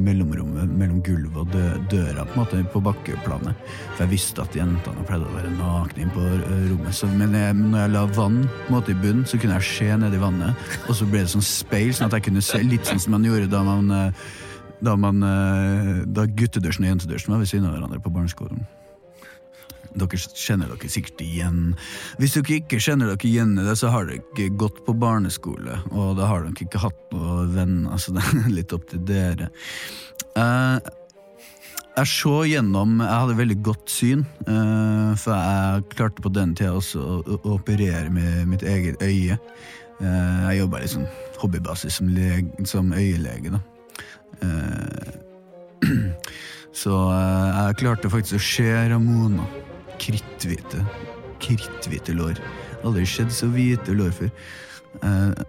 mellomrommet, 0.00 0.72
mellom 0.80 1.00
gulvet 1.04 1.36
og 1.42 1.52
dø, 1.52 1.64
døra 1.92 2.24
på 2.24 2.32
en 2.32 2.40
måte 2.40 2.60
på 2.72 2.82
bakkeplanet. 2.84 3.64
For 3.94 4.06
jeg 4.06 4.12
visste 4.14 4.44
at 4.44 4.56
jentene 4.56 5.04
pleide 5.08 5.28
å 5.28 5.34
være 5.36 5.52
nakne 5.58 6.06
inne 6.06 6.14
på 6.16 6.24
rommet. 6.24 6.96
Så, 6.96 7.08
men 7.12 7.36
jeg, 7.36 7.56
når 7.60 7.82
jeg 7.82 7.94
la 7.96 8.04
vann 8.16 8.38
på 8.48 8.70
en 8.70 8.76
måte 8.78 8.94
i 8.94 9.00
bunnen, 9.02 9.26
så 9.28 9.40
kunne 9.40 9.58
jeg 9.60 9.68
se 9.68 9.90
nedi 10.00 10.20
vannet, 10.22 10.70
og 10.86 10.96
så 10.96 11.08
ble 11.08 11.26
det 11.26 11.34
sånn 11.34 11.44
speil, 11.44 11.92
sånn 11.92 12.08
at 12.08 12.16
jeg 12.16 12.30
kunne 12.30 12.44
se 12.44 12.62
litt 12.64 12.88
sånn 12.88 13.04
som 13.04 13.18
man 13.18 13.28
gjorde 13.28 13.50
da 13.52 13.64
man 13.68 13.92
eh, 13.96 14.30
da, 14.80 14.96
man, 14.96 15.22
eh, 15.22 16.02
da 16.08 16.26
guttedusjen 16.26 16.86
og 16.86 16.94
jentedusjen 16.94 17.34
var 17.34 17.42
ved 17.42 17.50
siden 17.50 17.68
av 17.68 17.76
hverandre 17.76 18.00
på 18.02 18.12
barneskolen. 18.14 18.62
Dere 19.90 20.20
kjenner 20.20 20.70
dere 20.70 20.88
sikkert 20.92 21.20
igjen. 21.24 21.74
Hvis 22.20 22.36
dere 22.36 22.60
ikke 22.60 22.78
kjenner 22.82 23.10
dere 23.10 23.26
igjen 23.26 23.56
i 23.58 23.66
det, 23.66 23.74
så 23.80 23.90
har 23.90 24.06
dere 24.06 24.22
ikke 24.22 24.52
gått 24.60 24.78
på 24.86 24.94
barneskole, 24.94 25.80
og 25.90 26.14
da 26.20 26.30
har 26.30 26.46
dere 26.46 26.66
ikke 26.66 26.84
hatt 26.84 27.02
noen 27.12 27.52
venner, 27.56 27.98
så 27.98 28.14
det 28.16 28.24
er 28.30 28.48
litt 28.54 28.74
opp 28.76 28.86
til 28.90 29.02
dere. 29.08 29.50
Eh, 30.38 30.90
jeg 31.90 32.06
så 32.06 32.36
gjennom 32.46 33.00
Jeg 33.02 33.10
hadde 33.10 33.34
veldig 33.36 33.56
godt 33.66 33.90
syn, 33.92 34.22
eh, 34.46 35.10
for 35.20 35.34
jeg 35.34 35.88
klarte 35.96 36.22
på 36.22 36.32
den 36.32 36.54
tida 36.56 36.76
også 36.78 37.02
å, 37.02 37.40
operere 37.56 38.08
med 38.14 38.46
mitt 38.48 38.62
eget 38.62 39.02
øye. 39.02 39.36
Jeg 40.00 40.56
jobba 40.56 40.78
litt 40.80 40.94
sånn 40.94 41.10
hobbybasis 41.42 41.98
som, 41.98 42.08
lege, 42.08 42.64
som 42.64 42.94
øyelege, 42.96 43.52
da. 43.52 43.60
Eh, 44.44 45.88
så 46.82 46.96
eh, 47.14 47.60
jeg 47.60 47.78
klarte 47.82 48.12
faktisk 48.12 48.38
å 48.38 48.44
se 48.44 48.68
Ramona. 48.92 49.46
Kritthvite. 50.00 50.84
Kritthvite 51.42 52.16
lår. 52.16 52.40
Aldri 52.84 53.06
skjedd 53.08 53.32
så 53.34 53.50
hvite 53.52 53.96
lår 53.96 54.14
før. 54.16 54.32
Eh, 55.04 55.44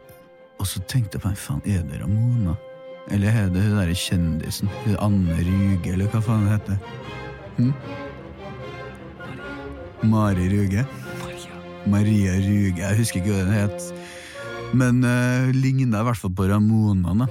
og 0.62 0.68
så 0.70 0.84
tenkte 0.86 1.18
jeg 1.18 1.26
på 1.26 1.34
faen, 1.40 1.64
er 1.66 1.82
det 1.90 2.02
Ramona? 2.04 2.58
Eller 3.12 3.34
er 3.34 3.50
det 3.50 3.64
hun 3.66 3.80
derre 3.80 3.98
kjendisen? 3.98 4.70
Hun 4.86 4.98
Anne 5.02 5.38
Ruge, 5.42 5.94
eller 5.96 6.12
hva 6.12 6.22
faen 6.24 6.46
hun 6.46 6.54
heter? 6.54 6.78
Hm? 7.58 7.74
Mari 10.12 10.48
Ruge? 10.52 10.86
Maria 11.90 12.36
Ruge. 12.38 12.82
Jeg 12.82 12.98
husker 13.00 13.22
ikke 13.22 13.34
hva 13.34 13.46
den 13.48 13.56
het. 13.58 13.90
Men 14.78 15.02
uh, 15.04 15.50
ligna 15.56 16.02
i 16.02 16.08
hvert 16.08 16.22
fall 16.22 16.34
på 16.38 16.48
Ramona, 16.50 17.16
da. 17.24 17.28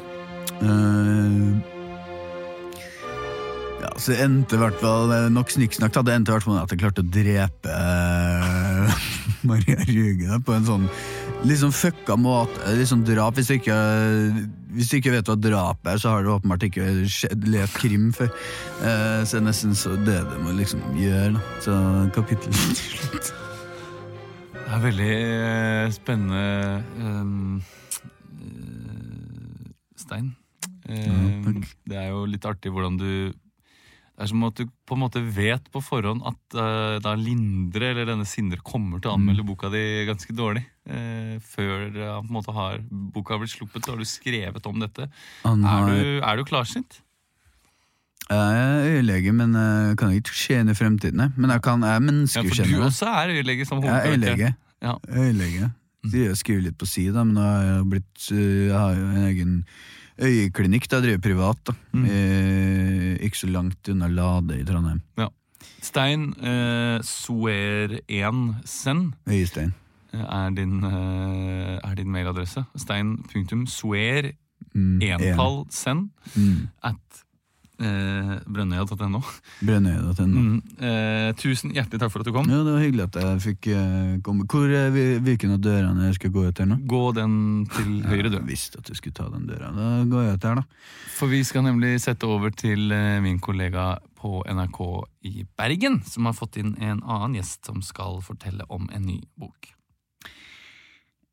Eh, 0.61 1.79
ja, 3.81 3.91
så 3.97 4.13
det 4.13 4.19
endte 4.27 4.59
i 4.59 4.61
hvert 4.61 4.77
fall 4.83 5.13
Nok 5.33 5.53
snikksnakk, 5.55 5.95
da. 5.95 6.03
Det 6.05 6.17
endte 6.19 6.33
i 6.33 6.37
hvert 6.37 6.45
fall 6.45 6.59
med 6.59 6.67
at 6.67 6.75
jeg 6.75 6.83
klarte 6.83 7.05
å 7.05 7.11
drepe 7.17 7.73
uh, 7.73 9.05
Maria 9.49 9.81
Ruge 9.89 10.41
på 10.45 10.57
en 10.57 10.69
sånn 10.69 10.89
sånn 11.57 11.73
fucka 11.73 12.19
måte. 12.21 12.75
Sånn 12.85 13.05
drap. 13.07 13.39
Hvis 13.39 13.49
du 13.49 13.55
ikke, 13.57 13.77
hvis 14.77 14.91
du 14.91 14.99
ikke 14.99 15.15
vet 15.15 15.31
hva 15.31 15.39
drap 15.41 15.89
er, 15.89 15.97
så 16.01 16.13
har 16.13 16.25
du 16.25 16.35
åpenbart 16.35 16.67
ikke 16.69 17.07
skjedd- 17.09 17.49
krim 17.79 18.11
før. 18.13 18.29
Uh, 18.83 19.25
så 19.25 19.39
det 19.39 19.41
er 19.41 19.47
nesten 19.49 19.73
så 19.79 19.95
det 20.05 20.21
det 20.29 20.43
må 20.45 20.53
liksom 20.59 20.85
gjøre, 21.01 21.33
da. 21.39 21.45
Så 21.65 21.79
kapittel 22.17 22.53
til 22.53 22.77
slutt. 22.77 23.33
Det 24.53 24.77
er 24.77 24.85
veldig 24.85 25.15
spennende 25.97 26.85
um, 27.01 27.63
Stein. 29.99 30.31
Ehm, 30.91 31.63
det 31.89 31.97
er 31.97 32.11
jo 32.11 32.25
litt 32.29 32.45
artig 32.49 32.73
hvordan 32.75 32.99
du 33.01 33.33
Det 34.21 34.27
er 34.27 34.29
som 34.35 34.43
at 34.45 34.59
du 34.59 34.67
på 34.85 34.97
en 34.99 35.01
måte 35.01 35.21
vet 35.33 35.71
på 35.73 35.81
forhånd 35.81 36.21
at 36.29 36.57
uh, 36.59 36.99
da 37.01 37.15
Lindre 37.17 37.87
eller 37.95 38.05
denne 38.05 38.27
Sindre 38.29 38.59
kommer 38.61 39.01
til 39.01 39.09
å 39.09 39.15
Mm. 39.17 39.23
anmelde 39.23 39.47
boka 39.49 39.71
di 39.73 40.05
ganske 40.05 40.35
dårlig. 40.37 40.61
Uh, 40.85 41.39
før 41.41 41.87
uh, 41.89 42.19
på 42.21 42.29
en 42.29 42.35
måte 42.37 42.53
har 42.53 42.83
boka 42.91 43.33
har 43.33 43.41
blitt 43.41 43.55
sluppet, 43.55 43.81
så 43.81 43.95
har 43.95 43.97
du 43.97 44.05
skrevet 44.05 44.67
om 44.69 44.79
dette. 44.79 45.09
Han 45.47 45.65
Er 45.65 45.89
du, 45.89 46.21
er 46.21 46.37
du 46.37 46.45
klarsynt? 46.45 47.01
Jeg 48.29 48.61
er 48.61 49.01
øyelege, 49.01 49.33
men 49.33 49.55
jeg 49.57 49.97
kan 49.99 50.13
ikke 50.13 50.37
i 50.71 50.75
fremtiden. 50.77 51.33
Men 51.37 51.51
jeg, 51.51 51.63
kan, 51.63 51.81
jeg 51.81 51.97
er 51.97 52.01
Ja, 52.37 52.43
for 52.43 52.63
du 52.63 52.85
også 52.85 53.07
er 53.09 53.33
øyelege 53.41 53.65
som 53.65 53.81
jeg 53.83 53.91
er 53.91 54.13
øyelege. 54.13 54.55
Ja. 54.83 54.95
Øyelege. 55.09 55.73
Jeg 56.13 56.37
skriver 56.37 56.63
litt 56.69 56.79
på 56.79 56.87
si, 56.87 57.09
da, 57.13 57.25
men 57.25 57.37
jeg 57.37 57.73
har 57.75 57.89
blitt, 57.89 58.31
jeg 58.31 58.77
har 58.77 58.95
jo 58.97 59.09
en 59.09 59.25
egen 59.29 59.65
øyeklinikk 60.21 60.89
da 60.91 61.01
driver 61.01 61.19
privat. 61.25 61.57
da. 61.67 61.73
Mm. 61.93 62.05
Eh, 62.05 63.17
ikke 63.25 63.37
så 63.39 63.47
langt 63.51 63.89
unna 63.89 64.09
Lade 64.09 64.61
i 64.61 64.65
Trondheim. 64.65 65.01
Stein 65.83 66.35
eh, 66.43 67.01
Soer 67.03 67.99
1 68.09 68.57
Send 68.65 69.13
Øyestein. 69.29 69.73
er 70.13 70.51
din, 70.57 70.85
eh, 70.85 71.79
er 71.85 71.95
din 71.97 72.11
mailadresse. 72.13 72.65
Stein.soer 72.77 74.33
Mm, 74.75 75.01
entall 75.03 75.65
send 75.71 76.11
Mm. 76.37 76.69
at 76.85 77.25
eh, 77.81 78.33
brønnøya.no. 78.47 79.21
Brønnøy.no. 79.65 80.27
Mm. 80.27 80.59
Eh, 80.79 81.31
tusen 81.41 81.73
hjertelig 81.75 82.01
takk 82.03 82.13
for 82.15 82.23
at 82.25 82.29
du 82.29 82.35
kom. 82.37 82.49
Ja, 82.53 82.61
det 82.67 82.75
var 82.77 82.85
hyggelig 82.85 83.07
at 83.09 83.19
jeg 83.23 83.41
fikk 83.47 83.71
eh, 83.75 84.13
komme. 84.27 84.47
Hvor, 84.51 84.69
er 84.71 84.93
hvil- 84.95 85.21
hvilken 85.27 85.57
av 85.57 85.63
dørene 85.65 86.11
jeg 86.11 86.19
skal 86.21 86.35
gå 86.37 86.45
etter 86.51 86.69
nå? 86.71 86.79
Gå 86.91 87.03
den 87.17 87.35
til 87.75 87.91
høyre, 88.07 88.31
Jeg 88.37 88.47
visste 88.49 88.79
at 88.83 88.87
du 88.91 88.95
skulle 88.99 89.17
ta 89.17 89.29
den 89.33 89.49
døra. 89.51 89.73
Da 89.77 89.89
går 90.13 90.29
jeg 90.29 90.39
etter, 90.39 90.61
da. 90.63 90.65
For 91.19 91.33
vi 91.33 91.43
skal 91.45 91.67
nemlig 91.67 91.97
sette 92.05 92.29
over 92.29 92.51
til 92.55 92.93
eh, 92.93 93.19
min 93.25 93.41
kollega 93.43 93.97
på 94.21 94.43
NRK 94.45 94.81
i 95.25 95.47
Bergen, 95.57 96.03
som 96.05 96.27
har 96.29 96.35
fått 96.37 96.59
inn 96.61 96.75
en 96.79 97.01
annen 97.03 97.39
gjest 97.41 97.65
som 97.71 97.81
skal 97.85 98.19
fortelle 98.25 98.67
om 98.69 98.85
en 98.93 99.07
ny 99.09 99.21
bok. 99.41 99.71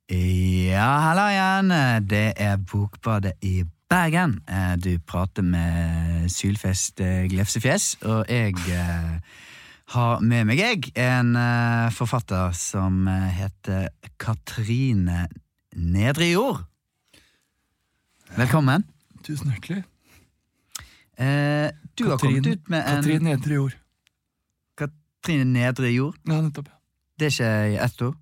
Ja, 0.07 0.87
hallo 1.03 1.25
igjen. 1.27 1.73
Det 2.07 2.29
er 2.39 2.55
Bokbadet 2.63 3.33
i 3.43 3.57
Bergen. 3.59 3.73
Eh, 3.89 4.75
Du 4.77 4.99
prater 4.99 5.41
med 5.43 6.27
Sylfest 6.31 6.99
eh, 6.99 7.23
Glefsefjes, 7.31 7.95
og 8.03 8.25
jeg 8.27 8.53
eh, 8.67 9.19
har 9.95 10.19
med 10.19 10.43
meg 10.49 10.59
jeg 10.59 10.91
en 10.99 11.31
forfatter 11.95 12.51
som 12.53 13.07
heter 13.07 13.87
Katrine 14.19 15.29
Nedrejord. 15.75 16.65
Velkommen. 18.35 18.83
Tusen 19.23 19.53
hjertelig. 19.55 19.83
Eh, 21.17 21.71
Du 21.95 22.09
har 22.09 22.17
Katrin- 22.17 22.43
kommet 22.43 22.47
ut 22.57 22.69
med 22.69 22.83
en 22.83 22.99
Katrine 23.03 23.23
Nedre 23.31 23.53
Jord. 23.55 23.77
Katrine 24.77 25.45
Nedrejord. 25.45 26.17
Ja, 26.27 26.41
nettopp. 26.41 26.67
ja. 26.67 26.73
Det 27.17 27.25
er 27.39 27.71
ikke 27.71 27.83
ett 27.85 28.01
ord? 28.01 28.17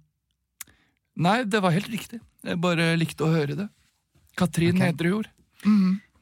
Nei, 1.18 1.44
det 1.44 1.60
var 1.62 1.72
helt 1.72 1.90
riktig. 1.90 2.22
Jeg 2.44 2.62
bare 2.62 2.94
likte 2.98 3.26
å 3.26 3.34
høre 3.34 3.56
det. 3.58 3.70
Katrin 4.38 4.76
okay. 4.78 4.92
Nedre 4.92 5.08
Jord. 5.10 5.30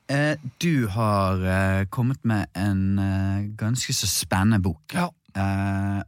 Eh, 0.07 0.35
Du 0.59 0.87
har 0.87 1.39
eh, 1.45 1.85
kommet 1.89 2.23
med 2.25 2.47
en 2.55 2.99
eh, 2.99 3.45
ganske 3.57 3.93
så 3.93 4.07
spennende 4.07 4.59
bok. 4.63 4.93
Ja. 4.93 5.09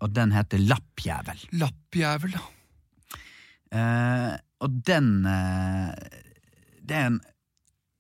Og 0.02 0.12
den 0.14 0.32
heter 0.36 0.62
Lappjævel. 0.62 1.40
Lappjævel, 1.58 2.36
ja. 2.36 2.44
Og 4.62 4.76
den 4.86 5.26
eh, 5.26 5.96
Det 6.86 6.96
er 6.96 7.08
en 7.08 7.22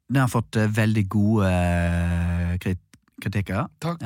Den 0.05 0.21
har 0.21 0.29
fått 0.29 0.55
veldig 0.55 1.07
gode 1.09 1.49
krit 2.61 2.81
kritikker. 3.21 3.65
Takk. 3.81 4.03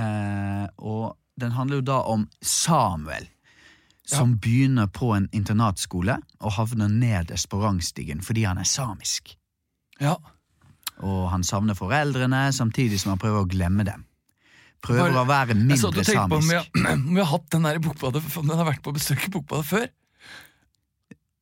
Og 0.78 1.18
den 1.36 1.52
handler 1.52 1.82
jo 1.82 1.86
da 1.90 1.98
om 2.08 2.30
Samuel, 2.42 3.26
som 4.08 4.38
begynner 4.40 4.88
på 4.88 5.10
en 5.18 5.28
internatskole 5.36 6.16
og 6.40 6.54
havner 6.56 6.88
nederst 6.88 7.50
på 7.52 7.60
rangstigen 7.60 8.22
fordi 8.24 8.46
han 8.48 8.62
er 8.62 8.70
samisk. 8.70 9.34
Ja. 10.00 10.16
Og 11.00 11.30
han 11.32 11.44
savner 11.48 11.78
foreldrene, 11.80 12.50
samtidig 12.56 13.00
som 13.00 13.14
han 13.14 13.22
prøver 13.22 13.46
å 13.46 13.50
glemme 13.50 13.86
dem. 13.88 14.06
Prøver 14.84 15.12
Bare- 15.12 15.22
å 15.24 15.28
være 15.28 15.56
Jeg 15.56 15.80
satt 15.80 15.94
mindre 15.94 16.02
og 16.02 16.06
tenkte 16.06 16.30
på 16.30 16.38
om 16.40 16.48
vi, 16.48 16.56
samisk. 16.56 16.84
har, 16.88 16.94
om 17.08 17.16
vi 17.16 17.22
har 17.24 17.30
hatt 17.34 17.50
den 17.52 17.64
der 17.68 17.76
i 17.80 17.84
Bokbadet, 17.84 18.24
om 18.38 18.48
den 18.48 18.58
har 18.62 18.68
vært 18.70 18.84
på 18.86 18.94
besøk 18.96 19.26
i 19.28 19.32
Bokbadet 19.34 19.66
før. 19.70 19.88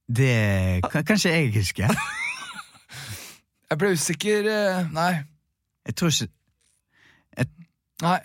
Det 0.07 0.81
kan 0.91 1.03
kanskje 1.07 1.33
jeg 1.35 1.51
husker. 1.57 1.91
Jeg 3.67 3.75
ble 3.81 3.89
usikker 3.97 4.45
eh, 4.47 4.85
Nei. 4.95 5.09
Jeg 5.89 5.95
tror 5.99 6.07
ikke 6.13 6.29
Nei. 8.05 8.19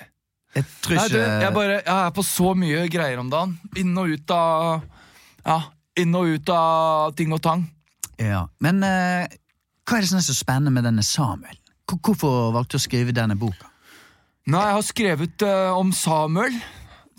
Jeg 0.55 0.65
tror 0.85 0.95
Nei, 0.99 1.05
ikke 1.09 1.17
du, 1.17 1.23
jeg, 1.43 1.53
bare, 1.57 1.77
jeg 1.81 1.97
er 1.97 2.11
på 2.15 2.23
så 2.29 2.51
mye 2.61 2.83
greier 2.93 3.19
om 3.23 3.31
dagen. 3.33 3.55
Inn 3.81 3.91
og 3.99 4.11
ut 4.13 4.31
av 4.37 4.83
Ja, 5.49 5.57
inn 5.99 6.15
og 6.15 6.29
ut 6.37 6.53
av 6.55 7.15
ting 7.19 7.33
og 7.35 7.41
tang. 7.43 7.65
ja. 8.21 8.45
Men 8.63 8.83
eh, 8.87 9.27
hva 9.87 9.99
er 9.99 10.05
det 10.05 10.11
som 10.13 10.21
er 10.21 10.27
så 10.27 10.37
spennende 10.37 10.73
med 10.75 10.87
denne 10.87 11.05
Samuel? 11.07 11.59
Hvorfor 11.93 12.53
valgte 12.55 12.79
du 12.79 12.81
å 12.81 12.85
skrive 12.87 13.15
denne 13.15 13.37
boka? 13.39 13.69
Nei, 14.51 14.63
jeg 14.67 14.77
har 14.79 14.87
skrevet 14.87 15.45
uh, 15.47 15.79
om 15.79 15.93
Samuel. 15.95 16.55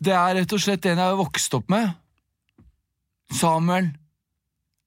Det 0.03 0.11
er 0.15 0.39
rett 0.39 0.55
og 0.55 0.61
slett 0.63 0.87
en 0.89 0.99
jeg 0.99 1.11
har 1.13 1.19
vokst 1.19 1.53
opp 1.55 1.69
med. 1.71 1.93
Samuel. 3.33 3.91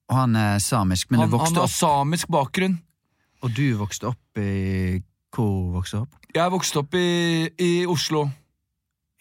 Og 0.07 0.15
han 0.15 0.35
er 0.39 0.59
samisk, 0.63 1.09
men 1.11 1.23
Han, 1.23 1.31
du 1.31 1.37
han 1.41 1.55
har 1.57 1.65
opp 1.65 1.73
samisk 1.73 2.29
bakgrunn. 2.31 2.77
Og 3.45 3.53
du 3.53 3.65
vokste 3.77 4.09
opp 4.09 4.39
i 4.41 5.01
Hvor 5.33 5.73
vokste 5.77 5.99
du 5.99 6.05
opp? 6.05 6.19
Jeg 6.33 6.53
vokste 6.53 6.81
opp 6.81 6.95
i, 6.97 7.09
i 7.61 7.71
Oslo. 7.89 8.27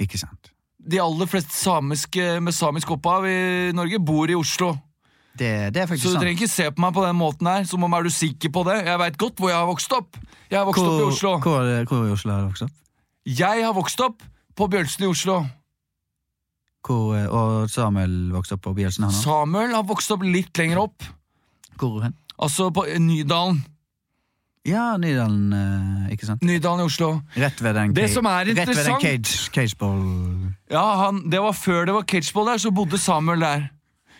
Ikke 0.01 0.21
sant? 0.21 0.53
De 0.77 1.01
aller 1.03 1.29
fleste 1.29 1.57
samiske 1.57 2.37
med 2.45 2.55
samisk 2.55 2.93
opphav 2.95 3.27
i 3.29 3.73
Norge 3.75 4.01
bor 4.01 4.31
i 4.31 4.37
Oslo. 4.39 4.75
Det, 5.37 5.51
det 5.75 5.83
er 5.83 5.91
Så 6.01 6.15
du 6.15 6.17
trenger 6.17 6.37
ikke 6.37 6.49
se 6.49 6.71
på 6.73 6.81
meg 6.81 6.95
på 6.97 7.05
den 7.05 7.19
måten 7.19 7.51
her, 7.51 7.67
som 7.69 7.85
om 7.85 7.93
er 7.93 8.07
du 8.07 8.11
sikker 8.11 8.53
på 8.53 8.65
det. 8.69 8.79
Jeg 8.87 8.99
veit 9.03 9.19
godt 9.21 9.43
hvor 9.43 9.53
jeg 9.53 9.59
har 9.59 9.69
vokst 9.69 9.93
opp. 9.93 10.17
Jeg 10.51 10.59
har 10.59 10.67
vokst 10.69 10.87
opp 10.87 11.01
i 11.01 11.07
Oslo. 11.11 11.37
Hvor, 11.45 11.71
hvor 11.91 12.09
i 12.09 12.17
Oslo 12.17 12.33
har 12.33 12.47
du 12.47 12.51
vokst 12.55 12.67
opp? 12.69 12.75
Jeg 13.27 13.65
har 13.67 13.75
vokst 13.77 14.01
opp 14.01 14.27
på 14.57 14.69
Bjølsen 14.73 15.05
i 15.05 15.11
Oslo. 15.11 15.41
Hvor, 16.87 17.17
eh, 17.19 17.27
og 17.27 17.71
Samuel 17.71 18.31
vokste 18.35 18.57
opp 18.57 18.67
på 18.69 18.75
Bjelsen? 18.77 19.09
han? 19.09 19.15
Samuel 19.15 19.75
har 19.75 19.87
vokst 19.87 20.13
opp 20.15 20.23
litt 20.27 20.55
lenger 20.59 20.85
opp. 20.87 21.09
Hvor 21.81 22.05
hen? 22.05 22.15
Altså 22.39 22.71
på 22.75 22.85
Nydalen. 23.03 23.65
Ja, 24.67 24.97
Nydalen, 24.99 25.53
eh, 25.55 26.15
ikke 26.15 26.27
sant? 26.27 26.43
Nydalen 26.43 26.83
i 26.83 26.87
Oslo. 26.89 27.11
Rett 27.39 27.61
ved 27.63 27.75
den, 27.75 27.95
Det 27.95 28.09
som 28.11 28.27
er 28.27 28.49
rett 28.51 28.69
ved 28.69 28.85
den 28.85 29.01
cage, 29.01 29.51
cageball 29.55 30.03
Ja, 30.71 31.05
han, 31.05 31.31
det 31.31 31.41
var 31.41 31.53
Før 31.55 31.87
det 31.87 31.95
var 31.95 32.03
cageball 32.03 32.51
der, 32.51 32.59
så 32.59 32.71
bodde 32.75 32.99
Samuel 32.99 33.41
der. 33.41 33.69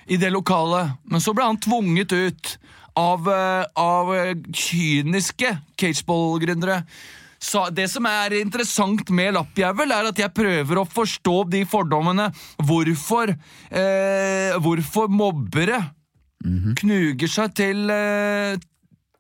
I 0.07 0.19
det 0.21 0.31
lokalet. 0.35 0.97
Men 1.11 1.23
så 1.23 1.35
ble 1.35 1.47
han 1.49 1.61
tvunget 1.61 2.13
ut 2.13 2.57
av, 2.97 3.29
eh, 3.29 3.65
av 3.77 4.15
eh, 4.15 4.35
kyniske 4.53 5.53
cageball-gründere. 5.77 6.83
Så 7.39 7.67
det 7.71 7.89
som 7.93 8.07
er 8.09 8.39
interessant 8.41 9.11
med 9.13 9.35
Lappjævel, 9.37 9.93
er 9.93 10.09
at 10.09 10.19
jeg 10.23 10.35
prøver 10.35 10.81
å 10.81 10.87
forstå 10.89 11.37
de 11.53 11.65
fordommene. 11.69 12.31
Hvorfor, 12.65 13.35
eh, 13.71 14.57
hvorfor 14.63 15.13
mobbere 15.13 15.83
knuger 16.79 17.31
seg 17.33 17.55
til 17.59 17.91
eh, 17.91 18.57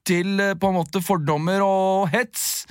til 0.06 0.38
på 0.60 0.68
en 0.70 0.76
måte 0.76 1.00
fordommer 1.02 1.64
og 1.66 2.12
hets 2.12 2.66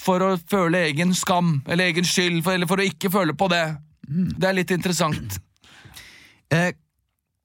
for 0.00 0.24
å 0.24 0.30
føle 0.48 0.86
egen 0.86 1.12
skam 1.12 1.58
eller 1.68 1.90
egen 1.90 2.06
skyld, 2.08 2.40
for, 2.40 2.56
eller 2.56 2.70
for 2.70 2.80
å 2.80 2.86
ikke 2.88 3.10
føle 3.12 3.34
på 3.36 3.50
det. 3.52 3.64
Det 4.08 4.48
er 4.48 4.56
litt 4.56 4.72
interessant. 4.72 5.36
Eh, 6.48 6.72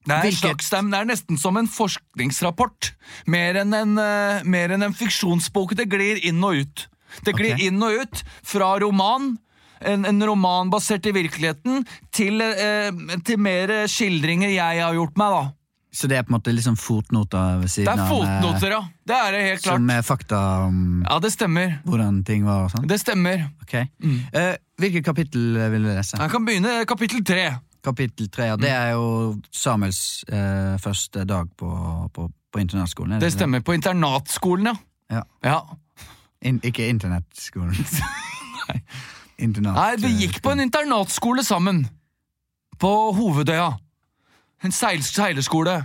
Det 0.04 0.16
er, 0.16 0.36
slags, 0.36 0.70
det 0.70 0.80
er- 0.80 1.08
nesten 1.08 1.40
som 1.40 1.58
en 1.58 1.68
forskningsrapport. 1.68 2.92
Mer 3.28 3.62
enn 3.62 3.74
en, 3.74 3.96
uh, 3.98 4.44
mer 4.44 4.76
enn 4.76 4.84
en 4.84 4.94
fiksjonsbok. 4.94 5.76
Det 5.80 5.88
glir 5.90 6.20
inn 6.26 6.44
og 6.44 6.60
ut. 6.60 6.88
Det 7.24 7.36
glir 7.38 7.54
okay. 7.56 7.68
inn 7.68 7.82
og 7.84 8.04
ut 8.04 8.24
fra 8.44 8.74
roman, 8.82 9.38
en, 9.84 10.06
en 10.06 10.24
roman 10.24 10.70
basert 10.74 11.06
i 11.06 11.14
virkeligheten, 11.16 11.86
til, 12.12 12.42
uh, 12.42 13.20
til 13.24 13.40
mer 13.40 13.86
skildringer 13.88 14.52
jeg 14.52 14.82
har 14.84 14.94
gjort 14.98 15.20
meg, 15.20 15.38
da. 15.38 15.44
Så 15.94 16.08
det 16.10 16.18
er 16.18 16.24
på 16.26 16.34
en 16.34 16.40
måte 16.40 16.52
liksom 16.56 16.76
fotnoter 16.80 17.60
ved 17.62 17.70
siden 17.70 17.92
er 17.92 18.00
Det 18.00 18.04
er 18.04 18.10
fotnoter, 18.10 18.72
ja. 18.74 18.80
Det 19.06 19.16
er 19.16 19.36
det 19.36 19.42
helt 19.46 19.62
klart. 19.62 19.78
Som 19.78 19.92
er 19.94 20.02
fakta 20.02 20.40
om 20.66 21.04
Ja, 21.06 21.20
det 21.20 21.32
stemmer. 21.36 21.76
hvordan 21.86 22.24
ting 22.26 22.48
var 22.48 22.66
og 22.66 22.72
sånn? 22.74 22.88
Det 22.90 22.98
stemmer. 23.00 23.44
Ok. 23.62 23.76
Eh, 23.76 24.56
hvilket 24.82 25.06
kapittel 25.06 25.54
vil 25.70 25.86
du 25.86 25.92
lese? 25.92 26.18
Jeg 26.18 26.32
kan 26.34 26.46
begynne 26.48 26.88
kapittel 26.90 27.22
tre. 27.24 27.46
Kapittel 27.84 28.30
tre. 28.32 28.44
ja. 28.44 28.56
Det 28.56 28.70
er 28.72 28.94
jo 28.96 29.36
Samuels 29.52 30.24
eh, 30.32 30.80
første 30.80 31.26
dag 31.28 31.50
på, 31.58 31.70
på, 32.14 32.30
på 32.52 32.60
internatskolen. 32.60 33.14
er 33.14 33.20
Det 33.20 33.32
det 33.32 33.34
stemmer. 33.34 33.60
På 33.60 33.74
internatskolen, 33.76 34.66
ja. 34.72 34.76
Ja. 35.12 35.24
ja. 35.44 35.60
In, 36.42 36.62
ikke 36.64 36.88
internettskolen. 36.88 37.76
Internat. 39.44 39.76
Nei, 39.76 39.96
vi 40.00 40.14
gikk 40.24 40.42
på 40.44 40.52
en 40.54 40.60
internatskole 40.64 41.44
sammen. 41.44 41.84
På 42.80 43.12
Hovedøya. 43.16 43.74
En 44.64 44.72
seil 44.72 45.04
seilerskole. 45.04 45.84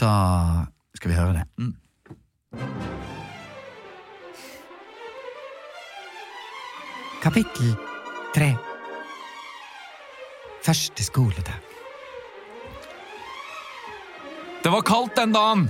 Da 0.00 0.14
skal 0.96 1.10
vi 1.10 1.16
høre 1.16 1.32
det. 1.32 1.44
Mm. 1.58 1.76
Kapittel 7.20 7.76
tre. 8.34 8.54
Første 10.64 11.04
skoledag. 11.04 11.56
Det 14.60 14.72
var 14.72 14.84
kaldt 14.84 15.16
den 15.16 15.32
dagen. 15.32 15.68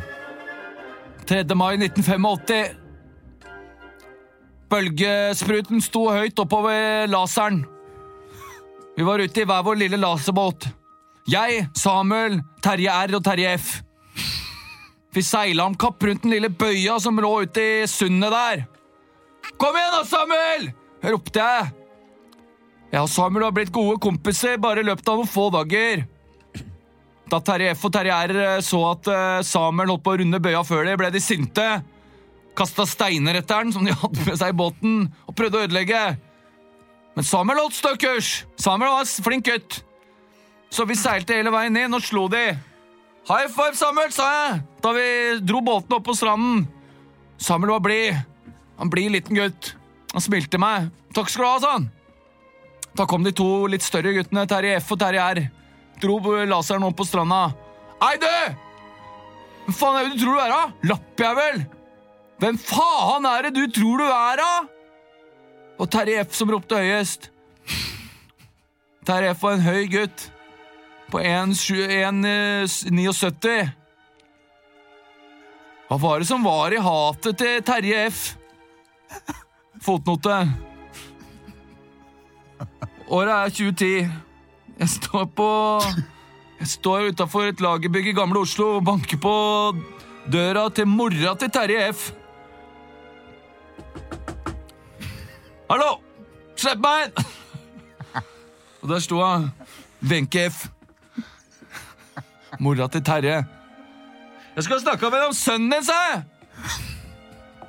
3. 1.31 1.45
mai 1.55 1.77
1985. 1.79 2.75
Bølgespruten 4.71 5.83
sto 5.83 6.09
høyt 6.11 6.39
oppover 6.43 7.07
laseren. 7.11 7.63
Vi 8.97 9.07
var 9.07 9.23
ute 9.23 9.43
i 9.43 9.47
hver 9.47 9.63
vår 9.67 9.79
lille 9.79 9.99
laserbåt. 9.99 10.67
Jeg, 11.31 11.69
Samuel, 11.79 12.41
Terje 12.63 12.91
R 12.91 13.15
og 13.19 13.25
Terje 13.27 13.55
F. 13.59 13.71
Vi 15.15 15.23
seila 15.27 15.67
om 15.67 15.75
kapp 15.79 16.03
rundt 16.07 16.27
den 16.27 16.35
lille 16.35 16.51
bøya 16.51 16.99
som 17.03 17.19
lå 17.19 17.31
ute 17.47 17.63
i 17.63 17.87
sundet 17.91 18.35
der. 18.35 18.65
Kom 19.59 19.77
igjen 19.79 19.97
da, 19.97 20.05
Samuel! 20.07 20.71
ropte 21.01 21.41
jeg. 21.41 21.80
Jeg 22.91 23.05
og 23.05 23.11
Samuel 23.11 23.47
var 23.47 23.55
blitt 23.55 23.71
gode 23.75 24.01
kompiser 24.03 24.59
bare 24.59 24.83
i 24.83 24.87
løpet 24.87 25.07
av 25.13 25.21
noen 25.21 25.31
få 25.31 25.47
dager. 25.55 26.03
Da 27.31 27.39
Terje 27.47 27.77
F 27.77 27.85
og 27.87 27.93
Terje 27.95 28.17
R 28.27 28.33
eh, 28.43 28.63
så 28.67 28.81
at 28.89 29.11
eh, 29.11 29.43
Samuel 29.47 29.93
holdt 29.93 30.03
på 30.03 30.17
å 30.17 30.19
runde 30.19 30.41
bøya 30.43 30.65
før 30.67 30.89
de 30.89 30.97
ble 30.99 31.13
de 31.15 31.23
sinte. 31.23 31.69
kasta 32.59 32.85
steiner 32.85 33.39
etter 33.39 33.63
den 33.63 33.73
som 33.73 33.87
de 33.87 33.95
hadde 34.03 34.25
med 34.27 34.41
seg 34.41 34.51
i 34.51 34.59
båten, 34.59 35.05
og 35.27 35.37
prøvde 35.39 35.61
å 35.61 35.69
ødelegge. 35.69 36.01
Men 37.15 37.27
Samuel 37.27 37.63
holdt 37.63 37.79
stø 37.79 37.95
kurs. 38.01 38.33
Samuel 38.59 38.91
var 38.91 39.07
en 39.07 39.25
flink 39.29 39.47
gutt. 39.47 39.79
Så 40.71 40.87
vi 40.87 40.99
seilte 40.99 41.39
hele 41.39 41.55
veien 41.55 41.79
inn 41.79 41.95
og 41.95 42.03
slo 42.03 42.27
de. 42.31 42.43
High 43.31 43.51
five, 43.55 43.77
Samuel, 43.79 44.11
sa 44.15 44.27
jeg 44.35 44.61
da 44.83 44.93
vi 44.97 45.07
dro 45.47 45.63
båten 45.63 45.95
opp 45.95 46.07
på 46.09 46.17
stranden. 46.19 46.67
Samuel 47.39 47.77
var 47.77 47.87
blid. 47.87 48.19
Han 48.81 48.91
blid 48.91 49.15
liten 49.15 49.39
gutt. 49.39 49.75
Han 50.11 50.25
smilte 50.25 50.59
meg. 50.59 50.91
Takk 51.15 51.31
skal 51.31 51.45
du 51.45 51.51
ha, 51.51 51.57
sa 51.63 51.73
han. 51.79 51.91
Da 52.97 53.07
kom 53.07 53.25
de 53.25 53.33
to 53.37 53.67
litt 53.71 53.85
større 53.87 54.13
guttene, 54.17 54.47
Terje 54.51 54.77
F 54.81 54.93
og 54.95 54.99
Terje 55.01 55.23
R. 55.37 55.39
Dro 56.01 56.17
laseren 56.49 56.87
opp 56.87 56.97
på 56.99 57.05
stranda. 57.07 57.43
Ei, 58.01 58.17
du! 58.21 58.27
Hvem 59.67 59.75
faen 59.77 59.97
er 60.01 60.05
det 60.09 60.15
du 60.17 60.21
tror 60.25 60.35
du 60.35 60.41
er, 60.41 60.51
da? 60.51 60.63
Lappjævel! 60.91 61.57
Hvem 62.41 62.57
faen 62.59 63.25
er 63.29 63.41
det 63.47 63.53
du 63.59 63.65
tror 63.77 63.97
du 64.01 64.07
er, 64.09 64.37
da? 64.41 64.53
Og 65.81 65.87
Terje 65.93 66.25
F 66.25 66.31
som 66.37 66.51
ropte 66.53 66.77
høyest. 66.81 67.23
Terje 69.07 69.31
F 69.37 69.41
var 69.45 69.53
en 69.57 69.65
høy 69.65 69.83
gutt. 69.93 70.19
På 71.11 71.17
1,79. 71.21 73.71
Hva 75.91 75.97
var 75.99 76.19
det 76.23 76.29
som 76.29 76.45
var 76.47 76.73
i 76.73 76.79
hatet 76.81 77.39
til 77.41 77.63
Terje 77.67 77.99
F? 78.09 78.21
Fotnote. 79.83 80.37
Året 83.11 83.33
er 83.35 83.49
2010. 83.49 84.11
Jeg 84.81 84.89
står 84.89 85.25
på 85.37 85.49
Jeg 86.61 86.69
står 86.69 87.09
utafor 87.11 87.49
et 87.49 87.61
lagerbygg 87.61 88.07
i 88.13 88.17
Gamle 88.17 88.41
Oslo 88.45 88.77
og 88.77 88.85
banker 88.85 89.19
på 89.21 89.35
døra 90.33 90.69
til 90.71 90.87
mora 90.89 91.35
til 91.41 91.51
Terje 91.51 91.93
F. 91.93 92.11
Hallo! 95.71 95.97
Slipp 96.61 96.83
meg 96.83 97.07
inn! 97.07 98.21
Og 98.83 98.89
der 98.91 99.01
sto 99.01 99.21
hun. 99.23 99.49
Wenche 100.03 100.47
F. 100.51 100.67
Mora 102.61 102.89
til 102.89 103.05
Terje. 103.05 103.45
Jeg 104.57 104.65
skal 104.67 104.81
snakke 104.81 105.09
med 105.09 105.21
deg 105.21 105.31
om 105.31 105.37
sønnen 105.37 105.73
din, 105.73 105.85
sa 105.87 105.97
jeg! 106.11 106.23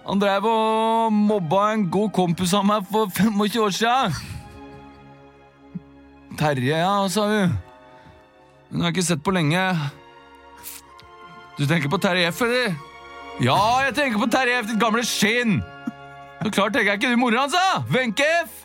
Han 0.07 0.19
drev 0.19 0.45
og 0.49 1.13
mobba 1.13 1.71
en 1.71 1.87
god 1.93 2.09
kompis 2.15 2.53
av 2.57 2.65
meg 2.67 2.87
for 2.91 3.11
25 3.15 3.61
år 3.63 3.75
siden. 3.77 4.15
Terje, 6.39 6.77
ja, 6.77 6.93
sa 7.11 7.27
hun. 7.27 7.57
Hun 8.71 8.85
har 8.85 8.93
ikke 8.93 9.03
sett 9.03 9.23
på 9.23 9.33
lenge. 9.35 9.61
Du 11.57 11.65
tenker 11.67 11.91
på 11.91 11.99
Terje 12.01 12.31
F, 12.31 12.41
eller? 12.47 12.75
Ja, 13.43 13.59
jeg 13.87 13.95
tenker 13.97 14.21
på 14.21 14.29
Terje 14.31 14.61
F, 14.61 14.69
ditt 14.71 14.81
gamle 14.81 15.03
skinn! 15.07 15.59
Så 16.41 16.49
klart 16.49 16.73
tenker 16.73 16.93
jeg 16.93 17.01
ikke 17.01 17.11
du 17.13 17.19
mora 17.21 17.43
hans, 17.43 17.55
da! 17.55 17.83
Wenche 17.91 18.27
F! 18.45 18.61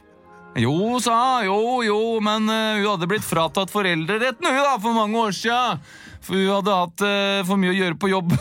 Jo, 0.56 0.96
sa 1.04 1.16
hun. 1.42 1.48
Jo, 1.50 1.58
jo, 1.84 1.98
men 2.24 2.48
uh, 2.48 2.78
hun 2.78 2.86
hadde 2.94 3.08
blitt 3.10 3.26
fratatt 3.26 3.72
foreldreretten 3.72 4.48
hun 4.48 4.62
da, 4.62 4.76
for 4.80 4.96
mange 4.96 5.20
år 5.20 5.36
siden. 5.36 5.82
For 6.24 6.38
hun 6.38 6.54
hadde 6.54 6.78
hatt 6.80 7.04
uh, 7.04 7.44
for 7.48 7.60
mye 7.60 7.74
å 7.74 7.76
gjøre 7.76 7.98
på 8.00 8.12
jobb. 8.14 8.32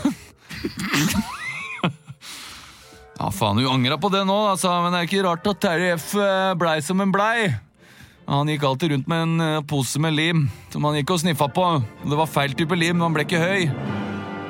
ja, 3.18 3.28
faen, 3.28 3.60
hun 3.60 3.68
angra 3.74 4.00
på 4.00 4.12
det 4.14 4.24
nå, 4.28 4.38
altså, 4.54 4.72
men 4.84 4.94
det 4.94 5.02
er 5.02 5.10
ikke 5.10 5.26
rart 5.28 5.52
at 5.52 5.62
Terje 5.66 5.98
F 5.98 6.14
eh, 6.16 6.56
blei 6.56 6.78
som 6.84 7.04
en 7.04 7.12
blei. 7.12 7.50
Han 8.26 8.48
gikk 8.50 8.64
alltid 8.66 8.90
rundt 8.90 9.06
med 9.06 9.22
en 9.22 9.40
eh, 9.40 9.62
pose 9.62 10.00
med 10.02 10.16
lim 10.16 10.48
som 10.72 10.84
han 10.84 10.96
gikk 10.98 11.12
og 11.14 11.20
sniffa 11.22 11.46
på. 11.48 11.66
Det 12.02 12.18
var 12.18 12.30
feil 12.30 12.56
type 12.58 12.74
lim, 12.74 13.00
han 13.04 13.14
ble 13.14 13.22
ikke 13.26 13.42
høy. 13.42 13.68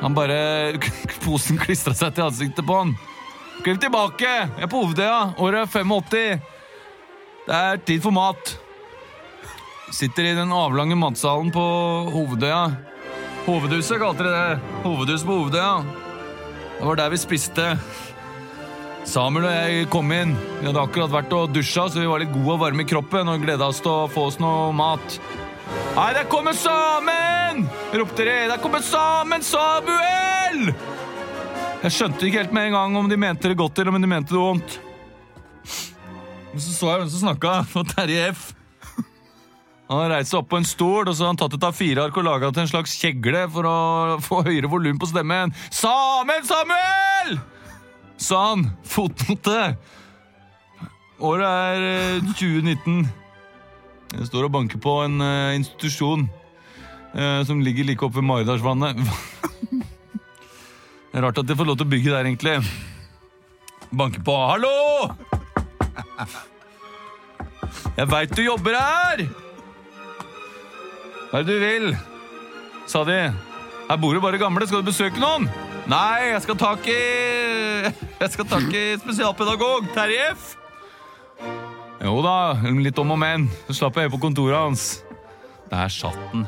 Han 0.01 0.17
bare 0.17 0.79
Posen 1.25 1.61
klistra 1.61 1.93
seg 1.97 2.15
til 2.17 2.25
ansiktet 2.25 2.65
på 2.67 2.81
han. 2.81 2.95
Skriv 3.61 3.81
tilbake! 3.83 4.29
Jeg 4.29 4.65
er 4.65 4.71
på 4.71 4.81
Hovedøya. 4.85 5.35
Året 5.43 5.65
er 5.65 5.73
85. 5.73 6.45
Det 7.47 7.57
er 7.57 7.81
tid 7.89 8.03
for 8.05 8.15
mat. 8.17 8.53
Sitter 9.95 10.29
i 10.31 10.35
den 10.37 10.53
avlange 10.55 10.97
matsalen 10.99 11.53
på 11.55 11.65
Hovedøya. 12.15 12.65
Hovedhuset 13.47 14.01
kalte 14.03 14.25
de 14.27 14.33
det. 14.33 14.73
Hovedhus 14.85 15.25
på 15.27 15.41
Hovedøya. 15.41 15.83
Det 16.77 16.87
var 16.89 17.01
der 17.01 17.13
vi 17.13 17.21
spiste. 17.21 17.67
Samuel 19.07 19.47
og 19.47 19.55
jeg 19.55 19.87
kom 19.93 20.11
inn. 20.13 20.35
Vi 20.59 20.67
hadde 20.67 20.83
akkurat 20.83 21.13
vært 21.13 21.35
og 21.37 21.53
dusja, 21.55 21.87
så 21.87 22.03
vi 22.03 22.09
var 22.11 22.23
litt 22.23 22.33
gode 22.35 22.57
og 22.57 22.63
varme 22.65 22.83
i 22.83 22.89
kroppen 22.91 23.31
og 23.31 23.45
gleda 23.45 23.69
oss 23.71 23.79
til 23.85 23.93
å 23.93 24.09
få 24.11 24.27
oss 24.33 24.41
noe 24.43 24.73
mat. 24.75 25.19
Hei, 25.97 26.11
der 26.17 26.27
kommer 26.31 26.57
Samen! 26.59 27.65
ropte 27.95 28.27
de. 28.27 28.35
Der 28.51 28.59
kommer 28.63 28.83
Samen 28.85 29.47
Samuel! 29.47 30.73
Jeg 31.85 31.95
skjønte 31.95 32.27
ikke 32.27 32.43
helt 32.43 32.55
med 32.57 32.69
en 32.69 32.77
gang 32.77 32.99
om 32.99 33.09
de 33.09 33.19
mente 33.21 33.49
det 33.53 33.59
godt 33.59 33.79
eller 33.79 33.95
om 33.95 34.03
de 34.03 34.11
mente 34.11 34.35
det 34.35 34.43
vondt. 34.43 34.77
Men 36.51 36.63
så 36.65 36.75
så 36.75 36.91
jeg 36.91 37.03
hvem 37.03 37.11
som 37.15 37.27
snakka. 37.29 37.57
Det 37.63 37.79
var 37.79 37.91
Terje 37.95 38.29
F. 38.33 38.47
Han 39.87 40.01
har 40.03 40.17
reist 40.17 40.33
seg 40.33 40.41
opp 40.41 40.49
på 40.51 40.59
en 40.59 40.67
stol 40.67 41.07
og 41.07 41.15
så 41.15 41.23
har 41.23 41.31
han 41.31 41.39
tatt 41.39 41.55
et 41.55 41.67
A4-ark 41.69 42.17
og 42.19 42.27
laga 42.27 42.51
til 42.51 42.65
en 42.65 42.73
slags 42.73 42.97
kjegle 42.99 43.45
for 43.55 43.69
å 43.71 43.77
få 44.25 44.43
høyere 44.49 44.71
volum 44.73 44.99
på 44.99 45.09
stemmen. 45.13 45.55
Samen 45.71 46.49
Samuel! 46.49 47.39
Sa 48.21 48.41
han. 48.51 48.67
Fotnote. 48.87 49.61
Året 51.17 51.47
er 51.47 51.85
eh, 51.87 52.27
2019. 52.37 53.07
Jeg 54.17 54.27
står 54.29 54.49
og 54.49 54.55
banker 54.55 54.81
på 54.83 54.93
en 55.05 55.21
eh, 55.25 55.57
institusjon 55.57 56.27
eh, 57.15 57.41
som 57.49 57.63
ligger 57.65 57.89
like 57.89 58.05
oppe 58.05 58.21
ved 58.21 58.29
Maridalsvannet. 58.29 59.01
Det 61.13 61.23
rart 61.25 61.39
at 61.41 61.49
de 61.49 61.57
får 61.57 61.65
lov 61.65 61.79
til 61.81 61.87
å 61.87 61.93
bygge 61.95 62.13
der, 62.13 62.27
egentlig. 62.29 62.57
Banker 63.89 64.21
på. 64.21 64.35
Hallo! 64.37 64.75
Jeg 67.97 68.07
veit 68.13 68.37
du 68.37 68.43
jobber 68.45 68.77
her! 68.77 69.25
Hva 71.31 71.41
er 71.41 71.49
det 71.49 71.57
du 71.57 71.65
vil? 71.65 71.89
sa 72.87 73.05
de. 73.05 73.33
Her 73.89 73.99
bor 73.99 74.15
jo 74.15 74.23
bare 74.23 74.39
gamle. 74.39 74.67
Skal 74.67 74.85
du 74.85 74.91
besøke 74.91 75.23
noen? 75.23 75.49
Nei, 75.87 76.33
jeg 76.33 76.43
skal 76.43 76.57
tak 76.59 76.87
i 76.91 77.01
Jeg 78.19 78.31
skal 78.33 78.47
tak 78.51 78.73
i 78.75 78.85
spesialpedagog 78.99 79.87
Terje 79.95 80.33
F. 80.33 80.49
Jo 82.03 82.19
da, 82.25 82.57
litt 82.83 82.99
om 82.99 83.15
og 83.15 83.21
men. 83.23 83.47
Så 83.69 83.79
slapp 83.79 84.01
jeg 84.01 84.11
på 84.11 84.19
kontoret 84.23 84.59
hans. 84.59 84.87
Der 85.71 85.91
satt 85.91 86.19
den. 86.33 86.43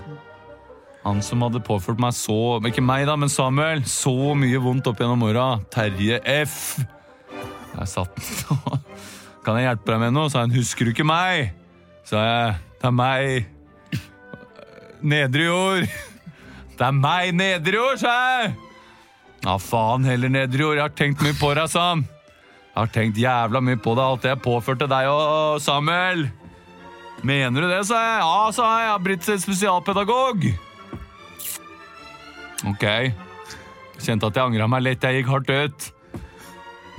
Han 1.05 1.23
som 1.23 1.47
hadde 1.47 1.63
påført 1.65 2.03
meg 2.03 2.13
så 2.19 2.59
Ikke 2.67 2.83
meg, 2.83 3.07
da, 3.07 3.15
men 3.15 3.31
Samuel. 3.31 3.85
Så 3.87 4.35
mye 4.39 4.59
vondt 4.63 4.91
opp 4.91 4.99
gjennom 4.99 5.23
åra. 5.31 5.47
Terje 5.71 6.19
F. 6.43 6.59
Der 7.77 7.87
satt 7.87 8.19
den. 8.19 8.83
Kan 9.47 9.57
jeg 9.61 9.71
hjelpe 9.71 9.95
deg 9.95 10.03
med 10.03 10.17
noe? 10.19 10.35
sa 10.35 10.43
han. 10.43 10.55
Husker 10.55 10.89
du 10.89 10.97
ikke 10.97 11.07
meg? 11.07 11.55
Sa 12.11 12.27
jeg. 12.27 12.63
Det 12.83 12.91
er 12.91 12.99
meg. 13.07 14.01
Nedre 14.99 15.53
jord. 15.53 15.93
Det 16.79 16.87
er 16.87 16.95
meg, 16.95 17.33
nedre 17.35 17.75
jord, 17.75 17.97
sa 17.99 18.11
jeg. 18.15 18.68
Ja, 19.49 19.55
faen 19.57 20.05
heller, 20.05 20.29
Nedrejord. 20.29 20.77
Jeg 20.77 20.85
har 20.85 20.93
tenkt 20.93 21.23
mye 21.25 21.33
på 21.39 21.49
deg, 21.57 21.71
Sam. 21.73 22.03
Jeg 22.05 22.77
har 22.77 22.91
tenkt 22.93 23.17
jævla 23.17 23.63
mye 23.65 23.79
på 23.81 23.95
deg, 23.97 24.05
alt 24.05 24.25
det 24.27 24.33
jeg 24.35 24.41
påførte 24.45 24.89
deg 24.91 25.07
og 25.09 25.61
Samuel. 25.65 26.27
Mener 27.25 27.65
du 27.65 27.69
det, 27.71 27.79
sa 27.89 27.97
jeg. 27.97 28.19
Ja, 28.27 28.43
sa 28.53 28.67
jeg. 28.75 28.83
Jeg 28.85 28.91
har 28.93 29.07
blitt 29.07 29.29
spesialpedagog. 29.47 30.45
Ok. 32.69 32.85
Kjente 34.05 34.29
at 34.29 34.37
jeg 34.37 34.45
angra 34.45 34.67
meg 34.69 34.85
litt. 34.85 35.07
Jeg 35.09 35.23
gikk 35.23 35.31
hardt 35.33 35.53
ut. 35.55 35.87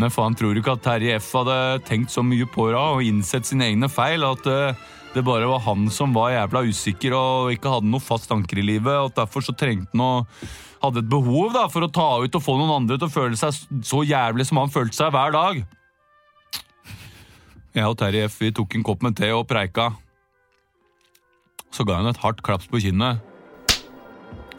Men 0.02 0.14
faen, 0.16 0.38
tror 0.40 0.56
du 0.56 0.64
ikke 0.64 0.74
at 0.74 0.82
Terje 0.88 1.20
F 1.22 1.28
hadde 1.38 1.58
tenkt 1.86 2.16
så 2.16 2.24
mye 2.26 2.48
på 2.50 2.72
det 2.72 2.80
og 2.80 3.04
innsett 3.06 3.46
sine 3.46 3.68
egne 3.68 3.92
feil? 3.94 4.26
At 4.26 4.50
eh, 4.50 4.88
det 5.14 5.22
bare 5.28 5.52
var 5.52 5.62
han 5.68 5.86
som 5.94 6.18
var 6.18 6.34
jævla 6.34 6.66
usikker 6.66 7.14
og 7.14 7.54
ikke 7.54 7.76
hadde 7.76 7.94
noe 7.94 8.02
fast 8.02 8.34
anker 8.34 8.64
i 8.64 8.66
livet. 8.72 8.96
Og 8.96 9.12
at 9.12 9.22
derfor 9.22 9.46
så 9.46 9.54
trengte 9.54 9.94
han 9.94 10.02
å 10.02 10.12
Hadde 10.80 11.02
et 11.04 11.10
behov 11.12 11.52
da, 11.56 11.66
for 11.72 11.84
å 11.84 11.92
ta 11.92 12.08
ut 12.24 12.36
og 12.38 12.44
få 12.44 12.56
noen 12.60 12.78
andre 12.78 12.98
til 12.98 13.10
å 13.10 13.12
føle 13.12 13.40
seg 13.40 13.58
så 13.86 14.04
jævlig 14.08 14.48
som 14.48 14.62
han 14.62 14.72
følte 14.72 14.96
seg 14.96 15.12
hver 15.16 15.36
dag. 15.36 15.64
Jeg 17.76 17.86
og 17.86 17.98
Terje 18.00 18.30
F 18.30 18.40
vi 18.42 18.54
tok 18.56 18.78
en 18.78 18.86
kopp 18.88 19.04
med 19.06 19.18
te 19.20 19.30
og 19.36 19.46
preika. 19.50 19.92
Så 21.76 21.86
ga 21.86 22.00
hun 22.00 22.10
et 22.10 22.22
hardt 22.24 22.42
klaps 22.46 22.70
på 22.72 22.82
kinnet. 22.82 23.20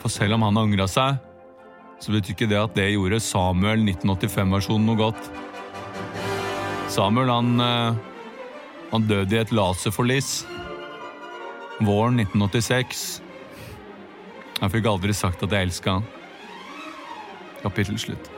For 0.00 0.12
selv 0.12 0.36
om 0.36 0.44
han 0.46 0.60
angra 0.60 0.86
seg, 0.88 1.18
så 2.00 2.12
betyr 2.14 2.36
ikke 2.36 2.48
det 2.48 2.60
at 2.60 2.76
det 2.76 2.92
gjorde 2.92 3.20
Samuel 3.20 3.82
1985-versjonen 3.82 4.86
noe 4.88 5.00
godt. 5.00 5.32
Samuel 6.90 7.32
han, 7.32 7.50
eh, 7.60 7.98
han 8.92 9.08
døde 9.08 9.36
i 9.36 9.40
et 9.40 9.52
laserforlis 9.52 10.30
våren 11.84 12.20
1986. 12.20 13.20
Jeg 14.60 14.72
fikk 14.74 14.90
aldri 14.90 15.14
sagt 15.16 15.42
at 15.46 15.54
jeg 15.56 15.70
elska 15.70 15.98
han. 15.98 16.08
Kapittel 17.62 17.96
slutt. 18.00 18.28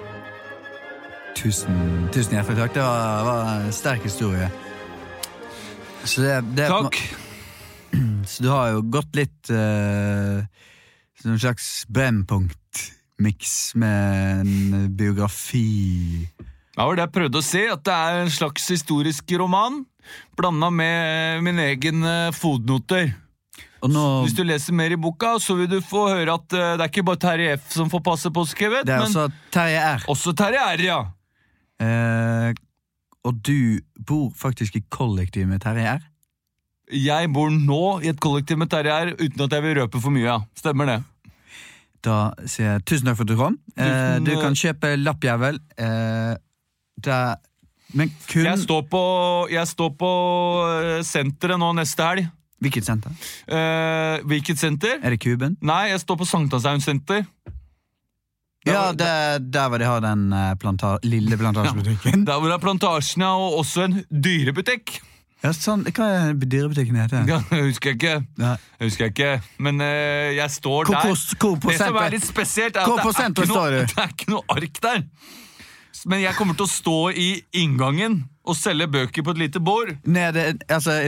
Tusen, 1.35 2.07
tusen 2.15 2.37
hjertelig 2.37 2.61
takk. 2.61 2.75
Det 2.77 2.85
var, 2.85 3.25
var 3.27 3.51
en 3.67 3.75
sterk 3.75 4.07
historie. 4.07 4.47
Så 6.05 6.23
det, 6.23 6.37
det 6.57 6.69
Takk. 6.71 6.99
Så 8.31 8.43
du 8.43 8.49
har 8.51 8.73
jo 8.75 8.83
gått 8.91 9.15
litt 9.19 9.51
uh, 9.53 10.43
Som 11.21 11.35
en 11.35 11.43
slags 11.43 11.85
Brennpunkt-miks 11.93 13.75
med 13.79 14.43
en 14.43 14.87
biografi 14.97 16.27
Det 16.33 16.79
var 16.79 16.99
det 16.99 17.05
jeg 17.07 17.15
prøvde 17.19 17.43
å 17.43 17.47
si, 17.47 17.63
at 17.71 17.85
det 17.87 17.95
er 17.95 18.23
en 18.23 18.33
slags 18.33 18.67
historisk 18.73 19.35
roman, 19.39 19.83
blanda 20.39 20.71
med 20.73 21.45
min 21.47 21.61
egen 21.63 22.03
eh, 22.09 22.33
fotnoter. 22.35 23.13
Nå 23.83 24.03
Hvis 24.23 24.37
du 24.39 24.45
leser 24.47 24.77
mer 24.79 24.95
i 24.95 24.99
boka, 25.01 25.35
så 25.43 25.57
vil 25.59 25.67
du 25.71 25.81
få 25.83 26.05
høre 26.13 26.37
at 26.39 26.55
uh, 26.55 26.75
det 26.79 26.85
er 26.85 26.91
ikke 26.91 27.07
bare 27.09 27.19
Terje 27.25 27.57
F 27.59 27.73
som 27.75 27.91
får 27.91 28.03
passe 28.07 28.31
på 28.31 28.45
skrevet, 28.47 28.87
Det 28.87 28.95
er 28.95 29.03
men 29.03 29.11
også 29.11 29.27
Terje 29.55 29.81
R. 29.97 30.05
også 30.13 30.35
Terje 30.39 30.63
R, 30.77 30.85
ja. 30.87 31.01
Eh, 31.83 32.53
og 33.27 33.39
du 33.43 33.81
bor 34.07 34.31
faktisk 34.39 34.77
i 34.79 34.85
kollektiv 34.91 35.49
med 35.51 35.63
Terje 35.65 35.97
R? 35.97 36.05
Jeg 36.93 37.31
bor 37.33 37.51
nå 37.51 38.01
i 38.05 38.11
et 38.13 38.21
kollektiv 38.23 38.61
med 38.61 38.71
Terje 38.71 38.93
R, 38.93 39.15
uten 39.19 39.47
at 39.47 39.57
jeg 39.57 39.65
vil 39.65 39.81
røpe 39.81 40.03
for 40.03 40.15
mye, 40.15 40.27
ja. 40.27 40.39
Stemmer 40.59 40.91
det. 40.91 40.99
Da 42.03 42.19
sier 42.51 42.75
jeg 42.75 42.85
tusen 42.91 43.09
takk 43.09 43.21
for 43.21 43.27
at 43.27 43.31
du 43.31 43.39
kom. 43.39 43.57
Eh, 43.79 44.19
du 44.27 44.33
kan 44.41 44.57
kjøpe 44.59 44.97
lappjævel. 44.99 45.61
Eh, 45.79 46.35
der 47.03 47.35
Men 47.95 48.13
kun 48.29 48.45
Jeg 48.47 48.59
står 48.59 48.87
på, 48.91 49.03
jeg 49.53 49.69
står 49.69 49.91
på 50.01 50.13
eh, 50.67 51.03
senteret 51.07 51.61
nå 51.61 51.73
neste 51.77 52.07
helg. 52.09 52.31
Hvilket 52.63 52.87
senter? 52.87 53.15
Eh, 53.51 54.23
hvilket 54.31 54.61
senter? 54.61 55.01
Er 55.03 55.15
det 55.15 55.21
Kuben? 55.23 55.57
Nei, 55.67 55.89
jeg 55.91 56.03
står 56.05 56.21
på 56.23 56.29
Sankthanshaugen 56.29 56.85
senter. 56.85 57.25
Ja, 58.63 58.93
det 58.95 59.07
er 59.07 59.41
der 59.43 59.71
hvor 59.71 59.83
de 59.83 59.87
har 59.89 60.03
den 60.05 60.29
eh, 60.33 60.53
planta 60.61 60.95
lille 61.03 61.39
plantasjebutikken. 61.39 62.27
Der 62.29 62.39
hvor 62.39 62.47
det 62.47 62.55
er 62.55 62.63
Plantasjen, 62.63 63.25
ja, 63.25 63.33
og 63.35 63.59
også 63.65 63.89
en 63.89 63.97
dyrebutikk. 64.11 65.01
Ja, 65.43 65.51
sånn, 65.57 65.83
Hva 65.91 66.07
er 66.07 66.37
dyrebutikken 66.39 66.99
heter? 67.01 67.25
Ja, 67.27 67.41
jeg 67.51 67.73
husker 67.73 67.97
ikke. 67.97 68.21
Nei. 68.39 68.55
Jeg 68.79 68.91
husker 68.93 69.09
jeg 69.09 69.15
ikke, 69.17 69.31
men 69.67 69.83
uh, 69.83 70.31
jeg 70.37 70.55
står 70.55 70.87
Hvor, 70.87 70.95
der. 70.95 71.09
hvor, 71.11 71.57
hvor 71.57 71.73
Det 71.73 71.79
som 71.81 71.99
er 71.99 72.15
litt 72.15 72.27
spesielt, 72.29 72.79
er 72.79 72.87
at 72.87 72.87
det 72.87 73.25
er, 73.25 73.49
noe, 73.51 73.71
det 73.91 74.05
er 74.05 74.15
ikke 74.15 74.31
noe 74.31 74.47
ark 74.55 74.79
der. 74.85 75.03
Men 76.07 76.23
jeg 76.23 76.39
kommer 76.39 76.59
til 76.59 76.67
å 76.67 76.71
stå 76.71 76.97
i 77.19 77.29
inngangen 77.59 78.23
og 78.47 78.59
selge 78.59 78.87
bøker 78.91 79.27
på 79.27 79.35
et 79.35 79.43
lite 79.43 79.63
bord. 79.63 79.91
Nede, 80.07 80.53
altså, 80.71 81.01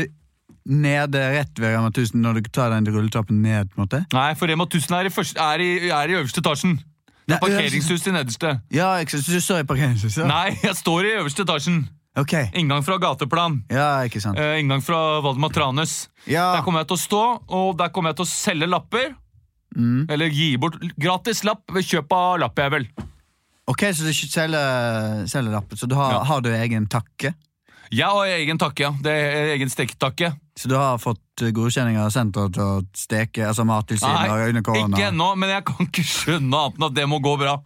nede 0.64 1.20
rett 1.34 1.58
ved 1.60 1.74
Rema 1.76 1.90
1000 1.92 2.20
når 2.24 2.38
du 2.40 2.48
tar 2.50 2.70
den 2.72 2.86
rulletrappen 2.88 3.42
ned? 3.44 3.68
på 3.70 3.78
en 3.80 3.84
måte? 3.86 4.02
Nei, 4.14 4.30
for 4.38 4.48
Rema 4.48 4.64
1000 4.68 4.96
er 4.98 5.08
i, 5.10 5.12
første, 5.12 5.40
er 5.40 5.60
i, 5.64 5.70
er 5.90 6.12
i 6.12 6.16
øverste 6.20 6.40
etasjen. 6.44 6.78
Det 7.24 7.36
er 7.36 7.40
parkeringshus 7.40 8.06
i 8.06 8.12
nederste. 8.12 8.50
Ja, 8.72 8.90
ikke 9.00 9.16
sant? 9.16 9.24
Så 9.24 9.32
du 9.32 9.40
står 9.40 9.62
i 9.62 9.68
parkeringshuset? 9.68 10.26
Nei, 10.28 10.58
jeg 10.62 10.76
står 10.76 11.08
i 11.08 11.12
øverste 11.20 11.44
etasjen. 11.46 11.84
Ok. 12.20 12.34
Inngang 12.54 12.84
fra 12.86 12.96
gateplan. 13.02 13.62
Ja, 13.72 13.88
ikke 14.06 14.20
sant. 14.22 14.38
Eh, 14.38 14.58
inngang 14.60 14.84
fra 14.84 15.20
Valdemar 15.24 15.50
Tranes. 15.50 15.94
Ja. 16.30 16.50
Der 16.54 16.62
kommer 16.62 16.84
jeg 16.84 16.92
til 16.92 16.98
å 16.98 17.02
stå, 17.02 17.22
og 17.48 17.72
der 17.80 17.88
kommer 17.90 18.12
jeg 18.12 18.20
til 18.20 18.26
å 18.28 18.30
selge 18.30 18.68
lapper. 18.70 19.14
Mm. 19.74 20.04
Eller 20.14 20.30
gi 20.30 20.52
bort 20.62 20.76
gratis 21.00 21.40
lapp 21.48 21.64
ved 21.74 21.82
kjøp 21.88 22.12
av 22.14 22.36
lappjævel. 22.44 22.86
Ok, 23.66 23.82
Så 23.96 24.04
du 24.04 24.12
ikke 24.12 24.28
selger, 24.30 25.24
selger 25.32 25.56
lappen, 25.56 25.80
så 25.80 25.88
du 25.88 25.96
har, 25.96 26.12
Ja. 26.12 26.22
har 26.28 26.40
du 26.44 26.50
egen 26.52 26.86
takke? 26.86 27.32
Jeg 27.94 28.10
har 28.10 28.30
egen 28.40 28.58
takke, 28.58 28.88
ja. 28.88 28.90
Det 29.04 29.12
er 29.12 29.52
egen 29.54 29.70
steketakke. 29.70 30.32
Så 30.58 30.70
du 30.70 30.74
har 30.78 30.98
fått 31.02 31.42
eh, 31.42 31.52
godkjenning 31.54 31.98
av 32.02 32.10
senteret 32.14 32.54
til 32.56 32.64
å 32.64 32.80
steke 32.98 33.46
altså 33.46 33.66
Mattilsynet 33.66 34.50
under 34.50 34.64
korona? 34.66 34.96
ikke 34.96 35.12
ennå, 35.12 35.28
men 35.38 35.52
jeg 35.54 35.66
kan 35.70 35.88
ikke 35.88 36.06
skjønne 36.06 36.60
annet 36.60 36.80
enn 36.80 36.88
at 36.88 36.96
det 36.98 37.06
må 37.10 37.20
gå 37.22 37.36
bra. 37.40 37.58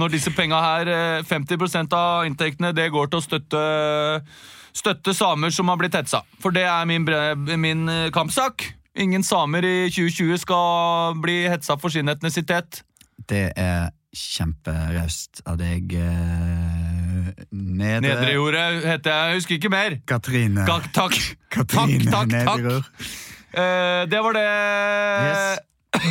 Når 0.00 0.14
disse 0.14 0.32
penga 0.32 0.60
her, 0.64 0.88
eh, 0.88 1.24
50% 1.28 1.96
av 1.96 2.26
inntektene, 2.28 2.72
det 2.76 2.90
går 2.92 3.12
til 3.12 3.20
å 3.20 3.24
støtte, 3.24 3.64
støtte 4.76 5.16
samer 5.16 5.52
som 5.52 5.68
har 5.68 5.80
blitt 5.80 5.96
hetsa. 5.96 6.22
For 6.40 6.54
det 6.54 6.64
er 6.68 6.86
min, 6.88 7.08
min 7.60 7.88
eh, 7.92 8.10
kampsak. 8.14 8.70
Ingen 8.96 9.24
samer 9.24 9.64
i 9.64 9.76
2020 9.92 10.40
skal 10.44 11.16
bli 11.20 11.42
hetsa 11.48 11.78
for 11.80 11.92
sin 11.92 12.12
etnisitet. 12.12 12.82
Det 13.28 13.52
er 13.56 13.92
kjemperaust 14.12 15.40
av 15.48 15.56
deg, 15.60 15.94
eh, 15.96 16.81
Nedre, 17.52 18.00
Nedrejordet 18.06 18.64
heter 18.86 19.10
jeg, 19.10 19.28
jeg 19.32 19.40
husker 19.40 19.54
ikke 19.60 19.70
mer. 19.72 19.98
Katrine. 20.08 20.64
Takk, 20.68 20.90
takk. 20.96 21.18
Katrine 21.52 22.04
takk, 22.10 22.30
takk, 22.30 22.46
takk. 22.46 22.60
Nedrejord. 22.60 22.84
Eh, 23.52 24.02
det 24.08 24.20
var 24.24 24.32
det 24.38 24.46
Yes. 25.28 25.58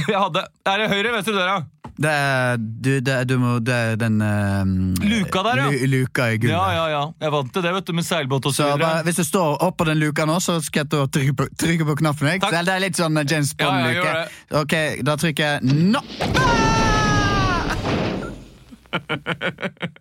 jeg 0.07 0.17
hadde. 0.21 0.41
Er 0.69 0.77
det 0.83 0.89
høyre 0.91 1.11
venstre 1.15 1.33
døra? 1.33 1.59
Det 2.01 2.09
er, 2.09 2.55
du, 2.57 2.89
det, 3.03 3.13
er- 3.13 3.25
du 3.29 3.33
må, 3.37 3.59
det 3.61 3.73
er 3.75 3.95
den 3.99 4.21
uh, 4.21 4.65
Luka 5.05 5.41
der, 5.45 5.59
ja. 5.59 5.87
Luka 5.91 6.27
i 6.33 6.37
gulvet. 6.41 6.53
Ja, 6.55 6.61
ja, 6.73 6.85
ja. 6.89 7.01
Jeg 7.21 7.31
vant 7.33 7.51
til 7.53 7.61
det, 7.65 7.73
vet 7.75 7.85
du, 7.89 7.93
med 7.97 8.05
seilbåt 8.07 8.45
og 8.49 8.53
så 8.55 8.63
Så 8.63 8.69
videre. 8.77 9.03
hvis 9.05 9.19
du 9.19 9.23
står 9.27 9.57
oppå 9.67 9.85
den 9.89 9.99
luka 10.01 10.25
nå, 10.25 10.39
så 10.41 10.55
skal 10.65 10.85
jeg 10.87 10.89
trykke 11.13 11.35
på, 11.41 11.45
trykke 11.61 11.85
på 11.91 11.95
knappen. 12.01 12.31
Ikke? 12.39 12.49
Det 12.53 12.73
er 12.73 12.81
litt 12.85 12.97
sånn 12.97 13.19
James 13.21 13.53
Ja, 13.59 13.65
ja, 13.65 13.69
Bond-luke. 13.69 14.11
Ja, 14.15 14.61
ok, 14.63 14.73
da 15.05 15.17
trykker 15.21 15.43
jeg 15.43 15.61
nå. 15.91 16.01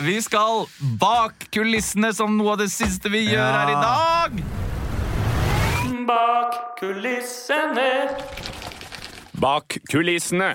Vi 0.00 0.16
skal 0.24 0.64
bak 0.96 1.42
kulissene 1.52 2.08
som 2.16 2.32
noe 2.38 2.54
av 2.54 2.62
det 2.62 2.70
siste 2.72 3.10
vi 3.12 3.26
gjør 3.26 3.52
her 3.52 3.72
i 3.72 3.80
dag. 3.82 4.38
Bak 6.08 6.54
kulissene. 6.78 7.90
Bak 9.36 9.76
kulissene. 9.92 10.54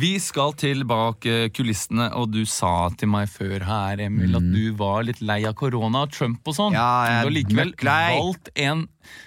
Vi 0.00 0.14
skal 0.24 0.54
til 0.56 0.86
bak 0.88 1.26
eh, 1.28 1.50
kulissene, 1.52 2.06
og 2.16 2.30
du 2.32 2.46
sa 2.48 2.88
til 2.96 3.10
meg 3.12 3.28
før 3.28 3.66
her, 3.66 4.00
Emil, 4.00 4.38
at 4.38 4.46
du 4.54 4.70
var 4.78 5.04
litt 5.04 5.20
lei 5.20 5.42
av 5.44 5.58
korona 5.60 6.06
og 6.06 6.14
Trump 6.14 6.48
og 6.48 6.56
sånn. 6.56 6.72
Mm. 6.72 6.78
Ja, 6.78 6.92
jeg 7.04 7.18
er 7.18 7.20
du 7.20 7.28
har 7.28 7.36
likevel 7.36 7.74
valgt 7.84 8.52
en 8.64 8.86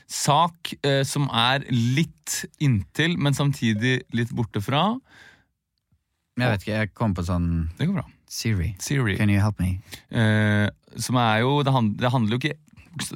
sak 0.09 0.73
eh, 0.81 1.03
som 1.05 1.29
er 1.29 1.67
litt 1.69 2.47
inntil, 2.63 3.19
men 3.21 3.37
samtidig 3.37 3.99
litt 4.17 4.33
borte 4.33 4.63
fra. 4.63 4.87
Jeg 6.37 6.49
vet 6.49 6.61
ikke, 6.65 6.77
jeg 6.79 6.93
kom 6.97 7.13
på 7.13 7.23
sånn 7.27 7.69
Det 7.77 7.85
går 7.87 7.93
bra. 7.99 8.05
Siri. 8.33 8.71
Siri. 8.81 9.15
Can 9.19 9.29
you 9.29 9.39
help 9.39 9.59
me? 9.61 9.75
Eh, 10.09 10.67
som 10.97 11.15
er 11.21 11.41
jo 11.43 11.59
det, 11.63 11.73
hand, 11.75 11.97
det 12.01 12.09
handler 12.09 12.37
jo 12.37 12.41
ikke 12.41 12.55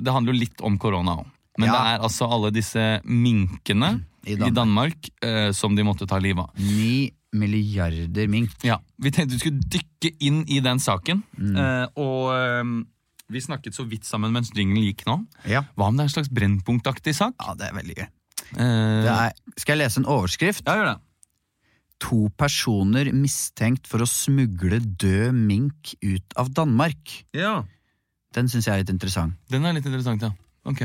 Det 0.04 0.14
handler 0.14 0.34
jo 0.36 0.40
litt 0.40 0.62
om 0.62 0.78
korona 0.78 1.16
òg. 1.22 1.26
Men 1.58 1.70
Ja. 1.70 1.74
det 1.74 1.82
er 1.96 2.04
altså 2.06 2.28
alle 2.30 2.52
disse 2.54 2.84
minkene 3.06 4.04
I 4.28 4.34
i 4.38 4.52
Danmark, 4.54 5.10
eh, 5.24 5.52
som 5.52 5.74
de 5.76 5.82
måtte 5.84 6.06
ta 6.08 6.18
livet 6.20 6.44
av. 6.44 6.52
Ni 6.60 7.12
milliarder 7.34 8.28
mink. 8.30 8.52
Ja, 8.64 8.78
Vi 9.00 9.10
tenkte 9.12 9.34
vi 9.34 9.40
skulle 9.40 9.62
dykke 9.62 10.12
inn 10.22 10.44
i 10.48 10.60
den 10.60 10.78
saken. 10.80 11.24
Mm. 11.38 11.56
Eh, 11.58 11.88
og 11.98 12.30
eh, 12.36 12.84
vi 13.34 13.40
snakket 13.42 13.74
så 13.76 13.86
vidt 13.90 14.06
sammen 14.06 14.32
mens 14.32 14.52
jinglen 14.56 14.84
gikk 14.86 15.06
nå. 15.08 15.18
Ja. 15.46 15.64
Hva 15.76 15.88
om 15.90 15.98
det 15.98 16.06
er 16.06 16.10
en 16.12 16.16
slags 16.16 16.30
Brennpunktaktig 16.30 17.16
sak? 17.16 17.34
ja, 17.42 17.54
det 17.56 17.70
er 17.72 17.74
veldig 17.74 17.96
gøy. 17.98 18.08
Eh, 18.58 19.02
Det 19.04 19.12
er, 19.12 19.34
skal 19.58 19.78
jeg 19.78 19.86
lese 19.88 19.98
en 20.04 20.06
overskrift? 20.06 20.64
Ja, 20.68 20.76
gjør 20.78 20.94
det. 20.94 21.02
To 22.06 22.28
personer 22.38 23.10
mistenkt 23.16 23.88
for 23.90 24.04
å 24.04 24.08
smugle 24.10 24.78
død 24.80 25.34
mink 25.34 25.96
ut 26.06 26.38
av 26.38 26.52
Danmark. 26.54 27.24
Ja. 27.34 27.64
Den 28.38 28.52
syns 28.52 28.68
jeg 28.68 28.76
er 28.76 28.84
litt 28.84 28.94
interessant. 28.94 29.34
Den 29.50 29.66
er 29.66 29.74
litt 29.74 29.88
interessant, 29.88 30.22
ja. 30.22 30.32
Ok. 30.70 30.84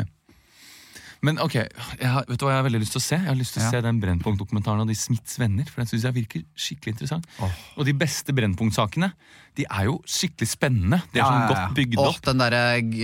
Men 1.22 1.36
ok, 1.38 1.54
jeg 1.54 2.08
har, 2.10 2.24
vet 2.26 2.40
du 2.40 2.44
hva 2.46 2.54
jeg 2.54 2.58
har 2.58 2.64
veldig 2.66 2.80
lyst 2.82 2.96
til 2.96 2.98
å 2.98 3.04
se? 3.04 3.14
Jeg 3.20 3.28
har 3.28 3.36
lyst 3.38 3.54
til 3.54 3.62
å 3.62 3.66
Ja. 3.66 3.70
se 3.76 3.80
den 3.84 4.00
Brennpunkt-dokumentaren 4.02 4.80
av 4.82 4.88
de 4.90 4.96
Smiths 4.98 5.36
venner. 5.38 5.68
For 5.70 5.82
den 5.82 5.90
synes 5.92 6.02
jeg 6.08 6.16
virker 6.16 6.42
skikkelig 6.58 6.94
interessant. 6.96 7.28
Og 7.76 7.84
de 7.86 7.92
beste 7.94 8.34
Brennpunkt-sakene 8.34 9.12
de 9.54 9.66
er 9.68 9.84
jo 9.86 10.00
skikkelig 10.08 10.48
spennende. 10.50 10.98
De 11.12 11.20
er 11.20 11.28
sånn 11.28 11.52
godt 11.52 11.76
bygd 11.76 11.98
opp. 12.00 12.16
opp. 12.16 12.22
den 12.26 12.42
derre 12.42 12.62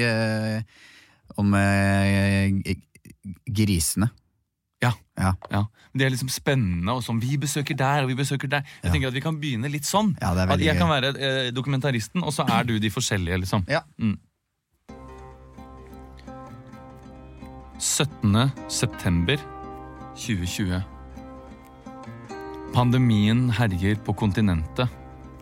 øh, 0.09 0.63
om 1.39 1.55
øh, 1.55 2.75
grisene. 3.47 4.11
Ja. 4.83 4.93
Ja. 5.19 5.33
Ja, 5.51 5.65
Det 5.95 6.07
er 6.07 6.11
liksom 6.11 6.29
spennende, 6.31 6.93
og 6.95 7.03
sånn, 7.03 7.19
vi 7.21 7.37
besøker 7.37 7.75
der 7.77 8.03
og 8.05 8.09
vi 8.09 8.15
besøker 8.15 8.49
der. 8.49 8.63
Jeg 8.83 8.85
Ja. 8.85 8.93
tenker 8.93 9.09
at 9.09 9.15
Vi 9.15 9.21
kan 9.21 9.41
begynne 9.41 9.71
litt 9.71 9.83
sånn. 9.85 10.17
Ja, 10.21 10.35
det 10.35 10.49
er 10.49 10.53
at 10.53 10.61
jeg 10.61 10.79
kan 10.79 10.89
være 10.89 11.09
eh, 11.19 11.51
dokumentaristen, 11.51 12.23
og 12.23 12.33
så 12.33 12.49
er 12.49 12.63
du 12.65 12.79
de 12.79 12.89
forskjellige, 12.91 13.41
liksom. 13.41 13.65
Ja. 13.69 13.83
17. 17.79 18.51
september 18.69 19.37
2020. 20.17 20.83
Pandemien 22.75 23.49
herjer 23.51 23.97
på 24.05 24.15
kontinentet. 24.15 24.89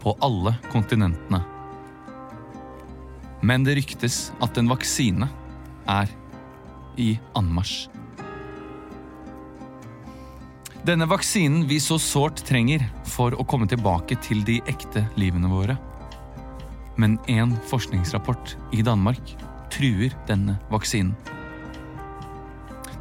På 0.00 0.16
alle 0.22 0.54
kontinentene. 0.70 1.42
Men 3.42 3.64
det 3.64 3.76
ryktes 3.76 4.30
at 4.40 4.56
en 4.58 4.68
vaksine 4.70 5.28
er 5.88 6.08
i 6.96 7.18
anmarsj. 7.36 7.88
Denne 10.86 11.08
vaksinen 11.10 11.64
vi 11.66 11.80
så 11.82 11.96
sårt 11.98 12.44
trenger 12.46 12.84
for 13.10 13.34
å 13.34 13.44
komme 13.48 13.66
tilbake 13.66 14.14
til 14.22 14.44
de 14.46 14.60
ekte 14.70 15.00
livene 15.18 15.48
våre. 15.50 15.74
Men 16.94 17.16
en 17.32 17.56
forskningsrapport 17.66 18.52
i 18.76 18.84
Danmark 18.86 19.32
truer 19.74 20.14
denne 20.28 20.54
vaksinen. 20.70 21.16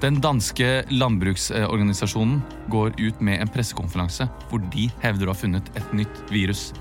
Den 0.02 0.18
danske 0.24 0.72
landbruksorganisasjonen 0.90 2.42
går 2.74 2.98
ut 2.98 3.22
med 3.22 3.44
en 3.44 3.54
pressekonferanse 3.54 4.26
hvor 4.50 4.66
de 4.74 4.88
hevder 5.06 5.30
å 5.30 5.36
ha 5.36 5.42
funnet 5.44 5.70
et 5.78 5.94
nytt 5.94 6.24
virus. 6.34 6.72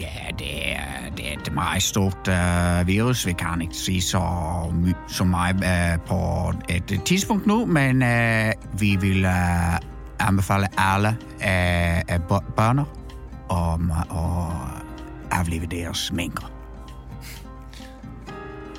Ja, 0.00 0.30
det 0.38 0.50
er, 0.72 1.10
det 1.16 1.26
er 1.28 1.32
et 1.36 1.52
meget 1.52 1.82
stort 1.82 2.28
uh, 2.28 2.86
virus. 2.88 3.26
Vi 3.26 3.32
kan 3.36 3.60
ikke 3.60 3.76
si 3.76 3.98
så, 4.00 4.20
my, 4.72 4.94
så 5.08 5.26
mye 5.28 5.56
uh, 5.60 5.98
på 6.08 6.20
et 6.72 6.94
tidspunkt 7.04 7.46
nå, 7.46 7.64
men 7.68 8.02
uh, 8.02 8.52
vi 8.80 8.94
vil 9.00 9.26
anbefale 10.20 10.70
alle 10.80 11.16
uh, 11.44 12.40
barna 12.56 12.86
om 13.50 13.92
å 13.92 14.24
avlive 15.36 15.68
deres 15.68 16.08
minker. 16.16 16.48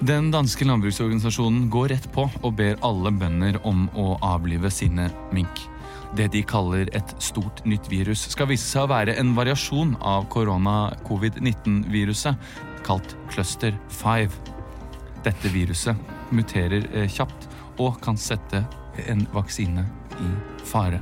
Den 0.01 0.31
danske 0.33 0.65
landbruksorganisasjonen 0.65 1.67
går 1.69 1.91
rett 1.93 2.07
på 2.15 2.25
og 2.41 2.55
ber 2.57 2.79
alle 2.81 3.11
bønder 3.13 3.59
om 3.69 3.85
å 3.93 4.15
avlive 4.25 4.71
sine 4.73 5.11
mink. 5.35 5.67
Det 6.17 6.27
de 6.33 6.41
kaller 6.43 6.89
et 6.97 7.13
stort 7.23 7.61
nytt 7.63 7.87
virus, 7.91 8.25
skal 8.33 8.47
vise 8.49 8.67
seg 8.67 8.83
å 8.83 8.91
være 8.91 9.15
en 9.19 9.35
variasjon 9.37 9.95
av 10.03 10.25
korona-covid-19-viruset, 10.33 12.35
kalt 12.83 13.15
cluster 13.31 13.73
5. 14.01 14.29
Dette 15.23 15.49
viruset 15.53 15.95
muterer 16.35 16.83
eh, 16.91 17.07
kjapt 17.07 17.47
og 17.79 18.01
kan 18.03 18.17
sette 18.19 18.65
en 19.07 19.27
vaksine 19.31 19.85
i 20.19 20.29
fare. 20.67 20.99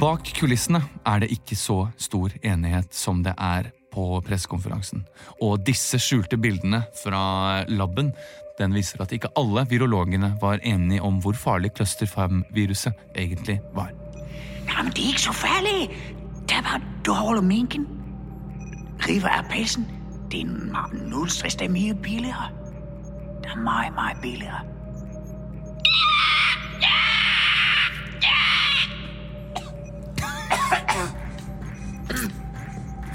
Bak 0.00 0.28
kulissene 0.36 0.82
er 1.06 1.22
det 1.22 1.30
ikke 1.32 1.56
så 1.56 1.86
stor 1.96 2.32
enighet 2.42 2.92
som 2.96 3.22
det 3.24 3.32
er 3.38 3.70
på 3.94 4.20
pressekonferansen. 4.26 5.06
Og 5.40 5.62
disse 5.64 5.96
skjulte 6.02 6.36
bildene 6.40 6.82
fra 7.00 7.64
laben 7.70 8.10
den 8.58 8.74
viser 8.74 9.02
at 9.02 9.12
ikke 9.12 9.28
alle 9.36 9.66
virologene 9.68 10.34
var 10.40 10.58
enige 10.62 11.02
om 11.02 11.20
hvor 11.20 11.32
farlig 11.32 11.70
cluster 11.76 12.06
5-viruset 12.06 12.92
egentlig 13.14 13.60
var. 13.74 13.90
Nei, 14.66 14.82
men 14.82 14.92
det 14.92 15.04
er 15.04 15.08
ikke 15.14 15.20
så 15.20 15.32
farlig! 15.32 15.90
Det 16.48 16.56
er 16.56 16.62
bare, 16.62 16.80
du 17.06 17.12
holder 17.12 17.42
minken, 17.42 17.86
river 19.08 19.28
av 19.28 19.50
pelsen. 19.50 19.86
Det 20.30 20.40
er 20.40 20.94
nullstress. 21.10 21.56
det 21.56 21.66
er 21.66 21.70
mye 21.70 21.94
billigere. 21.94 22.48
Det 23.42 23.50
er 23.50 23.60
mye, 23.62 23.90
mye 23.90 24.16
billigere. 24.22 24.60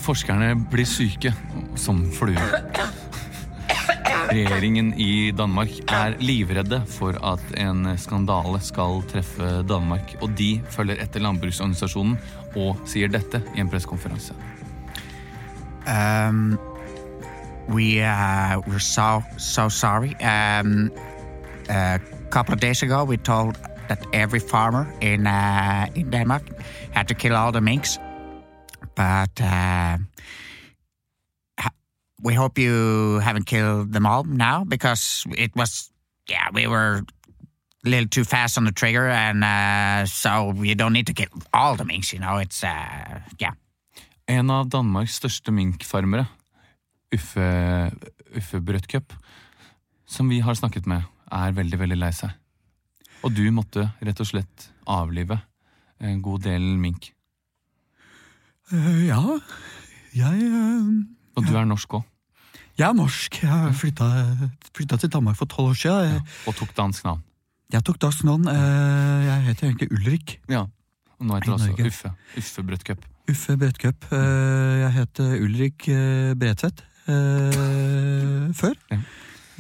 Forskerne 0.02 0.56
blir 0.72 0.86
syke 0.86 1.34
som 1.76 2.12
fluer. 2.12 3.01
Regjeringen 4.30 4.94
i 5.00 5.32
Danmark 5.36 5.72
er 5.90 6.16
livredde 6.22 6.82
for 6.88 7.18
at 7.26 7.44
en 7.60 7.88
skandale 7.98 8.60
skal 8.64 9.02
treffe 9.10 9.50
Danmark, 9.68 10.16
og 10.22 10.36
de 10.38 10.62
følger 10.70 11.02
etter 11.02 11.24
landbruksorganisasjonen 11.24 12.18
og 12.60 12.82
sier 12.86 13.12
dette 13.12 13.42
i 13.56 13.64
en 13.64 13.72
pressekonferanse. 13.72 14.36
Um, 15.88 16.60
we 17.68 18.02
uh, 18.02 18.62
we're 18.68 18.80
so 18.80 19.24
so 19.38 19.70
sorry. 19.70 20.14
Um, 20.22 20.92
a 21.70 22.00
couple 22.30 22.54
of 22.54 22.60
days 22.60 22.84
ago, 22.84 23.04
farmer 24.40 24.86
in 25.02 25.28
uh, 25.28 25.88
in 25.96 26.12
Denmark 26.12 26.44
had 26.92 27.08
to 27.08 27.16
kill 27.16 27.36
all 27.36 27.52
but 28.96 29.42
uh, 29.42 29.98
we 32.24 32.34
hope 32.34 32.58
you 32.58 33.20
haven't 33.20 33.46
killed 33.46 33.94
them 33.94 34.06
all 34.06 34.24
now 34.24 34.64
because 34.64 35.26
it 35.38 35.56
was 35.56 35.92
yeah 36.30 36.50
we 36.54 36.68
were 36.68 37.04
a 37.86 37.90
little 37.90 38.08
too 38.08 38.24
fast 38.24 38.58
on 38.58 38.66
the 38.66 38.72
trigger, 38.72 39.10
and 39.10 39.44
uh, 39.44 40.06
so 40.06 40.54
you 40.64 40.76
don't 40.76 40.94
need 40.94 41.08
to 41.08 41.14
kill 41.14 41.28
all 41.54 41.76
the 41.76 41.86
minks. 41.86 42.14
You 42.14 42.20
know, 42.20 42.38
it's 42.38 42.64
uh, 42.64 43.22
yeah. 43.40 43.54
En 44.28 44.50
av 44.50 44.70
Danmarks 44.70 45.18
største 45.20 45.52
minkfarmere, 45.52 46.28
Uffe, 47.12 47.48
Uffe 48.38 48.62
Brødtcup, 48.62 49.14
som 50.06 50.30
vi 50.30 50.40
har 50.40 50.56
snakket 50.56 50.86
med, 50.88 51.04
er 51.32 51.56
veldig, 51.58 51.80
veldig 51.80 51.98
lei 52.00 52.12
seg. 52.16 52.38
Og 53.26 53.34
du 53.36 53.44
måtte 53.52 53.90
rett 54.00 54.22
og 54.24 54.30
slett 54.30 54.70
avlive 54.88 55.42
en 56.02 56.22
god 56.24 56.46
del 56.48 56.64
mink. 56.80 57.12
Eh, 58.72 59.08
ja, 59.10 59.20
jeg, 60.16 60.48
eh, 60.48 60.88
Og 61.36 61.46
du 61.48 61.54
er 61.58 61.68
norsk 61.68 62.00
òg, 62.00 62.08
jeg 62.82 62.90
er 62.90 62.98
norsk. 62.98 63.38
Jeg 63.44 63.74
flytta, 63.78 64.08
flytta 64.76 64.98
til 65.02 65.10
Danmark 65.14 65.38
for 65.40 65.46
tolv 65.52 65.72
år 65.72 65.78
siden. 65.78 66.16
Jeg, 66.16 66.22
og 66.50 66.56
tok 66.58 66.72
dansk 66.78 67.04
navn. 67.08 67.22
jeg 67.74 67.84
tok 67.88 68.00
dansk 68.02 68.24
navn. 68.28 68.48
eh, 68.48 69.26
Jeg 69.30 69.42
heter 69.50 69.68
egentlig 69.70 69.92
Ulrik. 69.96 70.38
Ja. 70.50 70.66
Og 71.20 71.26
nå 71.30 71.36
heter 71.38 71.46
du 71.46 71.54
altså 71.54 71.68
Norge. 71.72 71.86
Uffe. 71.88 72.12
Uffe 72.38 72.64
Brødtcup. 72.64 73.06
Uffe 73.30 73.58
Brødtcup. 73.58 74.08
Eh, 74.12 74.80
Jeg 74.82 74.92
heter 75.00 75.36
Ulrik 75.46 75.88
eh, 75.90 76.34
Bredtvedt 76.36 76.84
før. 78.56 78.74
Ja. 78.92 78.98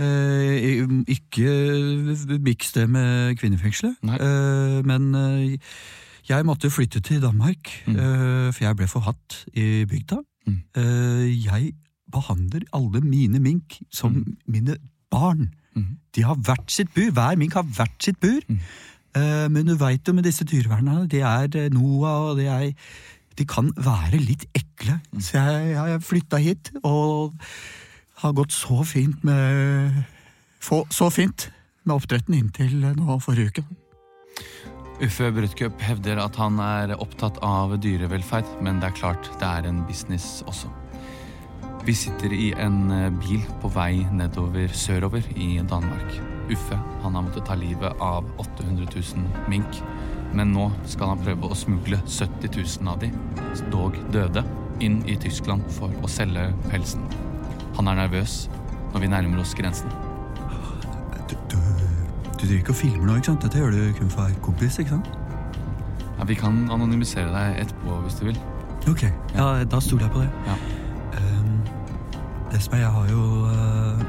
Eh, 0.01 1.03
Ikke 1.11 2.39
miks 2.41 2.71
det 2.73 2.87
med 2.89 3.35
kvinnefengselet, 3.37 3.95
eh, 4.01 4.81
men 4.87 5.11
jeg 6.29 6.45
måtte 6.45 6.69
flytte 6.71 6.99
til 7.01 7.21
Danmark, 7.21 7.83
Mm. 7.87 7.95
for 8.53 8.63
jeg 8.63 8.75
ble 8.77 8.87
forhatt 8.87 9.45
i 9.53 9.85
bygda. 9.85 10.17
Mm. 10.47 10.61
Eh, 10.75 11.45
Jeg 11.45 11.73
behandler 12.11 12.63
alle 12.73 13.01
mine 13.01 13.39
mink 13.39 13.79
som 13.89 14.13
Mm. 14.13 14.37
mine 14.47 14.77
barn. 15.11 15.51
Mm. 15.75 15.97
De 16.15 16.21
har 16.27 16.35
hvert 16.35 16.69
sitt 16.71 16.93
bur. 16.93 17.11
Hver 17.11 17.37
mink 17.37 17.53
har 17.53 17.63
hvert 17.63 18.01
sitt 18.03 18.19
bur. 18.19 18.41
Mm. 18.49 18.59
Uh, 19.15 19.47
Men 19.49 19.65
du 19.65 19.75
veit 19.75 20.07
jo 20.07 20.13
med 20.13 20.23
disse 20.23 20.45
dyrevernerne, 20.47 21.07
det 21.11 21.21
er 21.21 21.47
eh, 21.59 21.69
NOAH 21.69 22.29
og 22.31 22.37
det 22.37 22.47
er 22.47 22.73
De 23.37 23.45
kan 23.45 23.71
være 23.75 24.19
litt 24.19 24.45
ekle. 24.55 24.99
Så 25.19 25.33
jeg 25.39 25.69
jeg 25.71 25.77
har 25.77 25.99
flytta 25.99 26.37
hit 26.39 26.71
og 26.83 27.33
har 28.21 28.33
gått 28.33 28.51
så 28.51 28.83
fint 28.85 29.23
med 29.23 30.03
få- 30.61 30.85
Så 30.91 31.09
fint 31.11 31.49
med 31.85 31.95
oppdretten 31.95 32.35
inntil 32.35 32.75
nå 32.95 33.19
forrige 33.21 33.47
uke. 33.49 33.63
Uffe 35.01 35.31
Brødcup 35.33 35.79
hevder 35.81 36.19
at 36.23 36.35
han 36.35 36.59
er 36.59 36.93
opptatt 37.01 37.39
av 37.41 37.73
dyrevelferd, 37.81 38.45
men 38.61 38.79
det 38.79 38.91
er 38.91 38.99
klart 38.99 39.23
det 39.39 39.47
er 39.47 39.67
en 39.67 39.81
business 39.87 40.43
også. 40.45 40.69
Vi 41.81 41.93
sitter 41.95 42.33
i 42.33 42.51
en 42.61 42.91
eh, 42.93 43.07
bil 43.09 43.41
på 43.61 43.69
vei 43.73 44.03
nedover 44.13 44.69
sørover 44.77 45.25
i 45.33 45.55
Danmark. 45.65 46.13
Uffe 46.53 46.77
han 46.77 47.15
har 47.17 47.23
måttet 47.25 47.47
ta 47.47 47.55
livet 47.57 47.97
av 47.97 48.27
800 48.37 48.85
000 48.93 49.49
mink, 49.49 49.79
men 50.37 50.53
nå 50.53 50.67
skal 50.85 51.15
han 51.15 51.23
prøve 51.23 51.49
å 51.49 51.57
smugle 51.57 51.97
70 52.05 52.53
000 52.53 52.91
av 52.91 52.99
de, 53.01 53.09
dog 53.73 53.97
døde, 54.13 54.43
inn 54.81 54.99
i 55.09 55.15
Tyskland 55.17 55.65
for 55.73 55.93
å 56.05 56.09
selge 56.09 56.43
pelsen. 56.69 57.01
Han 57.79 57.89
er 57.89 57.97
nervøs 58.03 58.43
når 58.91 59.01
vi 59.01 59.09
nærmer 59.15 59.41
oss 59.41 59.55
grensen. 59.57 59.89
Du, 61.31 61.33
du, 61.49 61.57
du 61.57 62.43
driver 62.43 62.59
ikke 62.59 62.75
og 62.75 62.81
filmer 62.83 63.09
nå, 63.09 63.15
ikke 63.17 63.31
sant? 63.31 63.47
Dette 63.47 63.63
gjør 63.63 63.73
du 63.73 63.97
kun 63.97 64.13
for 64.13 64.37
kompis, 64.45 64.77
ikke 64.77 64.99
sant? 64.99 65.09
Ja, 66.19 66.29
vi 66.29 66.37
kan 66.37 66.61
anonymisere 66.69 67.33
deg 67.33 67.63
etterpå 67.65 68.03
hvis 68.05 68.21
du 68.21 68.27
vil. 68.29 68.39
Ok, 68.89 69.07
ja, 69.33 69.49
da 69.65 69.81
stoler 69.81 70.05
jeg 70.05 70.13
på 70.13 70.21
det. 70.21 70.29
Ja. 70.45 70.59
Det 72.51 72.59
som 72.61 72.73
er, 72.75 72.83
jeg 72.85 72.91
har 72.91 73.07
jo 73.11 73.23
eh, 73.47 74.03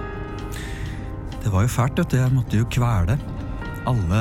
Det 1.44 1.52
var 1.52 1.62
jo 1.66 1.70
fælt, 1.72 1.98
vet 2.02 2.10
du. 2.14 2.16
Jeg 2.18 2.34
måtte 2.34 2.58
jo 2.60 2.66
kvele 2.70 3.18
alle 3.82 4.18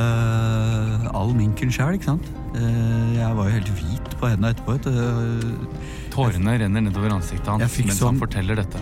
all 1.14 1.36
minken 1.38 1.70
sjæl, 1.74 1.94
ikke 2.00 2.08
sant? 2.10 2.30
Eh, 2.58 3.12
jeg 3.20 3.36
var 3.38 3.46
jo 3.46 3.54
helt 3.54 3.70
hvit 3.78 4.08
på 4.18 4.30
hendene 4.32 4.50
etterpå. 4.56 4.78
Du. 4.82 5.70
Tårene 6.14 6.56
renner 6.64 6.82
nedover 6.88 7.14
ansiktet 7.14 7.48
hans 7.52 7.62
mens 7.78 8.00
sånn- 8.00 8.16
han 8.16 8.22
forteller 8.24 8.58
dette. 8.58 8.82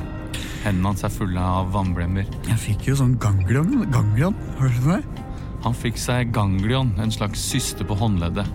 Hendene 0.64 0.88
hans 0.94 1.04
er 1.04 1.12
fulle 1.12 1.40
av 1.40 1.72
vannblemmer. 1.74 2.26
Jeg 2.48 2.60
fikk 2.64 2.88
jo 2.92 2.96
sånn 2.96 3.18
ganglion. 3.20 3.90
ganglion. 3.92 4.36
Har 4.58 4.68
du 4.68 4.74
hørt 4.88 5.04
det? 5.04 5.26
Han 5.64 5.74
fikk 5.76 5.98
seg 6.00 6.32
ganglion, 6.32 6.94
en 6.98 7.12
slags 7.12 7.40
syste 7.44 7.84
på 7.84 7.98
håndleddet. 8.00 8.48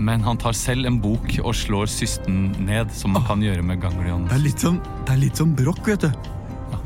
Men 0.00 0.24
han 0.24 0.38
tar 0.40 0.56
selv 0.56 0.88
en 0.88 0.96
bok 1.02 1.34
og 1.42 1.52
slår 1.56 1.90
systen 1.92 2.50
ned, 2.64 2.92
som 2.96 3.12
man 3.12 3.24
kan 3.28 3.42
gjøre 3.44 3.62
med 3.66 3.82
ganglion. 3.82 4.24
Det 4.30 4.38
er 4.38 4.44
litt 4.46 4.62
som, 4.64 4.78
det 5.04 5.12
er 5.12 5.20
litt 5.20 5.40
som 5.40 5.52
brokk, 5.56 5.82
vet 5.92 6.06
du. 6.08 6.30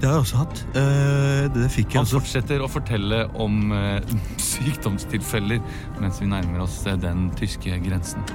Det 0.01 0.09
har 0.09 0.17
jeg 0.17 0.25
også 0.25 0.41
hatt. 0.41 0.63
Eh, 0.77 1.45
det 1.55 1.69
fikk 1.73 1.95
jeg 1.95 2.01
Han 2.01 2.09
også. 2.09 2.19
fortsetter 2.19 2.65
å 2.65 2.69
fortelle 2.69 3.21
om 3.41 3.71
eh, 3.73 4.15
sykdomstilfeller 4.51 5.63
mens 6.03 6.19
vi 6.21 6.29
nærmer 6.29 6.65
oss 6.67 6.81
eh, 6.91 6.99
den 7.01 7.29
tyske 7.39 7.79
grensen. 7.85 8.27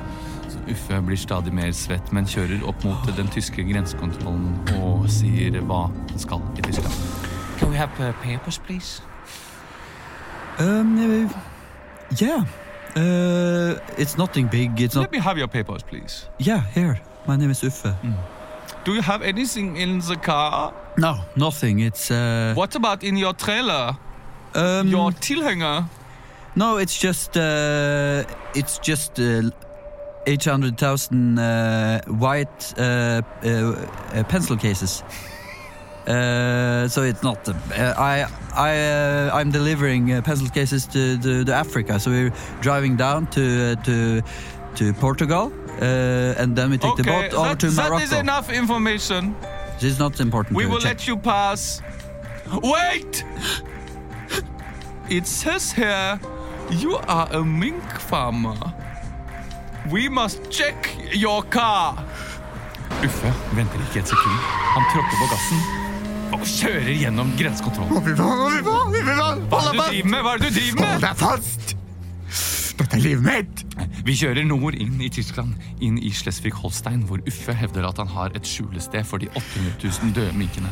Så 0.50 0.62
Uffe 0.72 1.02
blir 1.06 1.20
stadig 1.20 1.54
mer 1.54 1.74
svett, 1.78 2.14
men 2.16 2.30
kjører 2.30 2.64
opp 2.70 2.86
mot 2.88 3.12
den 3.18 3.30
tyske 3.36 3.66
grensekontrollen 3.68 4.56
og 4.80 5.06
sier 5.14 5.60
hva 5.68 5.84
han 5.92 6.24
skal 6.24 6.42
i 6.58 6.66
Tyskland. 6.66 7.04
Can 7.60 7.70
we 7.70 7.78
have 7.78 7.92
papers, 8.24 8.58
please? 8.58 9.04
Um, 10.60 10.98
yeah. 12.18 12.44
Uh, 12.96 13.80
it's 13.98 14.18
nothing 14.18 14.48
big. 14.48 14.80
It's 14.82 14.96
not. 14.96 15.02
Let 15.02 15.12
me 15.12 15.20
have 15.20 15.38
your 15.38 15.48
papers, 15.48 15.84
please. 15.84 16.28
Yeah, 16.40 16.62
here. 16.74 17.00
My 17.28 17.36
name 17.36 17.52
is 17.52 17.62
Uffe. 17.62 17.96
Do 18.84 18.94
you 18.94 19.02
have 19.02 19.22
anything 19.22 19.78
in 19.78 20.00
the 20.00 20.16
car? 20.16 20.74
No, 20.98 21.20
nothing. 21.36 21.80
It's 21.80 22.10
uh. 22.12 22.54
What 22.56 22.76
about 22.76 23.04
in 23.04 23.18
your 23.18 23.34
trailer? 23.34 23.98
Um, 24.56 24.88
Your 24.88 25.12
tilhenger? 25.12 25.86
no, 26.56 26.78
it's 26.78 26.98
just 27.00 27.38
uh, 27.38 28.24
it's 28.56 28.80
just 28.80 29.20
uh, 29.20 29.44
eight 30.26 30.44
hundred 30.46 30.78
thousand 30.78 31.38
uh, 31.38 32.02
white 32.08 32.74
uh, 32.78 33.22
uh, 33.44 33.48
uh, 33.48 34.24
pencil 34.24 34.58
cases. 34.58 35.04
Uh, 36.08 36.88
so 36.88 37.04
it's 37.04 37.22
not. 37.24 37.48
Uh, 37.48 37.94
I 37.98 38.26
I 38.56 38.72
uh, 38.78 39.40
I'm 39.40 39.52
delivering 39.52 40.12
uh, 40.12 40.22
pencil 40.22 40.50
cases 40.50 40.86
to, 40.88 41.18
to, 41.18 41.44
to 41.46 41.54
Africa. 41.54 42.00
So 42.00 42.10
we're 42.12 42.34
driving 42.62 42.96
down 42.98 43.28
to 43.28 43.42
uh, 43.42 43.84
to 43.84 44.22
to 44.76 44.94
Portugal, 44.94 45.52
uh, 45.82 46.42
and 46.42 46.56
then 46.56 46.72
we 46.72 46.78
take 46.78 46.96
the 46.96 47.04
boat 47.04 47.34
over 47.34 47.50
that, 47.50 47.60
to 47.60 47.70
that 47.70 47.90
Morocco. 47.90 48.04
is 48.04 48.14
enough 48.14 48.50
information. 48.52 49.36
This 49.80 49.92
is 49.94 50.00
not 50.00 50.20
important. 50.20 50.58
We 50.58 50.64
to 50.64 50.70
will 50.70 50.80
check. 50.80 50.98
let 50.98 51.08
you 51.08 51.18
pass. 51.18 51.82
Wait! 52.64 53.24
It 55.10 55.28
says 55.28 55.72
here 55.72 56.20
you 56.70 56.96
are 57.08 57.28
a 57.32 57.44
mink 57.44 57.84
farmer. 58.00 58.58
We 59.92 60.10
must 60.10 60.50
check 60.50 60.96
your 61.14 61.44
car. 61.44 62.06
Uffe 63.04 63.34
venter 63.54 63.80
ikke 63.80 64.00
et 64.00 64.08
sekund. 64.08 64.40
Han 64.76 64.84
tråkker 64.94 65.18
på 65.18 65.28
gassen 65.36 65.79
og 66.40 66.48
kjører 66.48 66.94
gjennom 66.96 67.34
grensekontrollen. 67.40 67.92
Hva 67.92 68.00
er 68.00 68.08
det 68.10 68.16
du 68.16 69.84
driver 69.84 70.10
med? 70.10 70.22
Hva 70.24 70.34
er 70.34 70.42
det 70.44 70.50
du 70.50 70.60
driver 70.60 70.82
med? 70.82 71.04
Det 71.04 71.12
er 71.12 71.20
fast! 71.20 71.76
Dette 72.80 72.96
er 72.96 73.04
livet 73.04 73.26
mitt! 73.26 73.64
Vi 74.08 74.16
kjører 74.16 74.46
nord 74.48 74.78
inn 74.80 75.02
i 75.04 75.10
Tyskland, 75.12 75.58
inn 75.84 75.98
i 76.00 76.14
Schleswig-Holstein, 76.16 77.02
hvor 77.10 77.20
Uffe 77.28 77.56
hevder 77.60 77.90
at 77.90 78.00
han 78.00 78.08
har 78.14 78.32
et 78.40 78.48
skjulested 78.48 79.04
for 79.08 79.20
de 79.20 79.28
800 79.34 79.76
000 79.84 80.14
døde 80.16 80.38
minkene. 80.40 80.72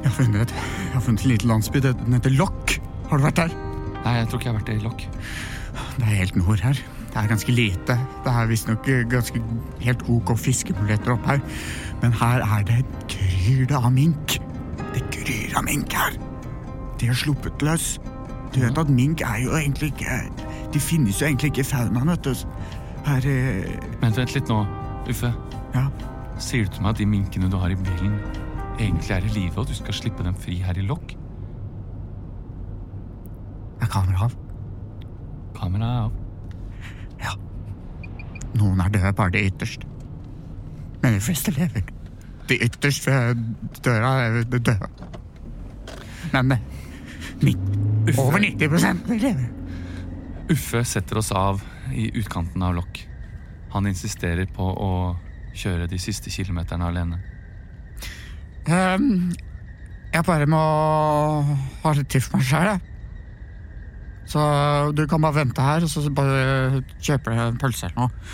Jeg 0.00 0.08
har 0.08 0.16
funnet, 0.16 0.54
jeg 0.56 0.92
har 0.96 1.04
funnet 1.06 1.22
en 1.22 1.32
liten 1.32 1.52
landsby. 1.54 1.84
Den 1.86 2.18
heter 2.18 2.34
Lokk. 2.34 2.76
Har 3.10 3.22
du 3.22 3.28
vært 3.28 3.38
der? 3.44 3.54
Nei, 4.02 4.16
jeg 4.18 4.28
tror 4.30 4.40
ikke 4.40 4.48
jeg 4.48 4.54
har 4.54 4.60
vært 4.60 4.74
i 4.74 4.82
lokk. 4.82 5.06
Det 5.96 6.04
er 6.06 6.18
helt 6.20 6.36
nord 6.38 6.62
her. 6.62 6.80
Det 7.06 7.22
er 7.22 7.30
ganske 7.30 7.54
lite. 7.54 7.96
Det 8.24 8.32
er 8.32 8.50
visstnok 8.50 8.90
ganske 9.10 9.40
helt 9.82 10.02
ok 10.12 10.34
fiskemuligheter 10.38 11.14
opp 11.14 11.30
her. 11.30 11.40
Men 12.02 12.14
her 12.20 12.42
er 12.44 12.66
det 12.68 12.82
gryr 13.12 13.64
det 13.70 13.78
av 13.78 13.88
mink. 13.94 14.36
Det 14.96 15.04
gryr 15.12 15.56
av 15.58 15.66
mink 15.66 15.92
her. 15.92 16.16
De 16.96 17.10
har 17.10 17.18
sluppet 17.18 17.62
løs. 17.62 17.96
Du 18.54 18.62
vet 18.62 18.78
at 18.80 18.88
mink 18.88 19.20
er 19.20 19.42
jo 19.42 19.56
egentlig 19.58 19.90
ikke 19.92 20.20
De 20.72 20.80
finnes 20.80 21.18
jo 21.20 21.26
egentlig 21.26 21.50
ikke 21.50 21.60
i 21.60 21.68
faunaen, 21.68 22.08
vet 22.08 22.24
du. 22.24 22.32
Her 23.04 23.26
eh, 23.28 23.74
Men 24.00 24.16
vent 24.16 24.32
litt 24.34 24.48
nå, 24.48 24.62
Uffe. 25.10 25.32
Ja. 25.74 25.84
Sier 26.40 26.64
du 26.64 26.72
til 26.72 26.84
meg 26.84 26.94
at 26.94 27.00
de 27.00 27.06
minkene 27.08 27.50
du 27.52 27.56
har 27.60 27.72
i 27.72 27.76
bilen, 27.78 28.16
egentlig 28.78 29.12
er 29.14 29.24
i 29.24 29.34
live, 29.34 29.54
og 29.60 29.68
du 29.68 29.74
skal 29.76 29.94
slippe 29.96 30.24
dem 30.24 30.36
fri 30.40 30.56
her 30.64 30.76
i 30.76 30.84
lokk? 30.84 31.14
Er 33.84 33.92
kameraet 33.92 34.32
av? 34.32 34.38
Kameraet 35.56 35.92
er 35.92 36.06
av. 36.06 36.16
Ja. 37.22 37.36
Noen 38.56 38.80
er 38.80 38.92
døde, 38.96 39.12
bare 39.16 39.36
de 39.36 39.44
ytterst. 39.50 39.86
Men 41.02 41.16
de 41.16 41.22
fleste 41.22 41.54
lever. 41.56 41.95
De 42.46 42.58
ytterst 42.62 43.06
ved 43.08 43.40
døra 43.82 44.12
er 44.26 44.42
døde. 44.44 44.76
Men 46.32 46.56
nitt- 47.42 48.18
over 48.18 48.38
90 48.38 49.18
lever. 49.20 49.48
Uffe 50.50 50.84
setter 50.86 51.18
oss 51.18 51.32
av 51.34 51.62
i 51.92 52.08
utkanten 52.20 52.62
av 52.62 52.74
lokk. 52.76 53.00
Han 53.74 53.86
insisterer 53.90 54.46
på 54.46 54.62
å 54.62 54.90
kjøre 55.56 55.88
de 55.90 55.98
siste 55.98 56.30
kilometerne 56.30 56.86
alene. 56.86 57.18
Um, 58.66 59.32
jeg 60.14 60.24
bare 60.26 60.46
må 60.50 60.60
ha 61.82 61.92
litt 61.94 62.08
tid 62.10 62.22
for 62.24 62.38
meg 62.38 62.46
sjæl, 62.46 62.70
jeg. 62.72 62.80
Så 64.26 64.42
du 64.98 65.04
kan 65.06 65.22
bare 65.22 65.38
vente 65.42 65.62
her, 65.62 65.84
og 65.86 65.90
så 65.90 66.02
bare 66.14 66.80
kjøper 66.98 67.34
jeg 67.36 67.52
en 67.52 67.58
pølse 67.62 67.86
eller 67.86 68.06
noe. 68.06 68.30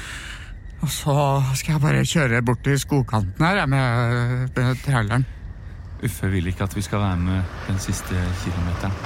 Og 0.82 0.90
så 0.90 1.14
skal 1.54 1.76
jeg 1.76 1.82
bare 1.82 2.02
kjøre 2.02 2.42
bort 2.42 2.64
til 2.66 2.78
skogkanten 2.80 3.44
her 3.46 3.66
med, 3.70 4.48
med 4.56 4.80
traileren. 4.82 5.24
Uffe 6.02 6.30
vil 6.30 6.48
ikke 6.50 6.66
at 6.66 6.74
vi 6.74 6.82
skal 6.82 6.98
være 6.98 7.16
med 7.22 7.42
den 7.68 7.78
siste 7.78 8.18
kilometeren. 8.42 8.96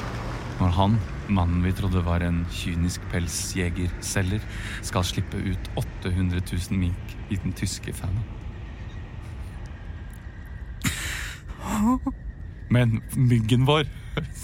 Når 0.56 0.70
han, 0.72 0.94
mannen 1.28 1.64
vi 1.64 1.72
trodde 1.76 2.00
var 2.04 2.24
en 2.24 2.46
kynisk 2.48 3.04
pelsjegerselger, 3.12 4.40
skal 4.82 5.04
slippe 5.04 5.36
ut 5.36 5.70
800 5.76 6.40
000 6.70 6.78
mink 6.80 7.16
i 7.28 7.36
den 7.42 7.52
tyske 7.52 7.92
faunaen. 7.92 8.24
Men 12.72 13.02
myggen 13.16 13.66
vår, 13.68 13.84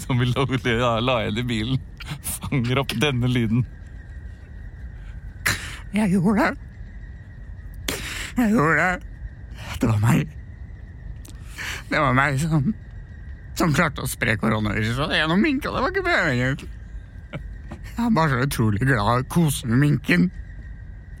som 0.03 0.21
vi 0.21 0.29
la, 0.29 0.45
la, 0.45 0.91
la 1.01 1.17
igjen 1.23 1.41
i 1.41 1.47
bilen, 1.49 1.81
fanger 2.21 2.83
opp 2.83 2.93
denne 3.01 3.31
lyden. 3.31 3.65
Jeg 5.97 6.13
gjorde 6.13 6.37
det. 6.43 6.72
Jeg 8.37 8.53
gjorde 8.53 8.77
det. 8.77 9.09
Det 9.81 9.89
var 9.89 9.99
meg. 10.01 10.37
Det 11.89 11.99
var 12.01 12.15
meg 12.17 12.39
som, 12.41 12.71
som 13.59 13.73
klarte 13.75 14.03
å 14.03 14.09
spre 14.09 14.37
koronaviruset 14.41 15.13
gjennom 15.17 15.43
minka. 15.43 15.73
Det 15.73 15.83
var 15.83 15.93
ikke 15.93 16.07
meningen. 16.07 16.63
Jeg 17.93 18.07
er 18.07 18.15
bare 18.15 18.31
så 18.31 18.47
utrolig 18.47 18.81
glad 18.87 19.27
å 19.29 19.67
med 19.69 19.83
minken. 19.83 20.31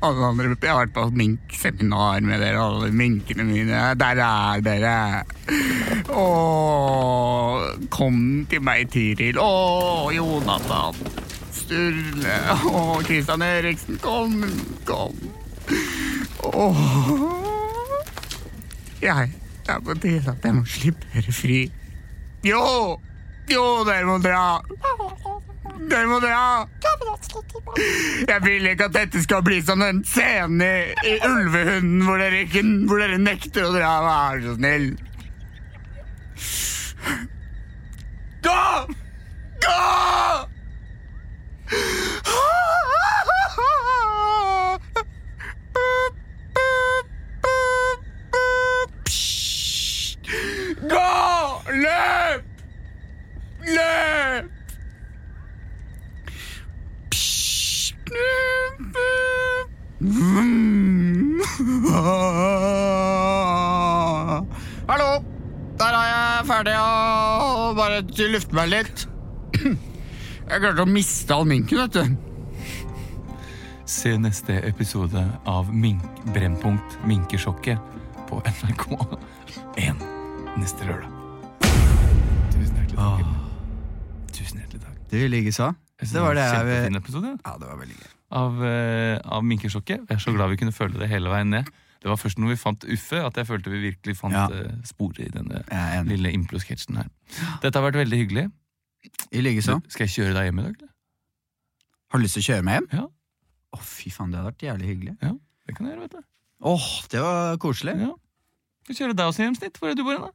Alle 0.03 0.25
andre, 0.33 0.49
jeg 0.59 0.67
har 0.67 0.81
vært 0.81 0.95
på 0.97 1.03
minkseminar 1.15 2.23
med 2.27 2.41
dere, 2.43 2.59
alle 2.59 2.89
minkene 2.91 3.45
mine. 3.47 3.83
Der 3.95 4.19
er 4.19 4.63
dere. 4.65 4.95
Å, 6.11 6.25
kom 7.93 8.17
til 8.51 8.65
meg, 8.65 8.89
Tiril. 8.91 9.39
Å, 9.39 10.09
Jonathan. 10.11 10.99
Sturle. 11.55 12.35
Å, 12.67 12.83
Kristian 13.05 13.45
Eriksen. 13.47 14.01
Kom, 14.03 14.41
kom. 14.89 15.15
Åh. 16.43 16.77
Jeg 19.01 19.31
Det 19.65 19.71
er 19.71 19.79
på 19.79 19.93
tide 19.93 20.31
at 20.31 20.43
jeg 20.43 20.55
må 20.55 20.65
slippe 20.67 21.07
dere 21.13 21.33
fri. 21.33 21.71
Jo! 22.43 22.99
Jo, 23.51 23.63
dere 23.87 24.05
må 24.07 24.17
dra! 24.23 24.59
Dere 25.89 26.07
må 26.07 26.19
dra! 26.19 26.67
Jeg 28.27 28.43
vil 28.43 28.67
ikke 28.67 28.89
at 28.89 28.95
dette 28.95 29.23
skal 29.23 29.43
bli 29.43 29.61
som 29.63 29.79
den 29.79 30.03
scenen 30.07 30.61
i, 30.63 31.15
Ulvehunden 31.27 32.03
hvor 32.03 32.19
dere, 32.19 32.43
ikke, 32.43 32.63
hvor 32.87 32.99
dere 32.99 33.17
nekter 33.23 33.69
å 33.69 33.73
dra. 33.75 33.93
Vær 34.03 34.43
så 34.43 34.55
snill. 34.59 34.89
Gå! 38.43 38.59
Gå! 39.63 39.79
Gå! 50.89 51.61
Løp! 51.71 52.43
Løp! 53.63 54.49
Hallo! 64.87 65.23
Der 65.79 65.85
er 65.85 66.07
jeg 66.09 66.45
ferdig 66.49 66.75
å 66.75 67.71
bare 67.77 68.01
lufte 68.33 68.57
meg 68.57 68.73
litt. 68.73 69.05
Jeg 69.63 70.59
klarte 70.59 70.83
å 70.83 70.89
miste 70.89 71.33
all 71.33 71.47
minken, 71.47 71.85
vet 71.85 71.95
du. 71.95 72.03
Se 73.87 74.17
neste 74.19 74.59
episode 74.67 75.23
av 75.47 75.71
Mink 75.71 76.03
Brennpunkt 76.35 76.99
Minkesjokket 77.07 77.79
på 78.27 78.43
NRK1 78.43 80.12
neste 80.59 80.85
lørdag. 80.87 81.09
Tusen 82.53 82.75
hjertelig 82.77 82.97
takk. 82.97 83.31
Tusen 84.33 84.59
hjertelig 84.61 84.81
takk. 84.83 84.97
Du 85.11 85.17
likeså. 85.31 85.69
Det 86.03 86.19
var 86.21 86.35
det 86.35 86.43
jeg 86.43 86.57
Kjempefin 86.57 86.97
episode 86.99 87.29
Ja, 87.45 87.53
det 87.61 87.67
var 87.69 87.77
veldig 87.79 87.95
gøy. 87.99 88.09
av, 88.33 88.63
eh, 88.65 89.19
av 89.23 89.43
Minkesjokket. 89.45 90.07
Jeg 90.09 90.17
er 90.17 90.19
så 90.19 90.33
glad 90.35 90.49
vi 90.49 90.57
kunne 90.57 90.73
føle 90.75 90.97
det 90.99 91.07
hele 91.09 91.29
veien 91.29 91.49
ned. 91.49 91.65
Det 92.01 92.09
var 92.09 92.17
først 92.17 92.37
når 92.41 92.49
vi 92.49 92.55
fant 92.59 92.83
Uffe 92.83 93.21
at 93.25 93.33
jeg 93.39 93.47
følte 93.47 93.69
vi 93.71 93.79
virkelig 93.91 94.17
fant 94.17 94.33
Ja. 94.33 94.47
eh, 94.51 94.71
sporet 94.83 95.19
i 95.19 95.29
denne 95.29 95.63
Jeg 95.69 95.79
er 95.79 96.01
enig. 96.01 96.09
lille 96.17 96.31
impro-sketsjen 96.33 96.97
her. 96.97 97.07
Dette 97.61 97.75
har 97.79 97.91
vært 97.91 97.95
veldig 98.03 98.17
hyggelig. 98.27 98.51
I 99.31 99.41
likeså. 99.41 99.81
Skal 99.89 100.07
jeg 100.07 100.15
kjøre 100.17 100.33
deg 100.33 100.45
hjem 100.51 100.59
i 100.59 100.63
dag? 100.63 100.75
eller? 100.81 100.89
Har 102.11 102.19
du 102.19 102.23
lyst 102.23 102.33
til 102.35 102.43
å 102.43 102.47
kjøre 102.55 102.63
meg 102.63 102.73
hjem? 102.81 102.87
Ja. 102.99 103.07
Å, 103.73 103.79
fy 103.79 104.09
faen, 104.11 104.31
det 104.31 104.39
hadde 104.39 104.51
vært 104.51 104.67
jævlig 104.67 104.87
hyggelig. 104.91 105.17
Det 105.67 105.75
kan 105.75 105.85
jeg 105.87 105.95
gjøre, 105.95 106.01
vet 106.01 106.11
du. 106.11 106.23
Åh, 106.63 107.07
det 107.09 107.21
var 107.21 107.57
koselig. 107.57 107.99
Ja. 107.99 108.11
Skal 108.83 108.95
kjøre 108.95 109.15
deg 109.15 109.25
også 109.31 109.43
hjem, 109.43 109.55
Snitt. 109.55 109.79
Hvor 109.79 109.89
er 109.89 109.95
du 109.95 110.03
bor 110.03 110.11
hen, 110.13 110.21
da? 110.21 110.31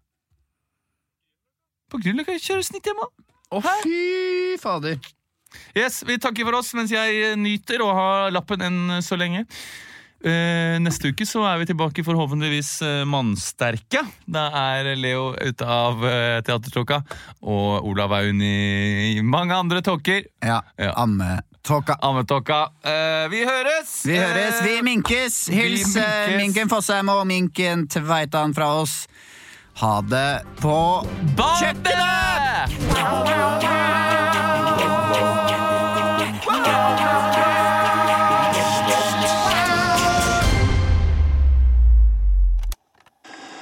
På 1.88 2.00
Grünerløkka. 2.02 2.36
Kjøre 2.42 2.64
Snitt 2.66 2.88
hjem, 2.88 3.00
da. 3.02 3.08
Å, 3.56 3.62
fy 3.82 4.56
fader. 4.60 4.98
Yes, 5.76 6.02
Vi 6.04 6.18
takker 6.20 6.44
for 6.44 6.58
oss 6.60 6.74
mens 6.76 6.90
jeg 6.92 7.20
eh, 7.30 7.36
nyter 7.40 7.80
å 7.80 7.92
ha 7.96 8.08
lappen 8.34 8.60
enn 8.66 8.98
så 9.04 9.16
lenge. 9.16 9.46
Uh, 10.18 10.74
neste 10.82 11.12
uke 11.12 11.22
så 11.22 11.44
er 11.46 11.60
vi 11.60 11.66
tilbake 11.70 12.02
forhåpentligvis 12.02 12.70
uh, 12.82 13.04
mannsterke. 13.06 14.00
Da 14.26 14.48
er 14.74 14.88
Leo 14.98 15.28
ute 15.38 15.62
av 15.70 16.00
uh, 16.02 16.40
teatertåka, 16.42 16.98
og 17.46 17.86
Olav 17.86 18.16
er 18.16 18.32
inne 18.32 18.48
i, 19.14 19.22
mange 19.22 19.54
andre 19.54 19.78
tåker. 19.86 20.26
Ja, 20.42 20.58
Ja. 20.74 20.90
ammetåka. 20.98 22.00
Ammetåka. 22.02 22.58
Uh, 22.82 23.28
vi 23.30 23.44
høres! 23.46 23.94
Vi 24.10 24.18
høres, 24.18 24.58
vi 24.66 24.74
Eh, 24.80 24.82
minkes! 24.82 25.38
Hils 25.54 25.86
vi 25.94 26.02
minkes. 26.02 26.34
minken 26.42 26.68
Fossheim 26.74 27.14
og 27.14 27.22
minken 27.30 27.86
Tveitan 27.86 28.56
fra 28.58 28.72
oss. 28.82 29.04
Ha 29.78 30.00
det 30.10 30.40
på 30.58 30.74
Kjøkkenet! 31.38 32.72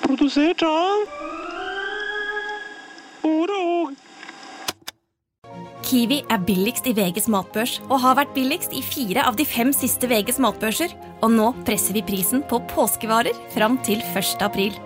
Produsert 0.07 0.65
av 0.65 1.05
Oro. 3.29 3.93
Kiwi 5.85 6.23
er 6.33 6.41
billigst 6.49 6.89
i 6.89 6.97
VGs 6.97 7.29
matbørs 7.29 7.77
og 7.91 8.01
har 8.01 8.17
vært 8.23 8.33
billigst 8.33 8.73
i 8.73 8.81
fire 8.81 9.29
av 9.29 9.37
de 9.37 9.45
fem 9.45 9.69
siste 9.77 10.09
VGs 10.09 10.41
matbørser. 10.41 10.97
Og 11.21 11.37
nå 11.37 11.53
presser 11.69 12.01
vi 12.01 12.07
prisen 12.09 12.41
på 12.49 12.65
påskevarer 12.73 13.37
fram 13.53 13.77
til 13.85 14.01
1. 14.17 14.41
april. 14.41 14.86